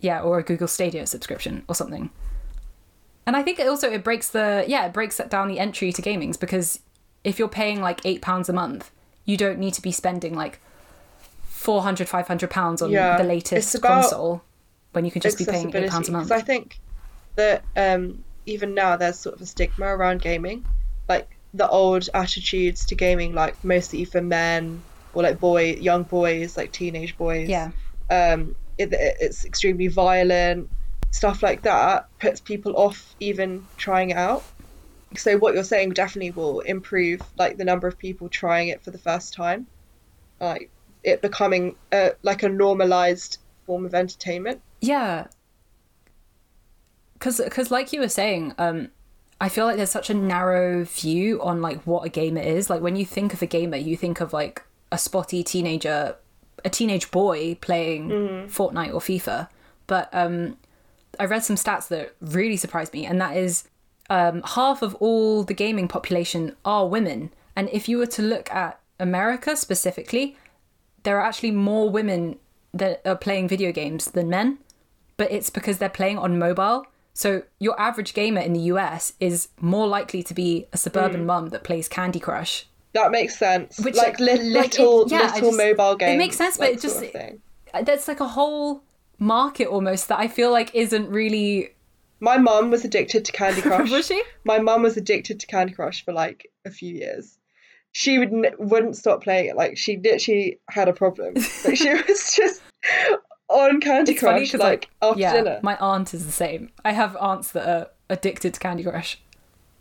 yeah, 0.00 0.20
or 0.20 0.38
a 0.38 0.42
Google 0.42 0.66
Stadia 0.68 1.06
subscription 1.06 1.64
or 1.68 1.74
something. 1.74 2.10
And 3.26 3.36
I 3.36 3.42
think 3.42 3.58
it 3.58 3.68
also 3.68 3.90
it 3.90 4.02
breaks 4.04 4.28
the 4.30 4.64
yeah 4.66 4.86
it 4.86 4.92
breaks 4.92 5.16
down 5.28 5.48
the 5.48 5.58
entry 5.58 5.92
to 5.92 6.02
gamings 6.02 6.38
because 6.38 6.80
if 7.22 7.38
you're 7.38 7.48
paying 7.48 7.80
like 7.80 8.00
eight 8.04 8.20
pounds 8.20 8.48
a 8.48 8.52
month, 8.52 8.90
you 9.24 9.36
don't 9.36 9.58
need 9.58 9.72
to 9.74 9.80
be 9.82 9.92
spending 9.92 10.34
like 10.34 10.60
400 11.44 12.08
500 12.08 12.50
pounds 12.50 12.82
on 12.82 12.90
Yeah, 12.90 13.16
the 13.16 13.24
latest 13.24 13.80
console 13.80 14.42
when 14.92 15.04
you 15.04 15.10
can 15.10 15.22
just 15.22 15.38
be 15.38 15.44
paying 15.46 15.74
eight 15.74 15.90
pounds 15.90 16.08
a 16.08 16.12
month. 16.12 16.30
I 16.30 16.40
think 16.40 16.78
that 17.36 17.64
um, 17.76 18.22
even 18.46 18.74
now 18.74 18.96
there's 18.96 19.18
sort 19.18 19.34
of 19.36 19.40
a 19.40 19.46
stigma 19.46 19.86
around 19.86 20.20
gaming, 20.20 20.64
the 21.54 21.68
old 21.68 22.08
attitudes 22.14 22.84
to 22.86 22.94
gaming, 22.94 23.32
like 23.32 23.62
mostly 23.64 24.04
for 24.04 24.20
men 24.20 24.82
or 25.14 25.22
like 25.22 25.38
boy, 25.40 25.74
young 25.74 26.02
boys, 26.02 26.56
like 26.56 26.72
teenage 26.72 27.16
boys. 27.16 27.48
yeah, 27.48 27.70
Um, 28.10 28.54
it, 28.76 28.92
it- 28.92 29.16
it's 29.20 29.44
extremely 29.44 29.86
violent. 29.88 30.68
Stuff 31.12 31.42
like 31.44 31.62
that 31.62 32.08
puts 32.18 32.40
people 32.40 32.76
off 32.76 33.14
even 33.20 33.64
trying 33.76 34.10
it 34.10 34.16
out. 34.16 34.42
So 35.16 35.38
what 35.38 35.54
you're 35.54 35.62
saying 35.62 35.90
definitely 35.90 36.32
will 36.32 36.58
improve 36.60 37.20
like 37.38 37.56
the 37.56 37.64
number 37.64 37.86
of 37.86 37.96
people 37.96 38.28
trying 38.28 38.66
it 38.68 38.82
for 38.82 38.90
the 38.90 38.98
first 38.98 39.32
time, 39.32 39.68
like 40.40 40.70
it 41.04 41.22
becoming 41.22 41.76
a, 41.92 42.12
like 42.22 42.42
a 42.42 42.48
normalized 42.48 43.38
form 43.64 43.86
of 43.86 43.94
entertainment. 43.94 44.60
Yeah. 44.80 45.28
Cuz 47.20 47.40
cuz 47.50 47.70
like 47.70 47.92
you 47.92 48.00
were 48.00 48.08
saying, 48.08 48.54
um 48.58 48.88
I 49.40 49.48
feel 49.48 49.66
like 49.66 49.76
there's 49.76 49.90
such 49.90 50.10
a 50.10 50.14
narrow 50.14 50.84
view 50.84 51.42
on 51.42 51.60
like 51.60 51.82
what 51.82 52.06
a 52.06 52.08
gamer 52.08 52.40
is. 52.40 52.70
Like 52.70 52.80
when 52.80 52.96
you 52.96 53.04
think 53.04 53.34
of 53.34 53.42
a 53.42 53.46
gamer, 53.46 53.76
you 53.76 53.96
think 53.96 54.20
of 54.20 54.32
like 54.32 54.62
a 54.92 54.98
spotty 54.98 55.42
teenager, 55.42 56.16
a 56.64 56.70
teenage 56.70 57.10
boy 57.10 57.56
playing 57.56 58.08
Fortnite 58.48 58.94
or 58.94 59.00
FIFA. 59.00 59.48
But 59.86 60.08
um 60.12 60.56
I 61.18 61.26
read 61.26 61.44
some 61.44 61.56
stats 61.56 61.88
that 61.88 62.14
really 62.20 62.56
surprised 62.56 62.92
me 62.92 63.06
and 63.06 63.20
that 63.20 63.36
is 63.36 63.68
um 64.08 64.42
half 64.44 64.82
of 64.82 64.94
all 64.96 65.42
the 65.44 65.54
gaming 65.54 65.88
population 65.88 66.56
are 66.64 66.86
women. 66.86 67.30
And 67.56 67.68
if 67.72 67.88
you 67.88 67.98
were 67.98 68.06
to 68.06 68.22
look 68.22 68.50
at 68.50 68.80
America 68.98 69.56
specifically, 69.56 70.36
there 71.02 71.18
are 71.18 71.26
actually 71.26 71.50
more 71.50 71.90
women 71.90 72.38
that 72.72 73.00
are 73.04 73.16
playing 73.16 73.48
video 73.48 73.70
games 73.72 74.10
than 74.10 74.28
men, 74.28 74.58
but 75.16 75.30
it's 75.30 75.50
because 75.50 75.78
they're 75.78 75.88
playing 75.88 76.18
on 76.18 76.38
mobile. 76.38 76.86
So 77.14 77.42
your 77.60 77.80
average 77.80 78.12
gamer 78.12 78.40
in 78.40 78.52
the 78.52 78.60
US 78.60 79.14
is 79.20 79.48
more 79.60 79.86
likely 79.86 80.22
to 80.24 80.34
be 80.34 80.66
a 80.72 80.76
suburban 80.76 81.22
mm. 81.22 81.26
mum 81.26 81.48
that 81.50 81.62
plays 81.64 81.88
Candy 81.88 82.20
Crush. 82.20 82.66
That 82.92 83.10
makes 83.10 83.36
sense. 83.38 83.78
Which, 83.78 83.96
like 83.96 84.20
li- 84.20 84.32
like, 84.52 84.74
it- 84.74 84.78
little 84.78 85.08
yeah, 85.08 85.32
little 85.32 85.50
just- 85.50 85.58
mobile 85.58 85.96
games. 85.96 86.14
it 86.14 86.18
makes 86.18 86.36
sense, 86.36 86.56
but 86.56 86.68
like, 86.68 86.74
it 86.74 86.80
just- 86.80 87.02
of 87.02 87.10
thing. 87.10 87.40
Uh, 87.72 87.82
that's 87.82 88.06
like 88.06 88.20
a 88.20 88.28
whole 88.28 88.82
market 89.18 89.66
almost 89.66 90.08
that 90.08 90.18
I 90.18 90.28
feel 90.28 90.50
like 90.52 90.74
isn't 90.74 91.08
really. 91.08 91.70
My 92.20 92.38
mum 92.38 92.70
was 92.70 92.84
addicted 92.84 93.24
to 93.24 93.32
Candy 93.32 93.62
Crush. 93.68 93.90
Was 93.90 94.06
she? 94.06 94.22
My 94.44 94.58
mum 94.58 94.82
was 94.82 94.96
addicted 94.96 95.40
to 95.40 95.46
Candy 95.46 95.72
Crush 95.72 96.04
for 96.04 96.12
like 96.12 96.50
a 96.64 96.70
few 96.70 96.94
years. 96.94 97.38
She 97.92 98.18
would 98.18 98.32
wouldn't 98.58 98.96
stop 98.96 99.22
playing 99.22 99.46
it. 99.50 99.56
Like 99.56 99.76
she 99.76 99.98
literally 99.98 100.58
had 100.68 100.88
a 100.88 100.92
problem. 100.92 101.34
Like 101.64 101.76
she 101.76 101.92
was 102.08 102.34
just 102.36 102.60
on 103.54 103.80
Candy 103.80 104.12
It's 104.12 104.20
funny 104.20 104.40
Crush 104.40 104.52
'cause, 104.52 104.60
like, 104.60 104.90
after 105.00 105.20
yeah, 105.20 105.32
dinner. 105.32 105.60
my 105.62 105.76
aunt 105.78 106.12
is 106.12 106.26
the 106.26 106.32
same. 106.32 106.70
I 106.84 106.92
have 106.92 107.16
aunts 107.20 107.50
that 107.52 107.68
are 107.68 107.88
addicted 108.10 108.54
to 108.54 108.60
Candy 108.60 108.82
Crush. 108.82 109.18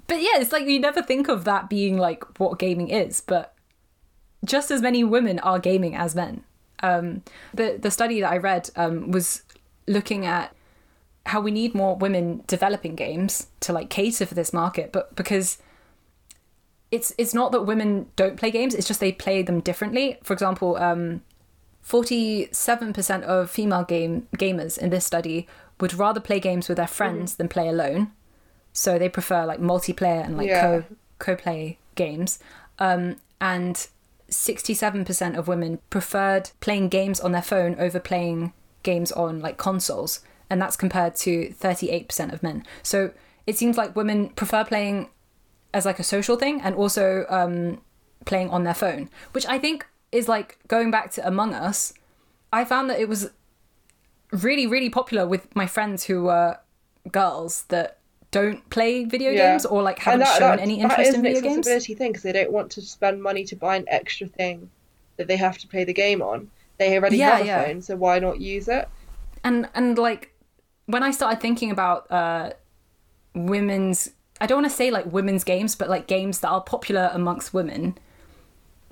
But 0.08 0.22
yeah, 0.22 0.36
it's 0.40 0.52
like 0.52 0.66
you 0.68 0.80
never 0.80 1.02
think 1.02 1.28
of 1.28 1.44
that 1.46 1.70
being 1.70 1.98
like 1.98 2.40
what 2.40 2.60
gaming 2.60 2.90
is, 2.90 3.22
but 3.22 3.54
just 4.46 4.70
as 4.72 4.82
many 4.82 5.04
women 5.04 5.40
are 5.40 5.60
gaming 5.60 5.96
as 5.96 6.14
men. 6.16 6.44
Um, 6.82 7.24
the 7.54 7.78
the 7.82 7.90
study 7.90 8.20
that 8.22 8.32
I 8.32 8.38
read 8.38 8.70
um, 8.76 9.12
was 9.12 9.44
looking 9.88 10.26
at 10.26 10.54
how 11.26 11.40
we 11.40 11.52
need 11.52 11.74
more 11.74 11.96
women 11.96 12.44
developing 12.48 12.96
games 12.96 13.48
to 13.62 13.72
like 13.72 13.90
cater 13.90 14.26
for 14.26 14.36
this 14.36 14.52
market, 14.52 14.92
but 14.92 15.16
because 15.16 15.58
it's 16.92 17.14
it's 17.18 17.34
not 17.34 17.52
that 17.54 17.62
women 17.62 18.08
don't 18.18 18.36
play 18.38 18.52
games; 18.52 18.76
it's 18.76 18.88
just 18.88 19.00
they 19.00 19.12
play 19.14 19.42
them 19.42 19.62
differently. 19.62 20.18
For 20.24 20.34
example, 20.34 20.76
um, 20.78 21.22
47% 21.86 23.24
of 23.24 23.50
female 23.50 23.84
game 23.84 24.28
gamers 24.38 24.78
in 24.78 24.90
this 24.90 25.06
study 25.06 25.48
would 25.80 25.94
rather 25.94 26.20
play 26.20 26.40
games 26.40 26.68
with 26.68 26.78
their 26.78 26.88
friends 26.88 27.36
than 27.36 27.48
play 27.48 27.68
alone. 27.68 28.12
So 28.72 28.98
they 28.98 29.10
prefer 29.10 29.46
like 29.46 29.60
multiplayer 29.60 30.26
and 30.26 30.38
like 30.38 30.48
Yeah. 30.48 30.62
co 30.62 30.84
co-play 31.20 31.78
games. 31.96 32.40
Um, 32.80 33.18
and 33.40 33.88
67% 34.30 35.38
of 35.38 35.48
women 35.48 35.80
preferred 35.90 36.50
playing 36.60 36.90
games 36.90 37.20
on 37.20 37.32
their 37.32 37.42
phone 37.42 37.76
over 37.80 38.00
playing 38.00 38.54
games 38.82 39.12
on 39.12 39.40
like 39.40 39.58
consoles, 39.58 40.20
and 40.50 40.62
that's 40.62 40.76
compared 40.76 41.16
to 41.18 41.54
38% 41.60 42.34
of 42.34 42.42
men. 42.44 42.66
So 42.82 43.12
it 43.46 43.58
seems 43.58 43.78
like 43.78 43.96
women 43.96 44.30
prefer 44.30 44.64
playing 44.66 45.10
as 45.74 45.86
like 45.86 46.00
a 46.00 46.04
social 46.04 46.36
thing 46.36 46.62
and 46.62 46.76
also 46.76 47.26
um, 47.30 47.82
playing 48.26 48.50
on 48.50 48.64
their 48.64 48.74
phone, 48.74 49.10
which 49.34 49.46
I 49.48 49.60
think 49.60 49.86
is 50.14 50.28
like 50.28 50.58
going 50.68 50.92
back 50.92 51.12
to 51.12 51.28
Among 51.28 51.54
Us. 51.54 51.94
I 52.52 52.66
found 52.66 52.90
that 52.90 53.00
it 53.00 53.10
was 53.10 53.32
really, 54.32 54.68
really 54.68 54.90
popular 54.90 55.28
with 55.28 55.56
my 55.56 55.68
friends 55.68 56.06
who 56.06 56.24
were 56.24 56.58
girls 57.12 57.64
that 57.70 57.98
don't 58.32 58.68
play 58.70 59.04
video 59.06 59.32
Yeah. 59.32 59.52
games 59.52 59.66
or 59.66 59.82
like 59.84 60.00
haven't 60.00 60.22
that, 60.22 60.38
shown 60.38 60.58
that, 60.58 60.60
any 60.60 60.80
interest 60.80 61.10
is 61.10 61.14
in 61.14 61.20
an 61.20 61.24
video 61.24 61.42
games. 61.42 61.58
accessibility 61.68 61.94
thing 61.96 62.12
because 62.12 62.24
they 62.24 62.32
don't 62.32 62.52
want 62.52 62.72
to 62.72 62.82
spend 62.82 63.22
money 63.22 63.44
to 63.46 63.56
buy 63.56 63.76
an 63.76 63.86
extra 63.88 64.28
thing 64.28 64.70
that 65.18 65.28
they 65.28 65.36
have 65.38 65.58
to 65.60 65.68
play 65.68 65.84
the 65.84 65.94
game 65.94 66.22
on. 66.22 66.50
They 66.80 66.98
already 66.98 67.18
Yeah, 67.18 67.32
have 67.38 67.42
a 67.42 67.46
yeah. 67.46 67.64
phone, 67.66 67.82
so 67.82 67.96
why 67.96 68.20
not 68.20 68.40
use 68.42 68.68
it? 68.68 68.88
and 69.44 69.68
and 69.76 69.98
like 69.98 70.34
when 70.86 71.04
I 71.04 71.12
started 71.12 71.42
thinking 71.42 71.70
about 71.70 72.10
uh 72.12 72.54
women's 73.36 74.10
I 74.42 74.46
don't 74.46 74.62
want 74.62 74.70
to 74.72 74.76
say 74.76 74.90
like 74.92 75.06
women's 75.12 75.44
games, 75.44 75.76
but 75.76 75.90
like 75.90 76.08
games 76.08 76.40
that 76.40 76.50
are 76.50 76.62
popular 76.62 77.12
amongst 77.14 77.54
women. 77.54 77.98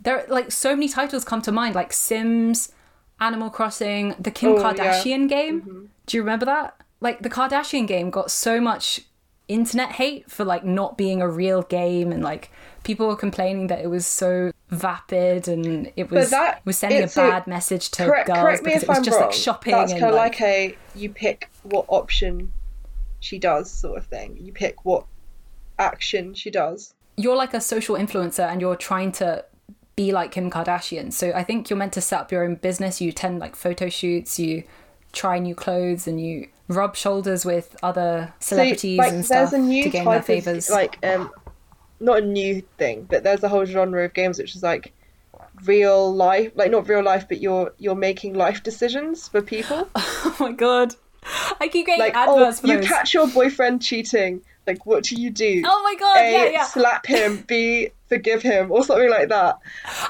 There 0.02 0.26
like 0.30 0.52
so 0.52 0.76
many 0.76 0.90
titles 0.90 1.24
come 1.24 1.42
to 1.44 1.52
mind, 1.52 1.76
like 1.76 1.94
Sims, 1.94 2.72
Animal 3.20 3.50
Crossing, 3.50 4.16
the 4.20 4.32
Kim 4.32 4.52
Oh, 4.54 4.58
yeah. 4.60 4.74
Kardashian 4.74 5.30
game. 5.30 5.62
Mm-hmm. 5.62 5.86
Do 6.08 6.18
you 6.18 6.22
remember 6.24 6.46
that? 6.46 6.76
Like 7.00 7.22
the 7.22 7.30
Kardashian 7.30 7.88
game 7.88 8.10
got 8.10 8.32
so 8.32 8.60
much 8.60 9.02
internet 9.48 9.92
hate 9.94 10.30
for 10.32 10.46
like 10.46 10.64
not 10.64 10.98
being 10.98 11.22
a 11.22 11.28
real 11.28 11.62
game 11.64 12.12
and 12.14 12.24
like 12.24 12.50
people 12.84 13.08
were 13.08 13.16
complaining 13.18 13.68
that 13.68 13.82
it 13.82 13.88
was 13.88 14.08
so 14.08 14.52
vapid 14.70 15.48
and 15.50 15.92
it 15.98 16.10
was 16.10 16.30
that- 16.30 16.62
was 16.66 16.78
sending 16.78 17.02
a 17.02 17.04
it's 17.04 17.18
a- 17.18 17.22
bad 17.22 17.46
message 17.48 17.90
to 17.92 18.06
Correct, 18.06 18.28
girls 18.28 18.40
correct 18.40 18.64
because 18.64 18.84
it 18.84 18.88
was 18.90 18.98
I'm 18.98 19.04
just 19.04 19.18
wrong. 19.20 19.26
like 19.28 19.36
shopping 19.36 19.72
That's 19.74 19.92
and 19.92 20.00
kind 20.00 20.14
of 20.14 20.18
like, 20.18 20.40
like 20.40 20.42
a 20.42 20.78
you 20.96 21.10
pick 21.10 21.50
what 21.64 21.86
option 21.90 22.54
she 23.20 23.38
does 23.40 23.70
sort 23.70 23.98
of 23.98 24.06
thing. 24.06 24.38
You 24.40 24.54
pick 24.54 24.86
what 24.86 25.06
action 25.78 26.34
she 26.34 26.50
does. 26.50 26.94
you're 27.18 27.36
like 27.36 27.54
a 27.54 27.62
social 27.62 27.96
influencer 27.96 28.48
and 28.50 28.62
you're 28.62 28.76
trying 28.76 29.12
to 29.12 29.44
be 30.06 30.12
like 30.12 30.32
Kim 30.32 30.50
Kardashian. 30.50 31.14
So 31.14 31.32
I 31.32 31.44
think 31.44 31.70
you're 31.70 31.78
meant 31.78 31.94
to 31.94 32.02
set 32.02 32.20
up 32.20 32.32
your 32.32 32.44
own 32.44 32.56
business. 32.56 33.02
You 33.02 33.10
attend 33.10 33.40
like 33.40 33.56
photo 33.56 33.90
shoots, 33.90 34.40
you 34.40 34.64
try 35.14 35.38
new 35.40 35.56
clothes, 35.56 36.08
and 36.08 36.20
you 36.20 36.48
rub 36.68 36.96
shoulders 36.96 37.46
with 37.46 37.76
other 37.84 38.34
celebrities 38.40 38.98
so, 38.98 39.04
like, 39.04 39.14
and 39.14 39.26
stuff 39.26 39.52
there's 39.52 39.54
a 39.54 39.58
new 39.60 39.84
to 39.84 39.90
gain 39.90 40.06
their 40.06 40.22
favors. 40.24 40.70
of 40.70 40.76
like 40.76 40.98
um, 41.06 41.32
not 42.00 42.20
a 42.20 42.26
new 42.26 42.62
thing, 42.78 43.06
but 43.10 43.24
there's 43.24 43.44
a 43.44 43.50
whole 43.50 43.66
genre 43.66 44.04
of 44.06 44.14
games 44.14 44.40
which 44.40 44.56
is 44.56 44.64
like 44.64 44.94
real 45.66 46.14
life, 46.14 46.52
like 46.56 46.72
not 46.72 46.88
real 46.88 47.04
life, 47.04 47.28
but 47.28 47.40
you're 47.40 47.74
you're 47.78 47.96
making 47.96 48.34
life 48.34 48.64
decisions 48.64 49.28
for 49.28 49.42
people. 49.42 49.88
oh 49.96 50.36
my 50.40 50.52
god, 50.52 50.96
I 51.60 51.68
keep 51.68 51.86
getting 51.86 52.00
like, 52.00 52.14
oh, 52.16 52.40
adverts 52.40 52.62
for 52.62 52.68
you 52.68 52.80
catch 52.80 53.14
your 53.14 53.28
boyfriend 53.28 53.82
cheating. 53.82 54.42
Like, 54.66 54.86
what 54.86 55.04
do 55.04 55.16
you 55.16 55.30
do? 55.30 55.64
Oh 55.66 55.82
my 55.84 55.96
god, 56.00 56.18
A, 56.18 56.32
yeah, 56.32 56.52
yeah. 56.52 56.64
slap 56.66 57.06
him. 57.06 57.44
B, 57.48 57.92
forgive 58.12 58.42
him, 58.42 58.72
or 58.72 58.84
something 58.84 59.10
like 59.10 59.30
that. 59.30 59.58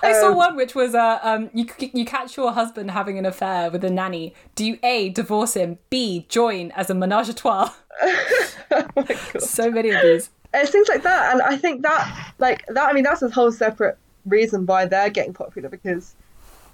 I 0.02 0.14
saw 0.14 0.30
Um, 0.30 0.36
one 0.36 0.56
which 0.56 0.74
was 0.74 0.96
uh, 0.96 1.20
um, 1.22 1.52
you 1.54 1.66
you 1.94 2.04
catch 2.04 2.36
your 2.36 2.52
husband 2.52 2.90
having 2.92 3.20
an 3.20 3.26
affair 3.28 3.70
with 3.70 3.84
a 3.84 3.92
nanny. 3.92 4.34
Do 4.56 4.66
you 4.66 4.80
a 4.82 5.10
divorce 5.10 5.54
him? 5.54 5.78
B 5.92 6.26
join 6.28 6.72
as 6.72 6.90
a 6.90 6.96
menage 6.96 7.30
a 7.30 7.34
trois? 7.34 7.72
Oh. 8.74 8.94
So 9.40 9.70
many 9.70 9.90
of 9.90 10.02
these. 10.02 10.30
It's 10.54 10.72
things 10.72 10.88
like 10.88 11.04
that, 11.04 11.34
and 11.34 11.42
I 11.42 11.58
think 11.58 11.82
that, 11.82 12.34
like 12.40 12.66
that, 12.68 12.90
I 12.90 12.94
mean, 12.94 13.04
that's 13.04 13.22
a 13.22 13.30
whole 13.30 13.52
separate 13.52 13.98
reason 14.26 14.66
why 14.66 14.86
they're 14.86 15.10
getting 15.10 15.34
popular 15.34 15.68
because, 15.68 16.16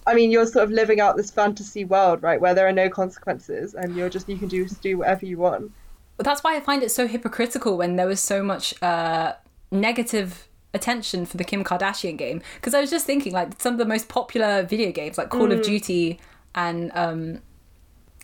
I 0.06 0.14
mean, 0.14 0.30
you're 0.30 0.46
sort 0.46 0.64
of 0.64 0.72
living 0.72 1.00
out 1.00 1.18
this 1.18 1.32
fantasy 1.32 1.86
world, 1.86 2.22
right, 2.22 2.40
where 2.40 2.54
there 2.54 2.68
are 2.68 2.72
no 2.72 2.88
consequences, 2.88 3.74
and 3.74 3.96
you're 3.96 4.10
just 4.10 4.30
you 4.30 4.38
can 4.38 4.48
do 4.48 4.64
just 4.64 4.82
do 4.82 5.00
whatever 5.00 5.26
you 5.26 5.38
want. 5.40 5.72
But 6.18 6.26
that's 6.26 6.44
why 6.44 6.56
I 6.56 6.60
find 6.60 6.84
it 6.84 6.92
so 6.92 7.08
hypocritical 7.08 7.78
when 7.78 7.96
there 7.96 8.08
was 8.08 8.20
so 8.20 8.44
much 8.44 8.80
uh, 8.84 9.34
negative 9.72 10.47
attention 10.78 11.26
for 11.26 11.36
the 11.36 11.44
Kim 11.44 11.64
Kardashian 11.66 12.18
game. 12.18 12.42
Because 12.56 12.74
I 12.74 12.80
was 12.80 12.90
just 12.90 13.06
thinking, 13.06 13.34
like, 13.34 13.60
some 13.62 13.74
of 13.74 13.80
the 13.80 13.86
most 13.86 14.08
popular 14.08 14.64
video 14.64 14.92
games, 14.94 15.18
like 15.18 15.30
Call 15.30 15.52
of 15.52 15.62
Duty 15.64 16.20
and. 16.56 16.92
Um, 16.96 17.42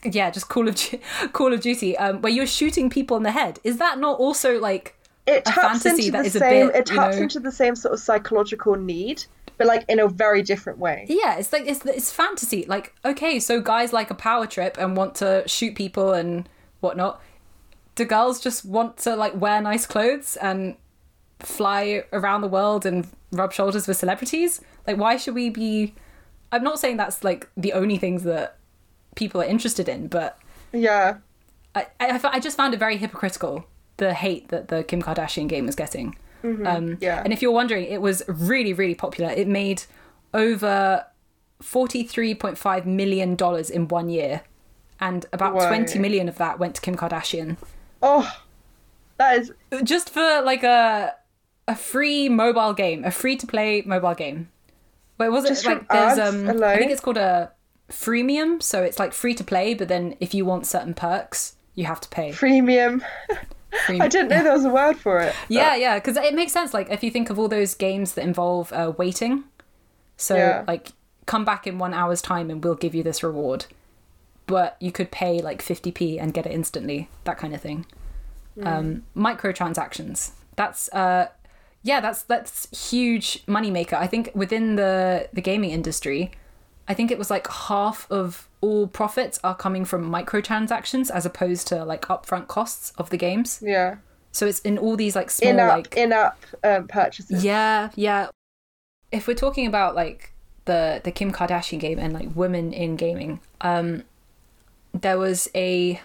yeah, 0.05 0.29
just 0.31 0.49
Call 0.49 0.67
of 0.67 0.75
Du- 0.75 0.99
Call 1.33 1.53
of 1.53 1.61
Duty, 1.61 1.97
um, 1.97 2.21
where 2.21 2.31
you're 2.31 2.45
shooting 2.47 2.89
people 2.89 3.15
in 3.17 3.23
the 3.23 3.31
head. 3.31 3.59
Is 3.63 3.77
that 3.77 3.99
not 3.99 4.19
also 4.19 4.59
like 4.59 4.95
It 5.25 5.45
taps 5.45 5.83
fantasy 5.83 6.07
into 6.07 6.11
that 6.11 6.21
the 6.23 6.27
is 6.27 6.35
a 6.35 6.39
same. 6.39 6.67
bit, 6.67 6.75
it 6.75 6.89
you 6.89 6.95
taps 6.97 7.15
know- 7.15 7.21
into 7.23 7.39
the 7.39 7.51
same 7.53 7.75
sort 7.75 7.93
of 7.93 8.01
psychological 8.01 8.75
need, 8.75 9.23
but 9.57 9.65
like 9.65 9.85
in 9.87 9.99
a 9.99 10.09
very 10.09 10.41
different 10.41 10.79
way. 10.79 11.05
Yeah, 11.07 11.37
it's 11.37 11.53
like 11.53 11.65
it's 11.67 11.85
it's 11.85 12.11
fantasy. 12.11 12.65
Like, 12.67 12.93
okay, 13.05 13.39
so 13.39 13.61
guys 13.61 13.93
like 13.93 14.09
a 14.11 14.15
power 14.15 14.45
trip 14.45 14.75
and 14.77 14.97
want 14.97 15.15
to 15.15 15.43
shoot 15.47 15.73
people 15.75 16.11
and 16.11 16.49
whatnot. 16.81 17.21
Do 17.95 18.03
girls 18.03 18.41
just 18.41 18.65
want 18.65 18.97
to 18.97 19.15
like 19.15 19.39
wear 19.39 19.61
nice 19.61 19.85
clothes 19.85 20.35
and 20.35 20.75
fly 21.43 22.03
around 22.11 22.41
the 22.41 22.47
world 22.47 22.85
and 22.85 23.07
rub 23.31 23.53
shoulders 23.53 23.87
with 23.87 23.97
celebrities? 23.97 24.61
Like, 24.87 24.97
why 24.97 25.17
should 25.17 25.35
we 25.35 25.49
be? 25.49 25.93
I'm 26.51 26.63
not 26.63 26.79
saying 26.79 26.97
that's 26.97 27.23
like 27.23 27.49
the 27.55 27.73
only 27.73 27.97
things 27.97 28.23
that 28.23 28.57
people 29.15 29.41
are 29.41 29.45
interested 29.45 29.87
in, 29.87 30.07
but 30.07 30.39
Yeah, 30.71 31.17
I, 31.75 31.87
I, 31.99 32.19
I 32.23 32.39
just 32.39 32.57
found 32.57 32.73
it 32.73 32.77
very 32.77 32.97
hypocritical 32.97 33.65
the 33.97 34.13
hate 34.13 34.49
that 34.49 34.67
the 34.69 34.83
Kim 34.83 35.01
Kardashian 35.01 35.47
game 35.47 35.65
was 35.65 35.75
getting. 35.75 36.15
Um, 36.43 36.97
yeah. 36.99 37.21
And 37.23 37.31
if 37.31 37.41
you're 37.41 37.51
wondering, 37.51 37.85
it 37.85 38.01
was 38.01 38.21
really, 38.27 38.73
really 38.73 38.95
popular. 38.95 39.31
It 39.31 39.47
made 39.47 39.83
over 40.33 41.05
$43.5 41.61 42.85
million 42.85 43.37
in 43.73 43.87
one 43.87 44.09
year. 44.09 44.41
And 44.99 45.25
about 45.31 45.53
Whoa. 45.55 45.67
20 45.67 45.99
million 45.99 46.27
of 46.27 46.37
that 46.37 46.59
went 46.59 46.75
to 46.75 46.81
Kim 46.81 46.95
Kardashian. 46.95 47.57
Oh, 48.01 48.29
that 49.17 49.39
is 49.39 49.51
Just 49.83 50.09
for 50.09 50.41
like 50.41 50.63
a 50.63 51.15
a 51.67 51.75
free 51.75 52.29
mobile 52.29 52.73
game, 52.73 53.03
a 53.05 53.11
free 53.11 53.35
to 53.37 53.47
play 53.47 53.81
mobile 53.85 54.13
game. 54.15 54.49
But 55.17 55.31
was 55.31 55.45
it 55.45 55.49
Just 55.49 55.63
from 55.63 55.73
like 55.73 55.89
there's 55.89 56.19
um 56.19 56.61
I 56.63 56.77
think 56.77 56.91
it's 56.91 57.01
called 57.01 57.17
a 57.17 57.51
freemium, 57.89 58.61
so 58.61 58.81
it's 58.83 58.99
like 58.99 59.13
free 59.13 59.33
to 59.35 59.43
play, 59.43 59.73
but 59.73 59.87
then 59.87 60.15
if 60.19 60.33
you 60.33 60.45
want 60.45 60.65
certain 60.65 60.93
perks, 60.93 61.55
you 61.75 61.85
have 61.85 62.01
to 62.01 62.09
pay. 62.09 62.31
premium. 62.31 63.03
Free- 63.85 63.99
I 64.01 64.07
didn't 64.07 64.29
know 64.29 64.43
there 64.43 64.53
was 64.53 64.65
a 64.65 64.69
word 64.69 64.97
for 64.97 65.19
it. 65.19 65.33
Yeah, 65.49 65.75
yeah, 65.75 65.95
because 65.99 66.17
it 66.17 66.33
makes 66.33 66.51
sense. 66.51 66.73
Like 66.73 66.89
if 66.91 67.03
you 67.03 67.11
think 67.11 67.29
of 67.29 67.37
all 67.39 67.47
those 67.47 67.75
games 67.75 68.13
that 68.15 68.23
involve 68.23 68.71
uh, 68.73 68.91
waiting, 68.97 69.43
so 70.17 70.35
Yeah. 70.35 70.63
like 70.67 70.89
come 71.25 71.45
back 71.45 71.65
in 71.67 71.77
one 71.79 71.93
hour's 71.93 72.21
time 72.21 72.49
and 72.49 72.63
we'll 72.63 72.75
give 72.75 72.93
you 72.93 73.03
this 73.03 73.23
reward, 73.23 73.65
but 74.47 74.75
you 74.79 74.91
could 74.91 75.09
pay 75.11 75.41
like 75.41 75.61
fifty 75.61 75.91
p 75.91 76.19
and 76.19 76.33
get 76.33 76.45
it 76.45 76.51
instantly. 76.51 77.09
That 77.23 77.37
kind 77.37 77.53
of 77.55 77.61
thing. 77.61 77.85
Um, 78.61 79.03
microtransactions. 79.15 80.31
That's 80.55 80.87
uh, 80.93 81.29
yeah, 81.83 81.99
that's 81.99 82.23
that's 82.23 82.89
huge 82.89 83.45
moneymaker. 83.45 83.93
I 83.93 84.07
think 84.07 84.31
within 84.33 84.75
the 84.75 85.29
the 85.33 85.41
gaming 85.41 85.71
industry, 85.71 86.31
I 86.87 86.93
think 86.93 87.11
it 87.11 87.17
was 87.17 87.29
like 87.29 87.47
half 87.47 88.07
of 88.09 88.47
all 88.61 88.87
profits 88.87 89.39
are 89.43 89.55
coming 89.55 89.85
from 89.85 90.09
microtransactions 90.09 91.11
as 91.11 91.25
opposed 91.25 91.67
to 91.67 91.83
like 91.83 92.03
upfront 92.03 92.47
costs 92.47 92.93
of 92.97 93.09
the 93.09 93.17
games. 93.17 93.59
Yeah, 93.61 93.97
So 94.31 94.47
it's 94.47 94.59
in 94.61 94.77
all 94.77 94.95
these 94.95 95.15
like 95.15 95.29
small 95.29 95.51
in-app 95.51 95.69
like 95.77 95.97
in-app 95.97 96.37
um, 96.63 96.87
purchases. 96.87 97.43
yeah, 97.43 97.89
yeah. 97.95 98.27
If 99.11 99.27
we're 99.27 99.35
talking 99.35 99.67
about 99.67 99.95
like 99.95 100.31
the 100.65 101.01
the 101.03 101.11
Kim 101.11 101.31
Kardashian 101.33 101.79
game 101.79 101.99
and 101.99 102.13
like 102.13 102.29
women 102.35 102.71
in 102.73 102.95
gaming, 102.95 103.39
um 103.61 104.03
there 104.93 105.17
was 105.17 105.49
a 105.55 105.99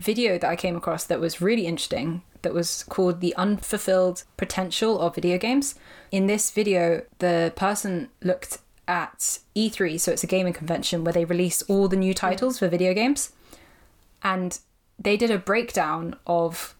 video 0.00 0.38
that 0.38 0.48
I 0.48 0.56
came 0.56 0.76
across 0.76 1.04
that 1.04 1.20
was 1.20 1.40
really 1.40 1.66
interesting 1.66 2.22
that 2.42 2.54
was 2.54 2.84
called 2.84 3.20
the 3.20 3.34
unfulfilled 3.36 4.24
potential 4.36 4.98
of 4.98 5.14
video 5.14 5.38
games. 5.38 5.74
In 6.10 6.26
this 6.26 6.50
video, 6.50 7.02
the 7.18 7.52
person 7.54 8.08
looked 8.22 8.58
at 8.88 9.38
E3, 9.54 10.00
so 10.00 10.12
it's 10.12 10.24
a 10.24 10.26
gaming 10.26 10.52
convention 10.52 11.04
where 11.04 11.12
they 11.12 11.24
release 11.24 11.62
all 11.62 11.86
the 11.86 11.96
new 11.96 12.14
titles 12.14 12.58
for 12.58 12.68
video 12.68 12.94
games. 12.94 13.32
And 14.22 14.58
they 14.98 15.16
did 15.16 15.30
a 15.30 15.38
breakdown 15.38 16.16
of 16.26 16.74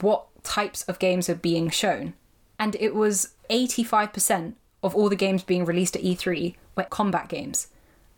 what 0.00 0.26
types 0.44 0.82
of 0.84 0.98
games 0.98 1.28
are 1.28 1.34
being 1.34 1.70
shown. 1.70 2.14
And 2.58 2.76
it 2.80 2.94
was 2.94 3.34
85% 3.50 4.54
of 4.82 4.94
all 4.94 5.08
the 5.08 5.16
games 5.16 5.42
being 5.42 5.64
released 5.64 5.96
at 5.96 6.02
E3 6.02 6.54
were 6.76 6.84
combat 6.84 7.28
games. 7.28 7.68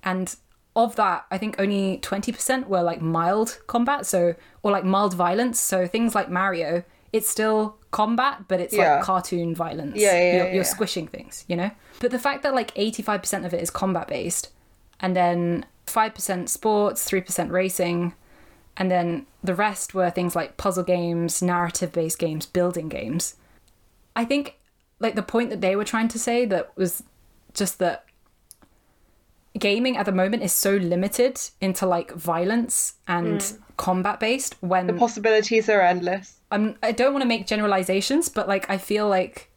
And 0.02 0.34
of 0.76 0.96
that, 0.96 1.26
I 1.30 1.38
think 1.38 1.56
only 1.58 1.98
20% 1.98 2.66
were 2.68 2.82
like 2.82 3.00
mild 3.00 3.60
combat, 3.66 4.06
so 4.06 4.34
or 4.62 4.70
like 4.70 4.84
mild 4.84 5.14
violence. 5.14 5.60
So 5.60 5.86
things 5.86 6.14
like 6.14 6.30
Mario, 6.30 6.84
it's 7.12 7.28
still 7.28 7.76
combat, 7.90 8.44
but 8.48 8.60
it's 8.60 8.72
Yeah. 8.74 8.96
like 8.96 9.02
cartoon 9.04 9.54
violence. 9.54 9.96
Yeah, 9.96 10.14
yeah, 10.16 10.36
you're, 10.36 10.46
yeah, 10.46 10.54
you're 10.54 10.64
squishing 10.64 11.08
things, 11.08 11.44
you 11.48 11.56
know? 11.56 11.70
But 11.98 12.12
the 12.12 12.18
fact 12.18 12.42
that 12.44 12.54
like 12.54 12.72
85% 12.76 13.44
of 13.44 13.52
it 13.52 13.60
is 13.60 13.70
combat 13.70 14.06
based, 14.06 14.50
and 15.00 15.16
then 15.16 15.66
5% 15.86 16.48
sports, 16.48 17.04
3% 17.10 17.50
racing, 17.50 18.14
and 18.76 18.90
then 18.90 19.26
the 19.42 19.54
rest 19.54 19.92
were 19.92 20.08
things 20.10 20.36
like 20.36 20.56
puzzle 20.56 20.84
games, 20.84 21.42
narrative 21.42 21.90
based 21.92 22.18
games, 22.18 22.46
building 22.46 22.88
games. 22.88 23.34
I 24.14 24.24
think 24.24 24.56
like 25.00 25.16
the 25.16 25.22
point 25.22 25.50
that 25.50 25.60
they 25.60 25.74
were 25.74 25.84
trying 25.84 26.08
to 26.08 26.18
say 26.18 26.44
that 26.44 26.76
was 26.76 27.02
just 27.54 27.78
that 27.80 28.04
gaming 29.58 29.96
at 29.96 30.06
the 30.06 30.12
moment 30.12 30.42
is 30.42 30.52
so 30.52 30.76
limited 30.76 31.40
into 31.60 31.86
like 31.86 32.12
violence 32.12 32.94
and 33.08 33.42
hmm. 33.42 33.62
combat 33.76 34.20
based 34.20 34.56
when 34.60 34.86
The 34.86 34.92
possibilities 34.94 35.68
are 35.68 35.80
endless. 35.80 36.36
I'm 36.50 36.76
I 36.82 36.92
don't 36.92 37.12
want 37.12 37.22
to 37.22 37.28
make 37.28 37.46
generalizations, 37.46 38.28
but 38.28 38.48
like 38.48 38.68
I 38.70 38.78
feel 38.78 39.08
like 39.08 39.50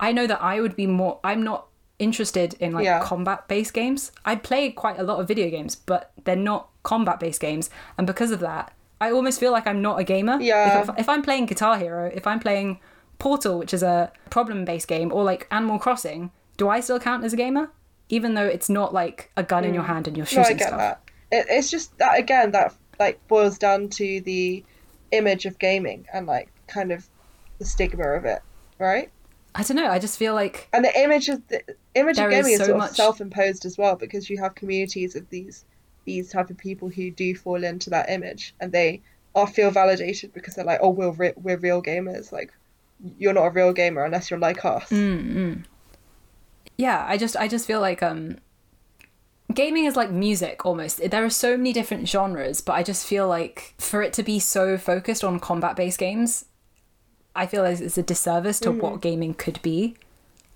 I 0.00 0.12
know 0.12 0.26
that 0.26 0.42
I 0.42 0.60
would 0.60 0.76
be 0.76 0.86
more 0.86 1.20
I'm 1.22 1.42
not 1.42 1.66
interested 1.98 2.54
in 2.54 2.72
like 2.72 2.84
Yeah. 2.84 3.00
combat 3.02 3.48
based 3.48 3.74
games. 3.74 4.12
I 4.24 4.36
play 4.36 4.70
quite 4.70 4.98
a 4.98 5.02
lot 5.02 5.20
of 5.20 5.28
video 5.28 5.50
games, 5.50 5.74
but 5.74 6.12
they're 6.24 6.36
not 6.36 6.68
combat 6.82 7.20
based 7.20 7.40
games, 7.40 7.70
and 7.96 8.06
because 8.06 8.30
of 8.30 8.40
that, 8.40 8.72
I 9.00 9.10
almost 9.12 9.38
feel 9.40 9.52
like 9.52 9.66
I'm 9.66 9.82
not 9.82 10.00
a 10.00 10.04
gamer. 10.04 10.40
Yeah. 10.40 10.82
If, 10.82 10.90
if 10.98 11.08
I'm 11.08 11.22
playing 11.22 11.46
Guitar 11.46 11.78
Hero, 11.78 12.10
if 12.12 12.26
I'm 12.26 12.40
playing 12.40 12.80
Portal, 13.18 13.58
which 13.58 13.74
is 13.74 13.82
a 13.82 14.12
problem 14.30 14.64
based 14.64 14.88
game, 14.88 15.12
or 15.12 15.24
like 15.24 15.46
Animal 15.50 15.78
Crossing, 15.78 16.30
do 16.56 16.68
I 16.68 16.80
still 16.80 16.98
count 16.98 17.24
as 17.24 17.32
a 17.32 17.36
gamer? 17.36 17.70
Even 18.10 18.34
though 18.34 18.46
it's 18.46 18.68
not 18.68 18.94
like 18.94 19.30
a 19.36 19.42
gun 19.42 19.64
in 19.64 19.74
your 19.74 19.82
hand 19.82 20.06
and 20.08 20.16
you're 20.16 20.26
Mm. 20.26 20.36
No, 20.36 20.42
shooting 20.42 20.56
I 20.56 20.58
get 20.58 20.68
stuff. 20.68 20.78
that. 20.80 21.00
It, 21.30 21.46
it's 21.50 21.70
just 21.70 21.96
that 21.98 22.18
again 22.18 22.52
that 22.52 22.74
like 22.98 23.26
boils 23.28 23.58
down 23.58 23.88
to 23.90 24.20
the 24.22 24.64
image 25.12 25.46
of 25.46 25.58
gaming 25.58 26.06
and 26.12 26.26
like 26.26 26.48
kind 26.66 26.90
of 26.92 27.06
the 27.58 27.64
stigma 27.64 28.04
of 28.08 28.24
it, 28.24 28.40
right? 28.78 29.10
I 29.54 29.62
don't 29.62 29.76
know. 29.76 29.88
I 29.90 29.98
just 29.98 30.18
feel 30.18 30.34
like 30.34 30.68
And 30.72 30.84
the 30.84 31.00
image 31.02 31.28
of 31.28 31.46
the 31.48 31.62
image 31.94 32.18
of 32.18 32.30
gaming 32.30 32.52
is 32.52 32.58
so 32.58 32.64
sort 32.64 32.76
of 32.76 32.78
much- 32.78 32.92
self-imposed 32.96 33.64
as 33.64 33.76
well 33.78 33.96
because 33.96 34.30
you 34.30 34.38
have 34.38 34.54
communities 34.54 35.16
of 35.16 35.28
these 35.30 35.64
these 36.04 36.30
type 36.30 36.48
of 36.48 36.56
people 36.56 36.88
who 36.88 37.10
do 37.10 37.34
fall 37.34 37.62
into 37.64 37.90
that 37.90 38.08
image 38.08 38.54
and 38.60 38.72
they 38.72 39.02
are 39.34 39.46
feel 39.46 39.70
validated 39.70 40.32
because 40.32 40.54
they're 40.54 40.64
like, 40.64 40.80
oh, 40.82 40.88
we're 40.88 41.10
re- 41.10 41.32
we're 41.36 41.58
real 41.58 41.82
gamers. 41.82 42.32
Like, 42.32 42.50
you're 43.18 43.34
not 43.34 43.44
a 43.46 43.50
real 43.50 43.72
gamer 43.74 44.04
unless 44.04 44.30
you're 44.30 44.38
like 44.38 44.64
us. 44.64 44.88
Mm. 44.88 45.64
Yeah 46.78 47.04
i 47.06 47.18
just 47.18 47.36
i 47.36 47.46
just 47.46 47.66
feel 47.66 47.80
like 47.80 48.02
um 48.02 48.38
gaming 49.52 49.84
is 49.84 49.96
like 49.96 50.10
music 50.10 50.64
almost. 50.66 51.00
There 51.10 51.24
are 51.24 51.30
so 51.30 51.56
many 51.56 51.72
different 51.72 52.08
genres 52.08 52.60
but 52.62 52.72
i 52.72 52.82
just 52.82 53.06
feel 53.06 53.28
like 53.28 53.74
for 53.78 54.02
it 54.02 54.12
to 54.14 54.22
be 54.22 54.38
so 54.38 54.78
focused 54.78 55.22
on 55.22 55.40
combat 55.40 55.76
based 55.76 55.98
games 55.98 56.46
i 57.34 57.46
feel 57.46 57.62
like 57.62 57.80
it's 57.80 57.98
a 57.98 58.02
disservice 58.02 58.58
to 58.60 58.70
what 58.72 59.00
gaming 59.00 59.34
could 59.34 59.60
be. 59.62 59.96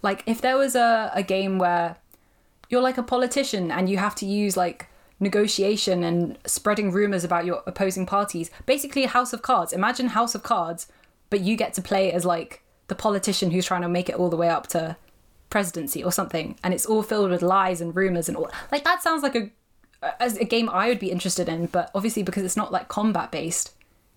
Like 0.03 0.25
if 0.27 0.41
there 0.41 0.57
was 0.57 0.75
a, 0.75 1.12
a 1.14 1.23
game 1.23 1.59
where 1.59 1.97
you're 2.68 2.83
like 2.83 2.99
a 2.99 3.03
politician 3.03 3.70
and 3.70 3.89
you 3.89 3.99
have 3.99 4.14
to 4.16 4.27
use 4.27 4.57
like 4.57 4.89
negotiation 5.20 6.03
and 6.03 6.37
spreading 6.45 6.91
rumors 6.91 7.23
about 7.23 7.45
your 7.45 7.62
opposing 7.66 8.05
parties 8.05 8.51
basically 8.66 9.05
a 9.05 9.09
house 9.09 9.33
of 9.33 9.43
cards. 9.43 9.73
Imagine 9.73 10.09
house 10.09 10.35
of 10.35 10.43
cards 10.43 10.87
but 11.31 11.41
you 11.41 11.57
get 11.57 11.73
to 11.75 11.83
play 11.83 12.12
as 12.12 12.25
like 12.25 12.62
the 12.89 12.95
politician 12.95 13.53
who's 13.53 13.66
trying 13.66 13.83
to 13.83 13.89
make 13.89 14.09
it 14.09 14.16
all 14.16 14.29
the 14.29 14.37
way 14.37 14.49
up 14.49 14.66
to 14.66 14.97
presidency 15.53 16.03
or 16.03 16.11
something 16.11 16.57
and 16.64 16.72
it's 16.72 16.86
all 16.86 17.03
filled 17.03 17.30
with 17.30 17.42
lies 17.42 17.80
and 17.82 17.94
rumors 17.94 18.26
and 18.28 18.36
all 18.38 18.50
like 18.72 18.84
that 18.84 19.03
sounds 19.03 19.22
like 19.22 19.36
a 19.36 19.50
as 20.18 20.36
a 20.38 20.44
game 20.46 20.68
i 20.70 20.88
would 20.88 20.98
be 20.98 21.11
interested 21.11 21.46
in 21.46 21.66
but 21.66 21.90
obviously 21.94 22.22
because 22.22 22.42
it's 22.42 22.57
not 22.57 22.72
like 22.72 22.88
combat 22.88 23.30
based 23.30 23.72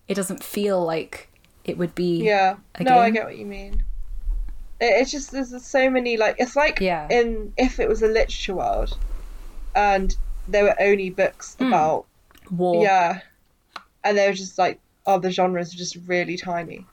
it 0.08 0.14
doesn't 0.14 0.42
feel 0.42 0.82
like 0.82 1.28
it 1.64 1.76
would 1.76 1.94
be 1.94 2.22
Yeah. 2.24 2.56
no, 2.80 2.98
I 2.98 3.10
get 3.10 3.24
what 3.24 3.36
you 3.36 3.44
mean. 3.44 3.82
It's 4.80 5.10
just 5.10 5.30
there's 5.32 5.52
so 5.64 5.90
many 5.90 6.16
like 6.16 6.36
it's 6.38 6.54
like 6.56 6.80
Yeah. 6.80 7.06
in 7.10 7.52
if 7.56 7.80
it 7.80 7.88
was 7.88 8.02
a 8.02 8.06
literature 8.06 8.54
world, 8.54 8.96
and 9.74 10.14
there 10.48 10.64
were 10.64 10.76
only 10.80 11.10
books 11.10 11.56
Hmm. 11.58 11.66
about 11.68 12.06
war 12.50 12.82
yeah, 12.84 13.20
and 14.04 14.16
they 14.16 14.26
were 14.28 14.34
just 14.34 14.58
like 14.58 14.78
oh 15.06 15.18
the 15.18 15.30
genres 15.30 15.74
are 15.74 15.76
just 15.76 15.96
really 16.06 16.36
tiny, 16.36 16.86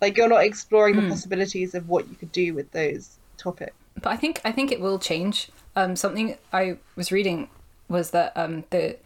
like 0.00 0.16
you're 0.16 0.28
not 0.36 0.44
exploring 0.44 0.94
Hmm. 0.94 1.02
the 1.02 1.08
possibilities 1.10 1.74
of 1.74 1.88
what 1.88 2.08
you 2.08 2.14
could 2.14 2.32
do 2.32 2.54
with 2.54 2.70
those 2.70 3.18
topics. 3.38 3.74
But 4.00 4.10
I 4.10 4.16
think 4.16 4.40
I 4.44 4.52
think 4.52 4.72
it 4.72 4.80
will 4.80 4.98
change. 4.98 5.50
Um, 5.74 5.96
something 5.96 6.36
I 6.52 6.78
was 6.96 7.12
reading 7.12 7.48
was 7.88 8.10
that 8.10 8.32
um, 8.36 8.64
the 8.70 8.96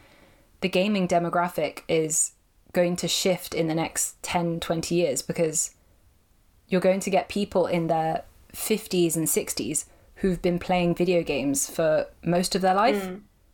the 0.61 0.68
gaming 0.68 1.07
demographic 1.07 1.80
is 1.89 2.32
going 2.72 2.97
to 2.97 3.09
shift 3.09 3.55
in 3.55 3.68
the 3.68 3.74
next 3.74 4.22
10, 4.22 4.61
20 4.61 4.95
years 4.95 5.22
because 5.22 5.70
you're 6.68 6.80
going 6.80 7.01
to 7.01 7.11
get 7.11 7.28
people 7.28 7.66
in 7.66 7.87
their 7.87 8.22
50s 8.53 9.16
and 9.16 9.26
60s 9.26 9.87
who've 10.16 10.43
been 10.43 10.59
playing 10.59 10.95
video 10.95 11.22
games 11.22 11.70
for 11.70 12.07
most 12.22 12.55
of 12.55 12.62
their 12.62 12.74
life. 12.74 13.11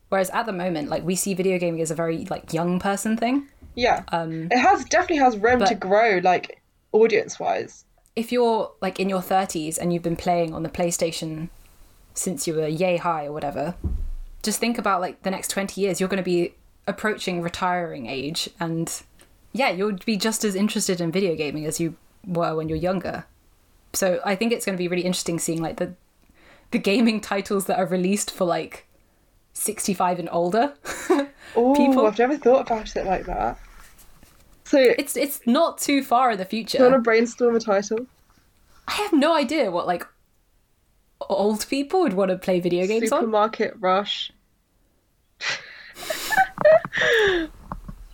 Whereas 0.08 0.30
at 0.30 0.46
the 0.46 0.52
moment, 0.52 0.88
like 0.88 1.04
we 1.04 1.14
see 1.14 1.34
video 1.34 1.58
gaming 1.58 1.80
as 1.80 1.90
a 1.90 1.94
very 1.94 2.24
like 2.30 2.52
young 2.52 2.78
person 2.78 3.16
thing. 3.16 3.48
Yeah, 3.74 4.02
Um, 4.12 4.48
it 4.50 4.58
has 4.58 4.84
definitely 4.84 5.16
has 5.18 5.36
room 5.38 5.60
to 5.60 5.74
grow 5.74 6.20
like 6.22 6.60
audience 6.92 7.40
wise. 7.40 7.84
If 8.14 8.30
you're 8.32 8.72
like 8.80 9.00
in 9.00 9.08
your 9.08 9.20
30s 9.20 9.78
and 9.78 9.92
you've 9.92 10.02
been 10.02 10.16
playing 10.16 10.52
on 10.54 10.62
the 10.62 10.68
PlayStation 10.68 11.48
since 12.14 12.46
you 12.46 12.54
were 12.54 12.66
yay 12.66 12.96
high 12.98 13.26
or 13.26 13.32
whatever, 13.32 13.74
just 14.42 14.60
think 14.60 14.78
about 14.78 15.00
like 15.00 15.22
the 15.22 15.30
next 15.30 15.48
20 15.48 15.80
years, 15.80 16.00
you're 16.00 16.08
going 16.08 16.18
to 16.18 16.22
be 16.22 16.54
approaching 16.86 17.40
retiring 17.42 18.06
age 18.06 18.50
and 18.60 19.02
yeah, 19.52 19.70
you'll 19.70 19.92
be 20.04 20.16
just 20.16 20.44
as 20.44 20.54
interested 20.54 21.00
in 21.00 21.12
video 21.12 21.34
gaming 21.34 21.66
as 21.66 21.78
you 21.80 21.96
were 22.26 22.54
when 22.56 22.68
you're 22.68 22.78
younger. 22.78 23.24
So 23.92 24.20
I 24.24 24.34
think 24.34 24.52
it's 24.52 24.64
going 24.64 24.76
to 24.76 24.82
be 24.82 24.88
really 24.88 25.04
interesting 25.04 25.38
seeing 25.38 25.62
like 25.62 25.76
the 25.76 25.94
the 26.70 26.78
gaming 26.78 27.20
titles 27.20 27.66
that 27.66 27.78
are 27.78 27.84
released 27.84 28.30
for 28.30 28.46
like 28.46 28.86
65 29.52 30.18
and 30.18 30.28
older. 30.32 30.74
Oh, 31.54 31.74
People- 31.74 32.06
I've 32.06 32.18
never 32.18 32.38
thought 32.38 32.62
about 32.62 32.96
it 32.96 33.04
like 33.04 33.26
that. 33.26 33.58
So, 34.72 34.78
it's 34.98 35.18
it's 35.18 35.40
not 35.44 35.76
too 35.76 36.02
far 36.02 36.30
in 36.30 36.38
the 36.38 36.46
future. 36.46 36.78
do 36.78 36.84
you 36.84 36.90
want 36.90 37.04
to 37.04 37.04
brainstorm 37.04 37.54
a 37.54 37.60
title? 37.60 38.06
I 38.88 38.92
have 38.92 39.12
no 39.12 39.36
idea 39.36 39.70
what 39.70 39.86
like 39.86 40.06
old 41.28 41.68
people 41.68 42.00
would 42.00 42.14
want 42.14 42.30
to 42.30 42.38
play 42.38 42.58
video 42.58 42.86
games 42.86 43.12
on. 43.12 43.20
Supermarket 43.20 43.74
Rush. 43.78 44.32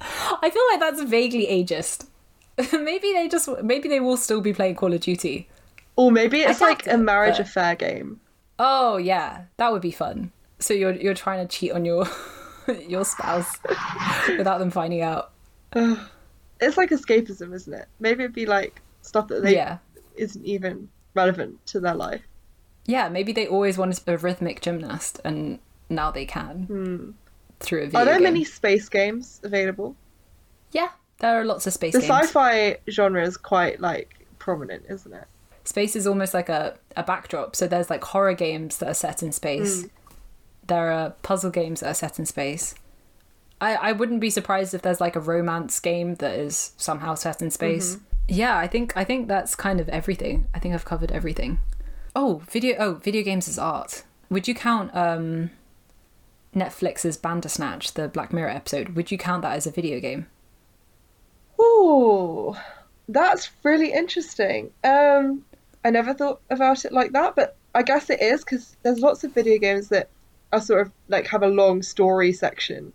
I 0.01 0.51
feel 0.51 0.63
like 0.73 0.81
that's 0.81 1.01
vaguely 1.03 1.47
ageist. 1.47 2.09
maybe 2.73 3.13
they 3.13 3.29
just 3.29 3.49
maybe 3.63 3.89
they 3.89 4.01
will 4.01 4.17
still 4.17 4.41
be 4.41 4.53
playing 4.53 4.75
Call 4.75 4.93
of 4.93 5.01
Duty. 5.01 5.49
Or 5.95 6.11
maybe 6.11 6.41
it's 6.41 6.61
like 6.61 6.89
a 6.89 6.99
marriage 6.99 7.37
but- 7.37 7.47
affair 7.47 7.77
game. 7.77 8.19
Oh 8.59 8.97
yeah, 8.97 9.43
that 9.59 9.71
would 9.71 9.83
be 9.83 9.93
fun. 9.93 10.33
So 10.59 10.75
you're 10.75 10.97
you're 10.97 11.15
trying 11.15 11.47
to 11.47 11.57
cheat 11.57 11.71
on 11.71 11.85
your 11.85 12.09
your 12.89 13.05
spouse 13.05 13.59
without 14.37 14.59
them 14.59 14.73
finding 14.73 15.03
out. 15.03 15.31
It's 16.61 16.77
like 16.77 16.91
escapism, 16.91 17.55
isn't 17.55 17.73
it? 17.73 17.87
Maybe 18.01 18.25
it'd 18.25 18.35
be 18.35 18.47
like 18.47 18.81
stuff 19.03 19.29
that 19.29 19.43
they 19.43 19.55
Yeah. 19.55 19.79
isn't 20.17 20.45
even 20.45 20.89
relevant 21.15 21.65
to 21.67 21.81
their 21.81 21.95
life. 21.95 22.23
Yeah, 22.87 23.09
maybe 23.09 23.33
they 23.33 23.47
always 23.47 23.77
wanted 23.79 23.97
to 23.99 24.05
be 24.05 24.13
a 24.13 24.17
rhythmic 24.17 24.61
gymnast 24.61 25.21
and 25.25 25.59
now 25.89 26.11
they 26.11 26.25
can 26.27 27.15
through 27.61 27.83
a 27.83 27.87
video 27.87 27.91
Hmm. 27.91 27.97
Are 27.97 28.05
there 28.05 28.15
game. 28.15 28.23
many 28.25 28.45
space 28.45 28.89
games 28.89 29.41
available? 29.43 29.95
Yeah, 30.73 30.89
there 31.19 31.41
are 31.41 31.45
lots 31.45 31.67
of 31.67 31.73
space 31.73 31.93
The 31.95 32.01
games. 32.01 32.11
sci-fi 32.11 32.79
genre 32.91 33.23
is 33.25 33.37
quite 33.37 33.81
like 33.81 34.27
prominent, 34.39 34.85
isn't 34.89 35.13
it? 35.13 35.25
space 35.65 35.95
is 35.95 36.07
almost 36.07 36.33
like 36.33 36.49
a, 36.49 36.79
a 36.97 37.03
backdrop. 37.03 37.55
So 37.55 37.67
there's 37.67 37.91
like 37.91 38.03
horror 38.03 38.33
games 38.33 38.79
that 38.79 38.89
are 38.89 38.95
set 38.95 39.23
in 39.23 39.33
space. 39.33 39.85
There 40.67 40.91
are 40.91 41.11
puzzle 41.23 41.51
games 41.51 41.81
that 41.81 41.91
are 41.91 41.95
set 41.95 42.19
in 42.19 42.25
space. 42.25 42.75
I, 43.61 43.75
I 43.75 43.93
wouldn't 43.93 44.21
be 44.21 44.31
surprised 44.31 44.75
if 44.75 44.83
there's 44.83 45.01
like 45.01 45.17
a 45.17 45.21
romance 45.21 45.81
game 45.81 46.15
that 46.17 46.39
is 46.39 46.73
somehow 46.77 47.15
set 47.15 47.43
in 47.43 47.51
space. 47.51 47.99
Yeah, 48.29 48.57
I 48.57 48.67
think 48.67 48.97
I 48.97 49.05
think 49.05 49.27
that's 49.27 49.55
kind 49.57 49.81
of 49.81 49.89
everything. 49.89 50.47
I 50.55 50.59
think 50.59 50.75
I've 50.75 50.85
covered 50.85 51.11
everything. 51.11 51.59
Oh, 52.15 52.43
video 52.51 52.77
oh, 52.79 52.95
video 52.95 53.23
games 53.23 53.49
is 53.49 53.59
art. 53.59 54.05
Would 54.31 54.47
you 54.47 54.55
count 54.55 54.95
um 54.95 55.51
Netflix's 56.55 57.17
Bandersnatch, 57.17 57.95
the 57.95 58.09
Black 58.09 58.33
Mirror 58.33 58.51
episode, 58.51 58.91
would 58.91 59.11
you 59.11 59.19
count 59.19 59.43
that 59.43 59.57
as 59.57 59.67
a 59.67 59.71
video 59.71 60.01
game? 60.01 60.27
Ooh, 61.61 62.57
that's 63.09 63.51
really 63.63 63.93
interesting. 63.93 64.71
Um, 64.85 65.45
I 65.85 65.91
never 65.91 66.15
thought 66.15 66.41
about 66.51 66.85
it 66.85 66.93
like 66.93 67.13
that, 67.13 67.37
but 67.37 67.57
I 67.75 67.83
guess 67.83 68.11
it 68.11 68.21
is 68.21 68.45
because 68.45 68.77
there's 68.83 69.01
lots 69.01 69.25
of 69.25 69.35
video 69.35 69.59
games 69.59 69.89
that 69.89 70.09
are 70.53 70.61
sort 70.61 70.81
of 70.81 70.93
like 71.09 71.27
have 71.27 71.43
a 71.43 71.49
long 71.49 71.83
story 71.83 72.33
section, 72.33 72.93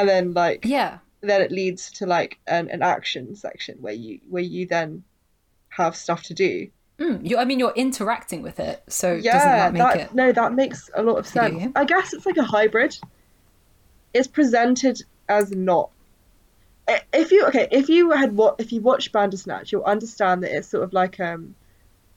and 0.00 0.08
then 0.08 0.32
like 0.32 0.64
Yeah. 0.64 0.98
then 1.20 1.40
it 1.42 1.50
leads 1.50 1.90
to 1.92 2.06
like 2.06 2.38
an, 2.46 2.68
an 2.70 2.82
action 2.82 3.34
section 3.36 3.78
where 3.80 3.92
you 3.94 4.20
where 4.28 4.42
you 4.42 4.66
then 4.66 5.04
have 5.70 5.96
stuff 5.96 6.22
to 6.24 6.34
do. 6.34 6.68
Mm, 6.98 7.28
you 7.28 7.36
I 7.36 7.44
mean 7.44 7.58
you're 7.58 7.74
interacting 7.76 8.42
with 8.42 8.58
it, 8.58 8.82
so 8.88 9.14
doesn't 9.16 9.24
Yeah, 9.24 9.56
that 9.56 9.72
make 9.72 9.82
that 9.82 9.96
it 9.96 10.14
no, 10.14 10.32
that 10.32 10.54
makes 10.54 10.88
a 10.94 11.02
lot 11.02 11.16
of 11.18 11.26
sense. 11.26 11.72
I 11.76 11.84
guess 11.84 12.12
it's 12.14 12.24
like 12.26 12.38
a 12.38 12.42
hybrid. 12.42 12.96
It's 14.14 14.28
presented 14.28 15.02
as 15.28 15.50
not. 15.50 15.90
If 17.12 17.32
you 17.32 17.44
okay, 17.46 17.66
if 17.70 17.88
you 17.88 18.12
had 18.12 18.36
what 18.36 18.56
if 18.58 18.72
you 18.72 18.80
watch 18.80 19.10
Bandersnatch, 19.12 19.72
you'll 19.72 19.82
understand 19.84 20.42
that 20.42 20.56
it's 20.56 20.68
sort 20.68 20.84
of 20.84 20.92
like 20.92 21.18
um, 21.20 21.54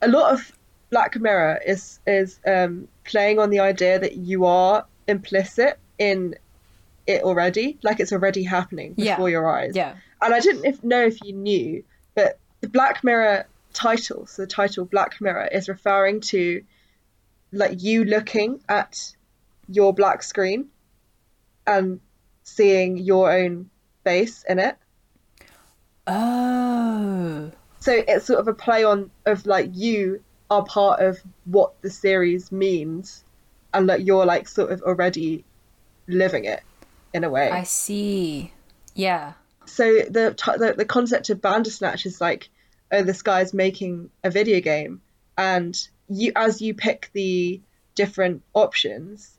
a 0.02 0.08
lot 0.08 0.32
of 0.32 0.52
Black 0.92 1.20
Mirror 1.20 1.60
is 1.66 2.00
is 2.06 2.40
um 2.46 2.88
playing 3.04 3.40
on 3.40 3.50
the 3.50 3.60
idea 3.60 4.00
that 4.00 4.18
you 4.18 4.46
are 4.46 4.86
implicit 5.08 5.80
in 5.98 6.36
it 7.10 7.24
already, 7.24 7.78
like 7.82 8.00
it's 8.00 8.14
already 8.14 8.44
happening 8.44 8.94
Yeah. 8.96 9.16
before 9.16 9.30
your 9.30 9.50
eyes. 9.50 9.76
Yeah. 9.76 9.96
And 10.22 10.34
I 10.34 10.40
didn't 10.40 10.66
if, 10.66 10.84
know 10.84 11.04
if 11.06 11.24
you 11.24 11.34
knew, 11.34 11.84
but 12.14 12.38
the 12.62 12.70
Black 12.70 13.04
Mirror 13.04 13.48
title, 13.74 14.28
so 14.28 14.44
the 14.44 14.48
title 14.48 14.86
Black 14.86 15.20
Mirror, 15.20 15.48
is 15.52 15.68
referring 15.68 16.22
to 16.22 16.64
like 17.52 17.82
you 17.82 18.06
looking 18.06 18.62
at 18.70 19.16
your 19.68 19.92
black 19.92 20.22
screen 20.22 20.68
and 21.66 22.00
seeing 22.44 22.98
your 22.98 23.32
own 23.32 23.70
face 24.04 24.46
in 24.48 24.60
it. 24.60 24.78
Oh. 26.06 27.52
So 27.80 27.92
it's 27.94 28.26
sort 28.26 28.40
of 28.40 28.48
a 28.48 28.54
play 28.54 28.84
on 28.84 29.10
of 29.26 29.46
like 29.48 29.72
you 29.74 30.24
are 30.52 30.64
part 30.64 31.00
of 31.00 31.18
what 31.46 31.82
the 31.82 31.90
series 31.90 32.52
means 32.52 33.24
and 33.74 33.88
like 33.88 34.06
you're 34.06 34.26
like 34.26 34.48
sort 34.48 34.72
of 34.72 34.82
already 34.82 35.44
living 36.08 36.46
it 36.46 36.62
in 37.14 37.24
a 37.24 37.30
way. 37.30 37.50
I 37.50 37.64
see. 37.64 38.54
Yeah. 38.96 39.34
So 39.66 40.02
the, 40.10 40.34
t- 40.36 40.58
the 40.58 40.74
the 40.78 40.86
concept 40.86 41.30
of 41.30 41.42
Bandersnatch 41.42 42.06
is 42.06 42.20
like, 42.20 42.50
oh, 42.92 43.04
this 43.04 43.22
guy's 43.22 43.54
making 43.54 44.10
a 44.24 44.32
video 44.32 44.60
game, 44.62 45.02
and 45.38 45.78
you 46.10 46.32
as 46.36 46.62
you 46.62 46.74
pick 46.74 47.10
the 47.14 47.62
different 47.96 48.42
options, 48.54 49.38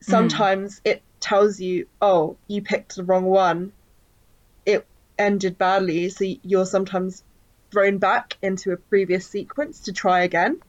sometimes 0.00 0.80
it 0.84 1.02
tells 1.20 1.60
you, 1.60 1.86
oh, 2.00 2.36
you 2.48 2.62
picked 2.62 2.96
the 2.96 3.04
wrong 3.04 3.24
one. 3.24 3.72
It 4.66 4.86
ended 5.18 5.56
badly, 5.56 6.08
so 6.10 6.24
you're 6.42 6.66
sometimes 6.66 7.22
thrown 7.70 7.98
back 7.98 8.36
into 8.42 8.72
a 8.72 8.76
previous 8.76 9.26
sequence 9.26 9.80
to 9.80 9.92
try 9.92 10.20
again. 10.20 10.60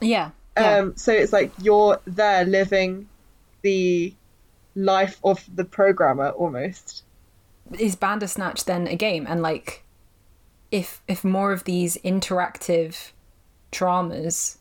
Yeah. 0.00 0.30
yeah. 0.56 0.78
Um, 0.78 0.96
so 0.96 1.12
it's 1.12 1.32
like 1.32 1.52
you're 1.62 2.00
there 2.06 2.44
living 2.44 3.08
the 3.62 4.14
life 4.74 5.18
of 5.24 5.44
the 5.54 5.64
programmer 5.64 6.30
almost. 6.30 7.04
Is 7.78 7.96
Bandersnatch 7.96 8.64
then 8.64 8.86
a 8.86 8.96
game? 8.96 9.26
And 9.28 9.42
like, 9.42 9.84
if 10.70 11.02
if 11.08 11.24
more 11.24 11.52
of 11.52 11.64
these 11.64 11.96
interactive 11.98 13.12
dramas 13.70 14.58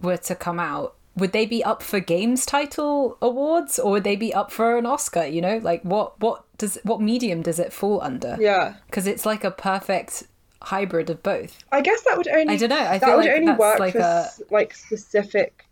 were 0.00 0.16
to 0.18 0.34
come 0.34 0.60
out, 0.60 0.94
would 1.16 1.32
they 1.32 1.46
be 1.46 1.64
up 1.64 1.82
for 1.82 1.98
games 1.98 2.44
title 2.46 3.16
awards 3.20 3.78
or 3.78 3.92
would 3.92 4.04
they 4.04 4.16
be 4.16 4.32
up 4.32 4.52
for 4.52 4.76
an 4.76 4.86
Oscar? 4.86 5.24
You 5.26 5.40
know, 5.40 5.58
like 5.58 5.82
what 5.82 6.20
what 6.20 6.44
does 6.58 6.78
what 6.84 7.00
medium 7.00 7.42
does 7.42 7.58
it 7.58 7.72
fall 7.72 8.00
under? 8.00 8.36
Yeah, 8.38 8.74
because 8.86 9.06
it's 9.06 9.26
like 9.26 9.44
a 9.44 9.50
perfect 9.50 10.24
hybrid 10.62 11.10
of 11.10 11.22
both. 11.22 11.64
I 11.72 11.80
guess 11.80 12.02
that 12.02 12.16
would 12.16 12.28
only 12.28 12.54
I 12.54 12.56
don't 12.56 12.70
know. 12.70 12.76
I 12.76 12.98
that 12.98 13.16
would 13.16 13.24
like 13.24 13.36
only 13.36 13.52
work 13.52 13.78
like 13.78 13.92
for 13.92 14.00
a 14.00 14.28
like 14.50 14.74
specific 14.74 15.64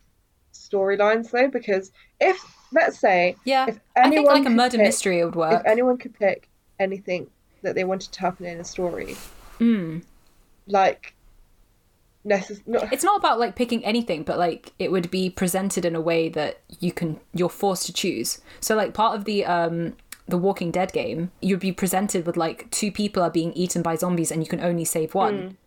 storylines 0.53 1.31
though, 1.31 1.47
because 1.47 1.91
if 2.19 2.41
let's 2.75 2.99
say 2.99 3.35
yeah. 3.45 3.65
if 3.69 3.79
I 3.95 4.09
think 4.11 4.27
like 4.27 4.45
a 4.45 4.49
murder 4.51 4.77
pick- 4.77 4.85
mystery 4.85 5.23
would 5.25 5.35
work. 5.35 5.61
if 5.61 5.65
anyone 5.65 5.97
could 5.97 6.13
pick 6.13 6.47
anything 6.79 7.27
that 7.63 7.73
they 7.73 7.83
wanted 7.83 8.11
to 8.11 8.19
happen 8.19 8.45
in 8.45 8.59
a 8.59 8.63
story, 8.63 9.15
Mm. 9.59 10.03
like 10.67 11.15
necess- 12.25 12.61
not 12.67 12.91
It's 12.93 13.03
not 13.03 13.17
about 13.17 13.39
like 13.39 13.55
picking 13.55 13.83
anything, 13.85 14.23
but 14.23 14.37
like 14.37 14.73
it 14.77 14.91
would 14.91 15.09
be 15.09 15.29
presented 15.29 15.85
in 15.85 15.95
a 15.95 16.01
way 16.01 16.29
that 16.29 16.59
you 16.79 16.91
can 16.91 17.19
you're 17.33 17.49
forced 17.49 17.85
to 17.87 17.93
choose. 17.93 18.41
So 18.59 18.75
like 18.75 18.93
part 18.93 19.15
of 19.17 19.25
the 19.25 19.45
um 19.45 19.95
the 20.27 20.37
Walking 20.37 20.71
Dead 20.71 20.91
game, 20.91 21.31
you'd 21.41 21.59
be 21.59 21.71
presented 21.71 22.25
with 22.25 22.35
like 22.35 22.69
two 22.71 22.91
people 22.91 23.21
are 23.23 23.29
being 23.29 23.53
eaten 23.53 23.81
by 23.83 23.95
zombies 23.95 24.31
and 24.31 24.41
you 24.43 24.49
can 24.49 24.59
only 24.59 24.83
save 24.83 25.13
one. 25.15 25.57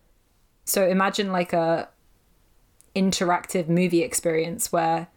So 0.65 0.85
imagine 0.87 1.31
like 1.31 1.53
a 1.53 1.87
interactive 2.95 3.67
movie 3.69 4.03
experience 4.03 4.71
where 4.71 5.07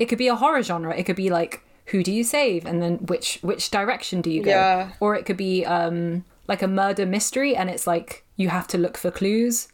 it 0.00 0.06
could 0.08 0.18
be 0.18 0.26
a 0.28 0.34
horror 0.34 0.62
genre. 0.62 0.92
It 0.96 1.04
could 1.04 1.16
be 1.16 1.30
like 1.30 1.62
who 1.86 2.02
do 2.02 2.12
you 2.12 2.24
save 2.24 2.66
and 2.66 2.80
then 2.82 2.94
which 3.06 3.38
which 3.42 3.70
direction 3.70 4.20
do 4.20 4.30
you 4.30 4.42
go? 4.42 4.50
Yeah. 4.50 4.92
Or 5.00 5.14
it 5.14 5.24
could 5.26 5.36
be 5.36 5.64
um 5.64 6.24
like 6.48 6.62
a 6.62 6.68
murder 6.68 7.06
mystery 7.06 7.54
and 7.54 7.70
it's 7.70 7.86
like 7.86 8.24
you 8.36 8.48
have 8.48 8.66
to 8.68 8.78
look 8.78 8.96
for 8.96 9.10
clues 9.10 9.68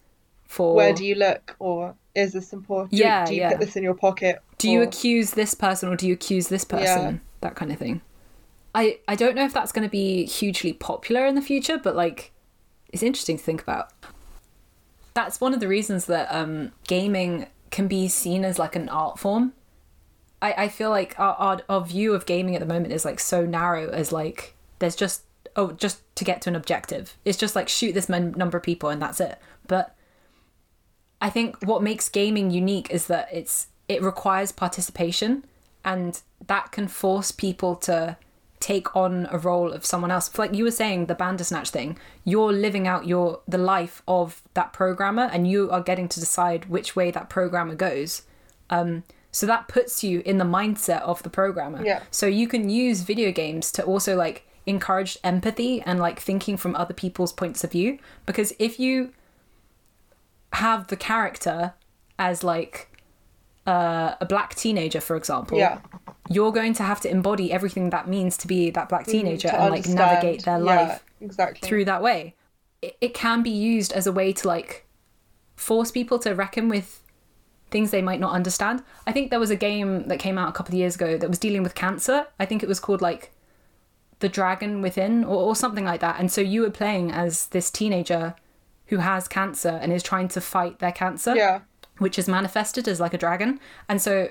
for 0.47 0.75
where 0.75 0.93
do 0.93 1.05
you 1.05 1.15
look 1.15 1.57
or 1.59 1.95
is 2.15 2.33
this 2.33 2.53
important? 2.53 2.91
Do, 2.93 2.97
Yeah, 2.99 3.25
do 3.27 3.35
you 3.35 3.41
yeah. 3.43 3.51
put 3.51 3.61
this 3.61 3.77
in 3.77 3.83
your 3.83 3.95
pocket? 3.95 4.41
do 4.59 4.71
you 4.71 4.81
accuse 4.83 5.33
this 5.33 5.53
person 5.55 5.91
or 5.91 5.97
do 5.97 6.07
you 6.09 6.15
accuse 6.15 6.49
this 6.49 6.65
person 6.65 7.15
Yeah. 7.15 7.19
that 7.43 7.55
kind 7.57 7.71
of 7.71 7.79
thing 7.79 8.01
i 8.75 8.99
i 9.07 9.15
don't 9.15 9.37
know 9.37 9.45
if 9.45 9.53
that's 9.53 9.71
going 9.71 9.87
to 9.87 9.91
be 9.91 10.25
hugely 10.25 10.73
popular 10.73 11.27
in 11.27 11.35
the 11.35 11.43
future 11.43 11.77
but 11.77 11.95
like 11.95 12.33
it's 12.91 13.03
interesting 13.03 13.37
to 13.37 13.45
think 13.45 13.61
about 13.61 13.91
that's 15.13 15.41
one 15.43 15.53
of 15.53 15.61
the 15.61 15.69
reasons 15.69 16.07
that 16.07 16.27
um 16.35 16.73
gaming 16.89 17.47
can 17.71 17.87
be 17.87 18.09
seen 18.09 18.45
as 18.47 18.59
like 18.59 18.75
an 18.77 18.89
art 18.89 19.19
form 19.19 19.53
i 20.43 20.53
i 20.57 20.69
feel 20.69 20.91
like 20.91 21.19
our 21.19 21.35
our, 21.35 21.61
our 21.69 21.85
view 21.85 22.15
of 22.15 22.27
gaming 22.27 22.55
at 22.55 22.61
the 22.61 22.67
moment 22.67 22.93
is 22.93 23.05
like 23.05 23.21
so 23.21 23.45
narrow 23.45 23.89
as 23.91 24.13
like 24.13 24.55
there's 24.79 24.97
just 24.97 25.23
oh 25.57 25.73
just 25.73 26.03
to 26.17 26.25
get 26.25 26.41
to 26.43 26.51
an 26.51 26.57
objective 26.57 27.17
it's 27.25 27.39
just 27.39 27.57
like 27.57 27.69
shoot 27.69 27.93
this 27.93 28.09
mon- 28.09 28.33
number 28.33 28.59
of 28.59 28.63
people 28.63 28.89
and 28.89 29.01
that's 29.01 29.21
it 29.21 29.39
but 29.67 29.97
I 31.21 31.31
think 31.31 31.57
what 31.65 31.83
makes 31.83 32.09
gaming 32.09 32.51
unique 32.51 32.91
is 32.91 33.07
that 33.07 33.29
it's 33.33 33.69
it 33.89 34.03
requires 34.03 34.53
participation 34.53 35.45
and 35.85 36.21
that 36.47 36.73
can 36.73 36.89
force 36.89 37.31
people 37.31 37.77
to 37.77 38.17
take 38.59 38.97
on 38.97 39.29
a 39.31 39.39
role 39.39 39.73
of 39.73 39.85
someone 39.85 40.11
else. 40.11 40.37
Like 40.37 40.55
you 40.55 40.65
were 40.65 40.71
saying 40.71 41.07
the 41.07 41.15
Bandersnatch 41.15 41.71
thing, 41.71 41.99
you're 42.25 42.53
living 42.53 42.87
out 42.87 43.07
your 43.07 43.41
the 43.47 43.59
life 43.59 44.03
of 44.09 44.43
that 44.55 44.73
programmer 44.73 45.29
and 45.33 45.49
you 45.49 45.71
are 45.71 45.83
getting 45.83 46.09
to 46.09 46.21
decide 46.21 46.67
which 46.67 46.97
way 46.97 47.11
that 47.11 47.31
programmer 47.31 47.75
goes. 47.75 48.23
Um 48.69 49.05
so 49.37 49.45
that 49.47 49.69
puts 49.69 50.03
you 50.03 50.23
in 50.25 50.39
the 50.39 50.45
mindset 50.47 51.03
of 51.03 51.23
the 51.23 51.29
programmer. 51.29 51.85
Yeah. 51.85 52.01
So 52.11 52.27
you 52.27 52.49
can 52.49 52.71
use 52.71 53.03
video 53.03 53.31
games 53.33 53.71
to 53.73 53.83
also 53.83 54.17
like 54.17 54.49
encourage 54.65 55.19
empathy 55.23 55.83
and 55.83 55.99
like 55.99 56.19
thinking 56.19 56.57
from 56.57 56.75
other 56.75 56.95
people's 56.95 57.35
points 57.35 57.63
of 57.63 57.71
view 57.71 57.99
because 58.25 58.55
if 58.59 58.81
you 58.81 59.13
have 60.55 60.87
the 60.87 60.97
character 60.97 61.75
as 62.19 62.43
like 62.43 62.89
uh, 63.67 64.15
a 64.21 64.25
black 64.27 64.55
teenager, 64.55 65.03
for 65.03 65.17
example, 65.17 65.59
Yeah. 65.59 65.81
you're 66.31 66.53
going 66.53 66.73
to 66.75 66.83
have 66.83 67.01
to 67.03 67.11
embody 67.11 67.53
everything 67.53 67.91
that 67.91 68.09
means 68.09 68.39
to 68.39 68.47
be 68.47 68.71
that 68.71 68.89
black 68.89 69.07
teenager 69.07 69.49
to 69.49 69.61
and 69.61 69.71
like 69.71 69.87
navigate 69.87 70.45
their 70.45 70.59
Yeah, 70.59 70.65
life 70.65 71.05
exactly 71.21 71.69
through 71.69 71.85
that 71.85 72.01
way. 72.03 72.35
It, 72.81 72.97
it 73.03 73.13
can 73.13 73.43
be 73.43 73.51
used 73.51 73.93
as 73.93 74.07
a 74.07 74.13
way 74.13 74.33
to 74.33 74.49
like 74.49 74.87
force 75.57 75.91
people 75.91 76.19
to 76.21 76.33
reckon 76.35 76.69
with 76.71 77.03
things 77.77 77.91
they 77.91 78.03
might 78.03 78.21
not 78.21 78.33
understand. 78.33 78.83
I 79.07 79.13
think 79.13 79.31
there 79.31 79.41
was 79.41 79.51
a 79.51 79.57
game 79.57 80.09
that 80.09 80.19
came 80.19 80.39
out 80.39 80.49
a 80.49 80.53
couple 80.53 80.75
of 80.75 80.79
years 80.79 80.95
ago 80.95 81.19
that 81.19 81.29
was 81.29 81.39
dealing 81.39 81.63
with 81.63 81.75
cancer. 81.75 82.27
I 82.41 82.47
think 82.47 82.63
it 82.63 82.69
was 82.69 82.81
called 82.81 83.03
like 83.03 83.33
The 84.21 84.29
Dragon 84.29 84.83
Within 84.83 85.25
or, 85.25 85.37
or 85.37 85.57
something 85.57 85.85
like 85.85 86.01
that. 86.01 86.19
And 86.19 86.33
so 86.33 86.41
you 86.41 86.63
were 86.63 86.71
playing 86.71 87.13
as 87.13 87.47
this 87.49 87.71
teenager 87.71 88.35
who 88.87 88.99
has 88.99 89.29
cancer 89.29 89.79
and 89.83 89.93
is 89.93 90.03
trying 90.03 90.29
to 90.29 90.41
fight 90.41 90.79
their 90.79 90.93
cancer 90.93 91.35
yeah 91.35 91.61
which 91.99 92.19
is 92.19 92.29
manifested 92.29 92.89
as 92.89 93.01
like 93.01 93.15
a 93.15 93.19
dragon. 93.19 93.61
And 93.89 94.01
so 94.01 94.31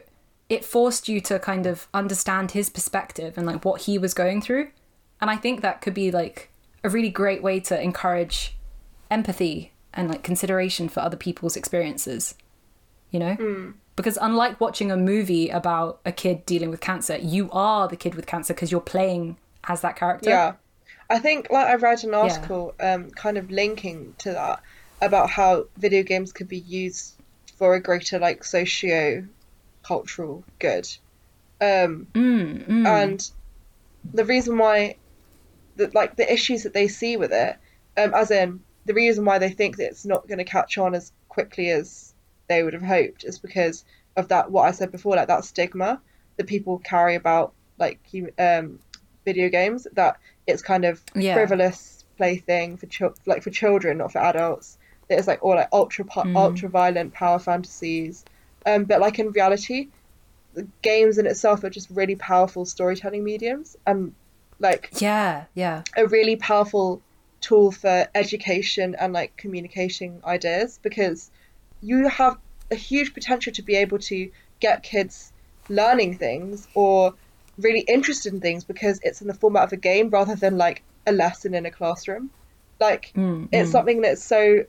it 0.50 0.64
forced 0.64 1.08
you 1.08 1.20
to 1.22 1.40
kind 1.40 1.66
of 1.66 1.88
understand 1.94 2.52
his 2.52 2.70
perspective 2.70 3.38
and 3.38 3.48
like 3.48 3.66
what 3.66 3.82
he 3.82 3.98
was 3.98 4.14
going 4.14 4.42
through. 4.42 4.70
And 5.20 5.32
I 5.32 5.38
think 5.38 5.62
that 5.62 5.82
could 5.82 5.94
be 5.94 6.12
like 6.12 6.52
a 6.84 6.90
really 6.90 7.10
great 7.10 7.42
way 7.42 7.60
to 7.62 7.82
encourage 7.82 8.56
empathy 9.10 9.72
and 9.94 10.10
like 10.10 10.24
consideration 10.24 10.90
for 10.90 11.00
other 11.00 11.18
people's 11.18 11.56
experiences, 11.56 12.36
you 13.16 13.20
know? 13.20 13.74
Because 13.96 14.18
unlike 14.22 14.60
watching 14.60 14.92
a 14.92 14.98
movie 14.98 15.50
about 15.50 16.02
a 16.06 16.12
kid 16.12 16.46
dealing 16.46 16.70
with 16.70 16.82
cancer, 16.82 17.16
you 17.18 17.50
are 17.52 17.88
the 17.88 17.96
kid 17.96 18.14
with 18.14 18.28
cancer 18.28 18.54
because 18.54 18.70
you're 18.70 18.82
playing 18.82 19.38
as 19.64 19.82
that 19.82 19.96
character. 19.96 20.30
Yeah. 20.30 20.54
I 21.10 21.20
think 21.20 21.48
like 21.50 21.68
I 21.68 21.76
read 21.76 22.04
an 22.04 22.14
article 22.14 22.74
um 22.80 23.12
kind 23.12 23.38
of 23.38 23.52
linking 23.52 24.16
to 24.20 24.32
that 24.32 24.62
about 25.02 25.30
how 25.30 25.68
video 25.78 26.04
games 26.04 26.34
could 26.34 26.50
be 26.50 26.60
used 26.60 27.14
for 27.58 27.76
a 27.76 27.80
greater 27.80 28.20
like 28.20 28.44
socio 28.44 29.26
cultural 29.84 30.44
good. 30.60 30.88
Um 31.62 32.08
Mm, 32.14 32.68
mm. 32.68 32.86
and 32.86 33.32
the 34.14 34.26
reason 34.26 34.58
why 34.58 34.98
the, 35.78 35.90
like 35.94 36.18
the 36.18 36.32
issues 36.32 36.64
that 36.64 36.74
they 36.74 36.88
see 36.88 37.16
with 37.18 37.32
it 37.32 37.56
um 37.98 38.14
as 38.14 38.30
in 38.32 38.60
the 38.86 38.94
reason 38.94 39.24
why 39.26 39.38
they 39.40 39.50
think 39.50 39.78
that 39.78 39.88
it's 39.88 40.06
not 40.06 40.28
going 40.28 40.38
to 40.38 40.44
catch 40.44 40.78
on 40.78 40.94
as 40.96 41.12
quickly 41.30 41.70
as 41.70 42.14
they 42.48 42.64
would 42.64 42.74
have 42.74 42.84
hoped 42.84 43.24
is 43.24 43.40
because 43.40 43.84
of 44.16 44.28
that 44.30 44.52
what 44.52 44.64
I 44.68 44.72
said 44.72 44.92
before 44.92 45.16
like 45.16 45.28
that 45.28 45.46
stigma 45.46 46.02
that 46.38 46.48
people 46.48 46.80
carry 46.80 47.16
about 47.16 47.54
like 47.78 48.00
um 48.40 48.80
video 49.26 49.50
games 49.50 49.88
that 49.94 50.18
it's 50.48 50.62
kind 50.62 50.86
of 50.86 51.02
Yeah. 51.16 51.34
frivolous 51.34 52.04
plaything 52.18 52.78
for 52.78 52.86
chil- 52.86 53.16
like 53.26 53.44
for 53.44 53.50
children 53.50 53.98
not 53.98 54.12
for 54.12 54.20
adults 54.20 54.78
that 55.10 55.18
it's 55.20 55.28
like 55.28 55.44
all 55.44 55.56
like 55.56 55.68
ultra 55.74 56.06
Mm. 56.06 56.36
ultra 56.36 56.70
violent 56.70 57.14
power 57.14 57.40
fantasies 57.40 58.24
um 58.66 58.86
but 58.86 59.02
like 59.02 59.20
in 59.20 59.32
reality 59.32 59.90
the 60.54 60.66
games 60.82 61.18
in 61.18 61.26
itself 61.28 61.64
are 61.66 61.70
just 61.70 61.90
really 61.90 62.16
powerful 62.16 62.66
storytelling 62.66 63.24
mediums 63.24 63.76
and 63.86 64.14
like 64.60 64.90
Yeah, 65.00 65.46
yeah. 65.54 65.84
a 65.98 66.08
really 66.08 66.38
powerful 66.38 67.02
tool 67.42 67.72
for 67.72 68.08
education 68.16 68.96
and 68.98 69.12
like 69.12 69.36
communicating 69.36 70.22
ideas 70.26 70.80
because 70.82 71.30
you 71.82 72.08
have 72.08 72.38
a 72.72 72.76
huge 72.76 73.14
potential 73.14 73.54
to 73.54 73.62
be 73.62 73.76
able 73.76 74.00
to 74.00 74.32
get 74.60 74.84
kids 74.84 75.32
learning 75.70 76.18
things 76.18 76.68
or 76.76 77.14
really 77.58 77.82
interested 77.82 78.34
in 78.34 78.42
things 78.42 78.64
because 78.64 79.00
it's 79.04 79.22
in 79.22 79.28
the 79.28 79.34
format 79.34 79.64
of 79.64 79.74
a 79.74 79.78
game 79.78 80.10
rather 80.10 80.36
than 80.36 80.58
like 80.58 80.84
a 81.06 81.12
lesson 81.12 81.54
in 81.54 81.66
a 81.66 81.72
classroom. 81.72 82.30
Like 82.80 83.12
Mm, 83.16 83.50
it's 83.52 83.70
mm. 83.70 83.72
something 83.72 84.02
that's 84.02 84.24
so 84.24 84.66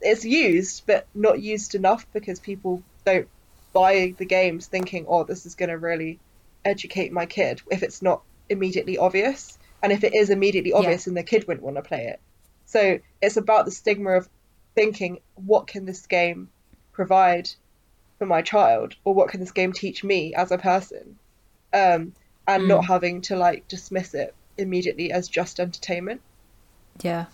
it's 0.00 0.24
used 0.24 0.82
but 0.86 1.06
not 1.14 1.40
used 1.40 1.74
enough 1.74 2.06
because 2.12 2.40
people 2.40 2.82
don't 3.04 3.28
buy 3.72 4.14
the 4.18 4.24
games 4.24 4.66
thinking 4.66 5.06
oh 5.08 5.24
this 5.24 5.46
is 5.46 5.54
going 5.54 5.68
to 5.68 5.78
really 5.78 6.18
educate 6.64 7.12
my 7.12 7.26
kid 7.26 7.62
if 7.70 7.82
it's 7.82 8.02
not 8.02 8.22
immediately 8.48 8.98
obvious. 8.98 9.58
And 9.82 9.92
if 9.92 10.02
it 10.02 10.14
is 10.14 10.30
immediately 10.30 10.72
obvious 10.72 11.04
then 11.04 11.14
the 11.14 11.22
kid 11.22 11.46
wouldn't 11.46 11.64
want 11.64 11.76
to 11.76 11.82
play 11.82 12.06
it. 12.06 12.20
So 12.64 12.98
it's 13.22 13.36
about 13.36 13.64
the 13.64 13.70
stigma 13.70 14.16
of 14.16 14.28
thinking 14.76 15.18
what 15.34 15.66
can 15.66 15.84
this 15.86 16.06
game 16.06 16.48
provide 16.92 17.50
for 18.18 18.26
my 18.26 18.40
child, 18.42 18.94
or 19.04 19.12
what 19.12 19.28
can 19.28 19.40
this 19.40 19.50
game 19.50 19.72
teach 19.72 20.04
me 20.04 20.32
as 20.34 20.52
a 20.52 20.58
person, 20.58 21.18
um, 21.74 22.12
and 22.46 22.62
Mm. 22.62 22.68
not 22.68 22.84
having 22.84 23.20
to 23.22 23.36
like 23.36 23.66
dismiss 23.68 24.14
it 24.14 24.34
immediately 24.56 25.10
as 25.12 25.28
just 25.28 25.58
entertainment. 25.58 26.20
Yeah. 27.02 27.26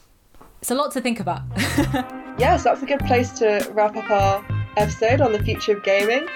It's 0.60 0.70
a 0.70 0.74
lot 0.74 0.92
to 0.92 1.00
think 1.02 1.20
about. 1.20 1.42
Yeah, 2.38 2.56
so 2.56 2.70
that's 2.70 2.82
a 2.82 2.86
good 2.86 3.00
place 3.00 3.30
to 3.40 3.68
wrap 3.74 3.94
up 3.94 4.10
our 4.10 4.42
episode 4.78 5.20
on 5.20 5.32
the 5.32 5.38
future 5.44 5.76
of 5.76 5.84
gaming. 5.84 6.26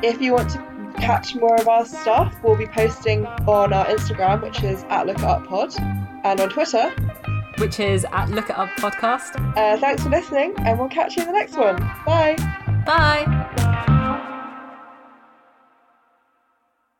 If 0.00 0.20
you 0.22 0.32
want 0.32 0.50
to 0.50 0.92
catch 0.96 1.34
more 1.34 1.56
of 1.56 1.66
our 1.66 1.84
stuff, 1.84 2.32
we'll 2.44 2.54
be 2.56 2.68
posting 2.68 3.26
on 3.26 3.72
our 3.72 3.84
Instagram, 3.86 4.42
which 4.42 4.62
is 4.62 4.84
at 4.84 5.06
LookItUpPod, 5.06 6.22
and 6.24 6.40
on 6.40 6.48
Twitter. 6.50 6.94
Which 7.60 7.78
is 7.78 8.06
at 8.10 8.30
Look 8.30 8.48
It 8.48 8.58
Up 8.58 8.70
Podcast. 8.78 9.36
Uh, 9.54 9.76
thanks 9.76 10.02
for 10.02 10.08
listening, 10.08 10.54
and 10.60 10.78
we'll 10.78 10.88
catch 10.88 11.16
you 11.16 11.22
in 11.22 11.28
the 11.28 11.34
next 11.34 11.54
one. 11.54 11.76
Bye. 12.06 12.36
Bye. 12.86 13.59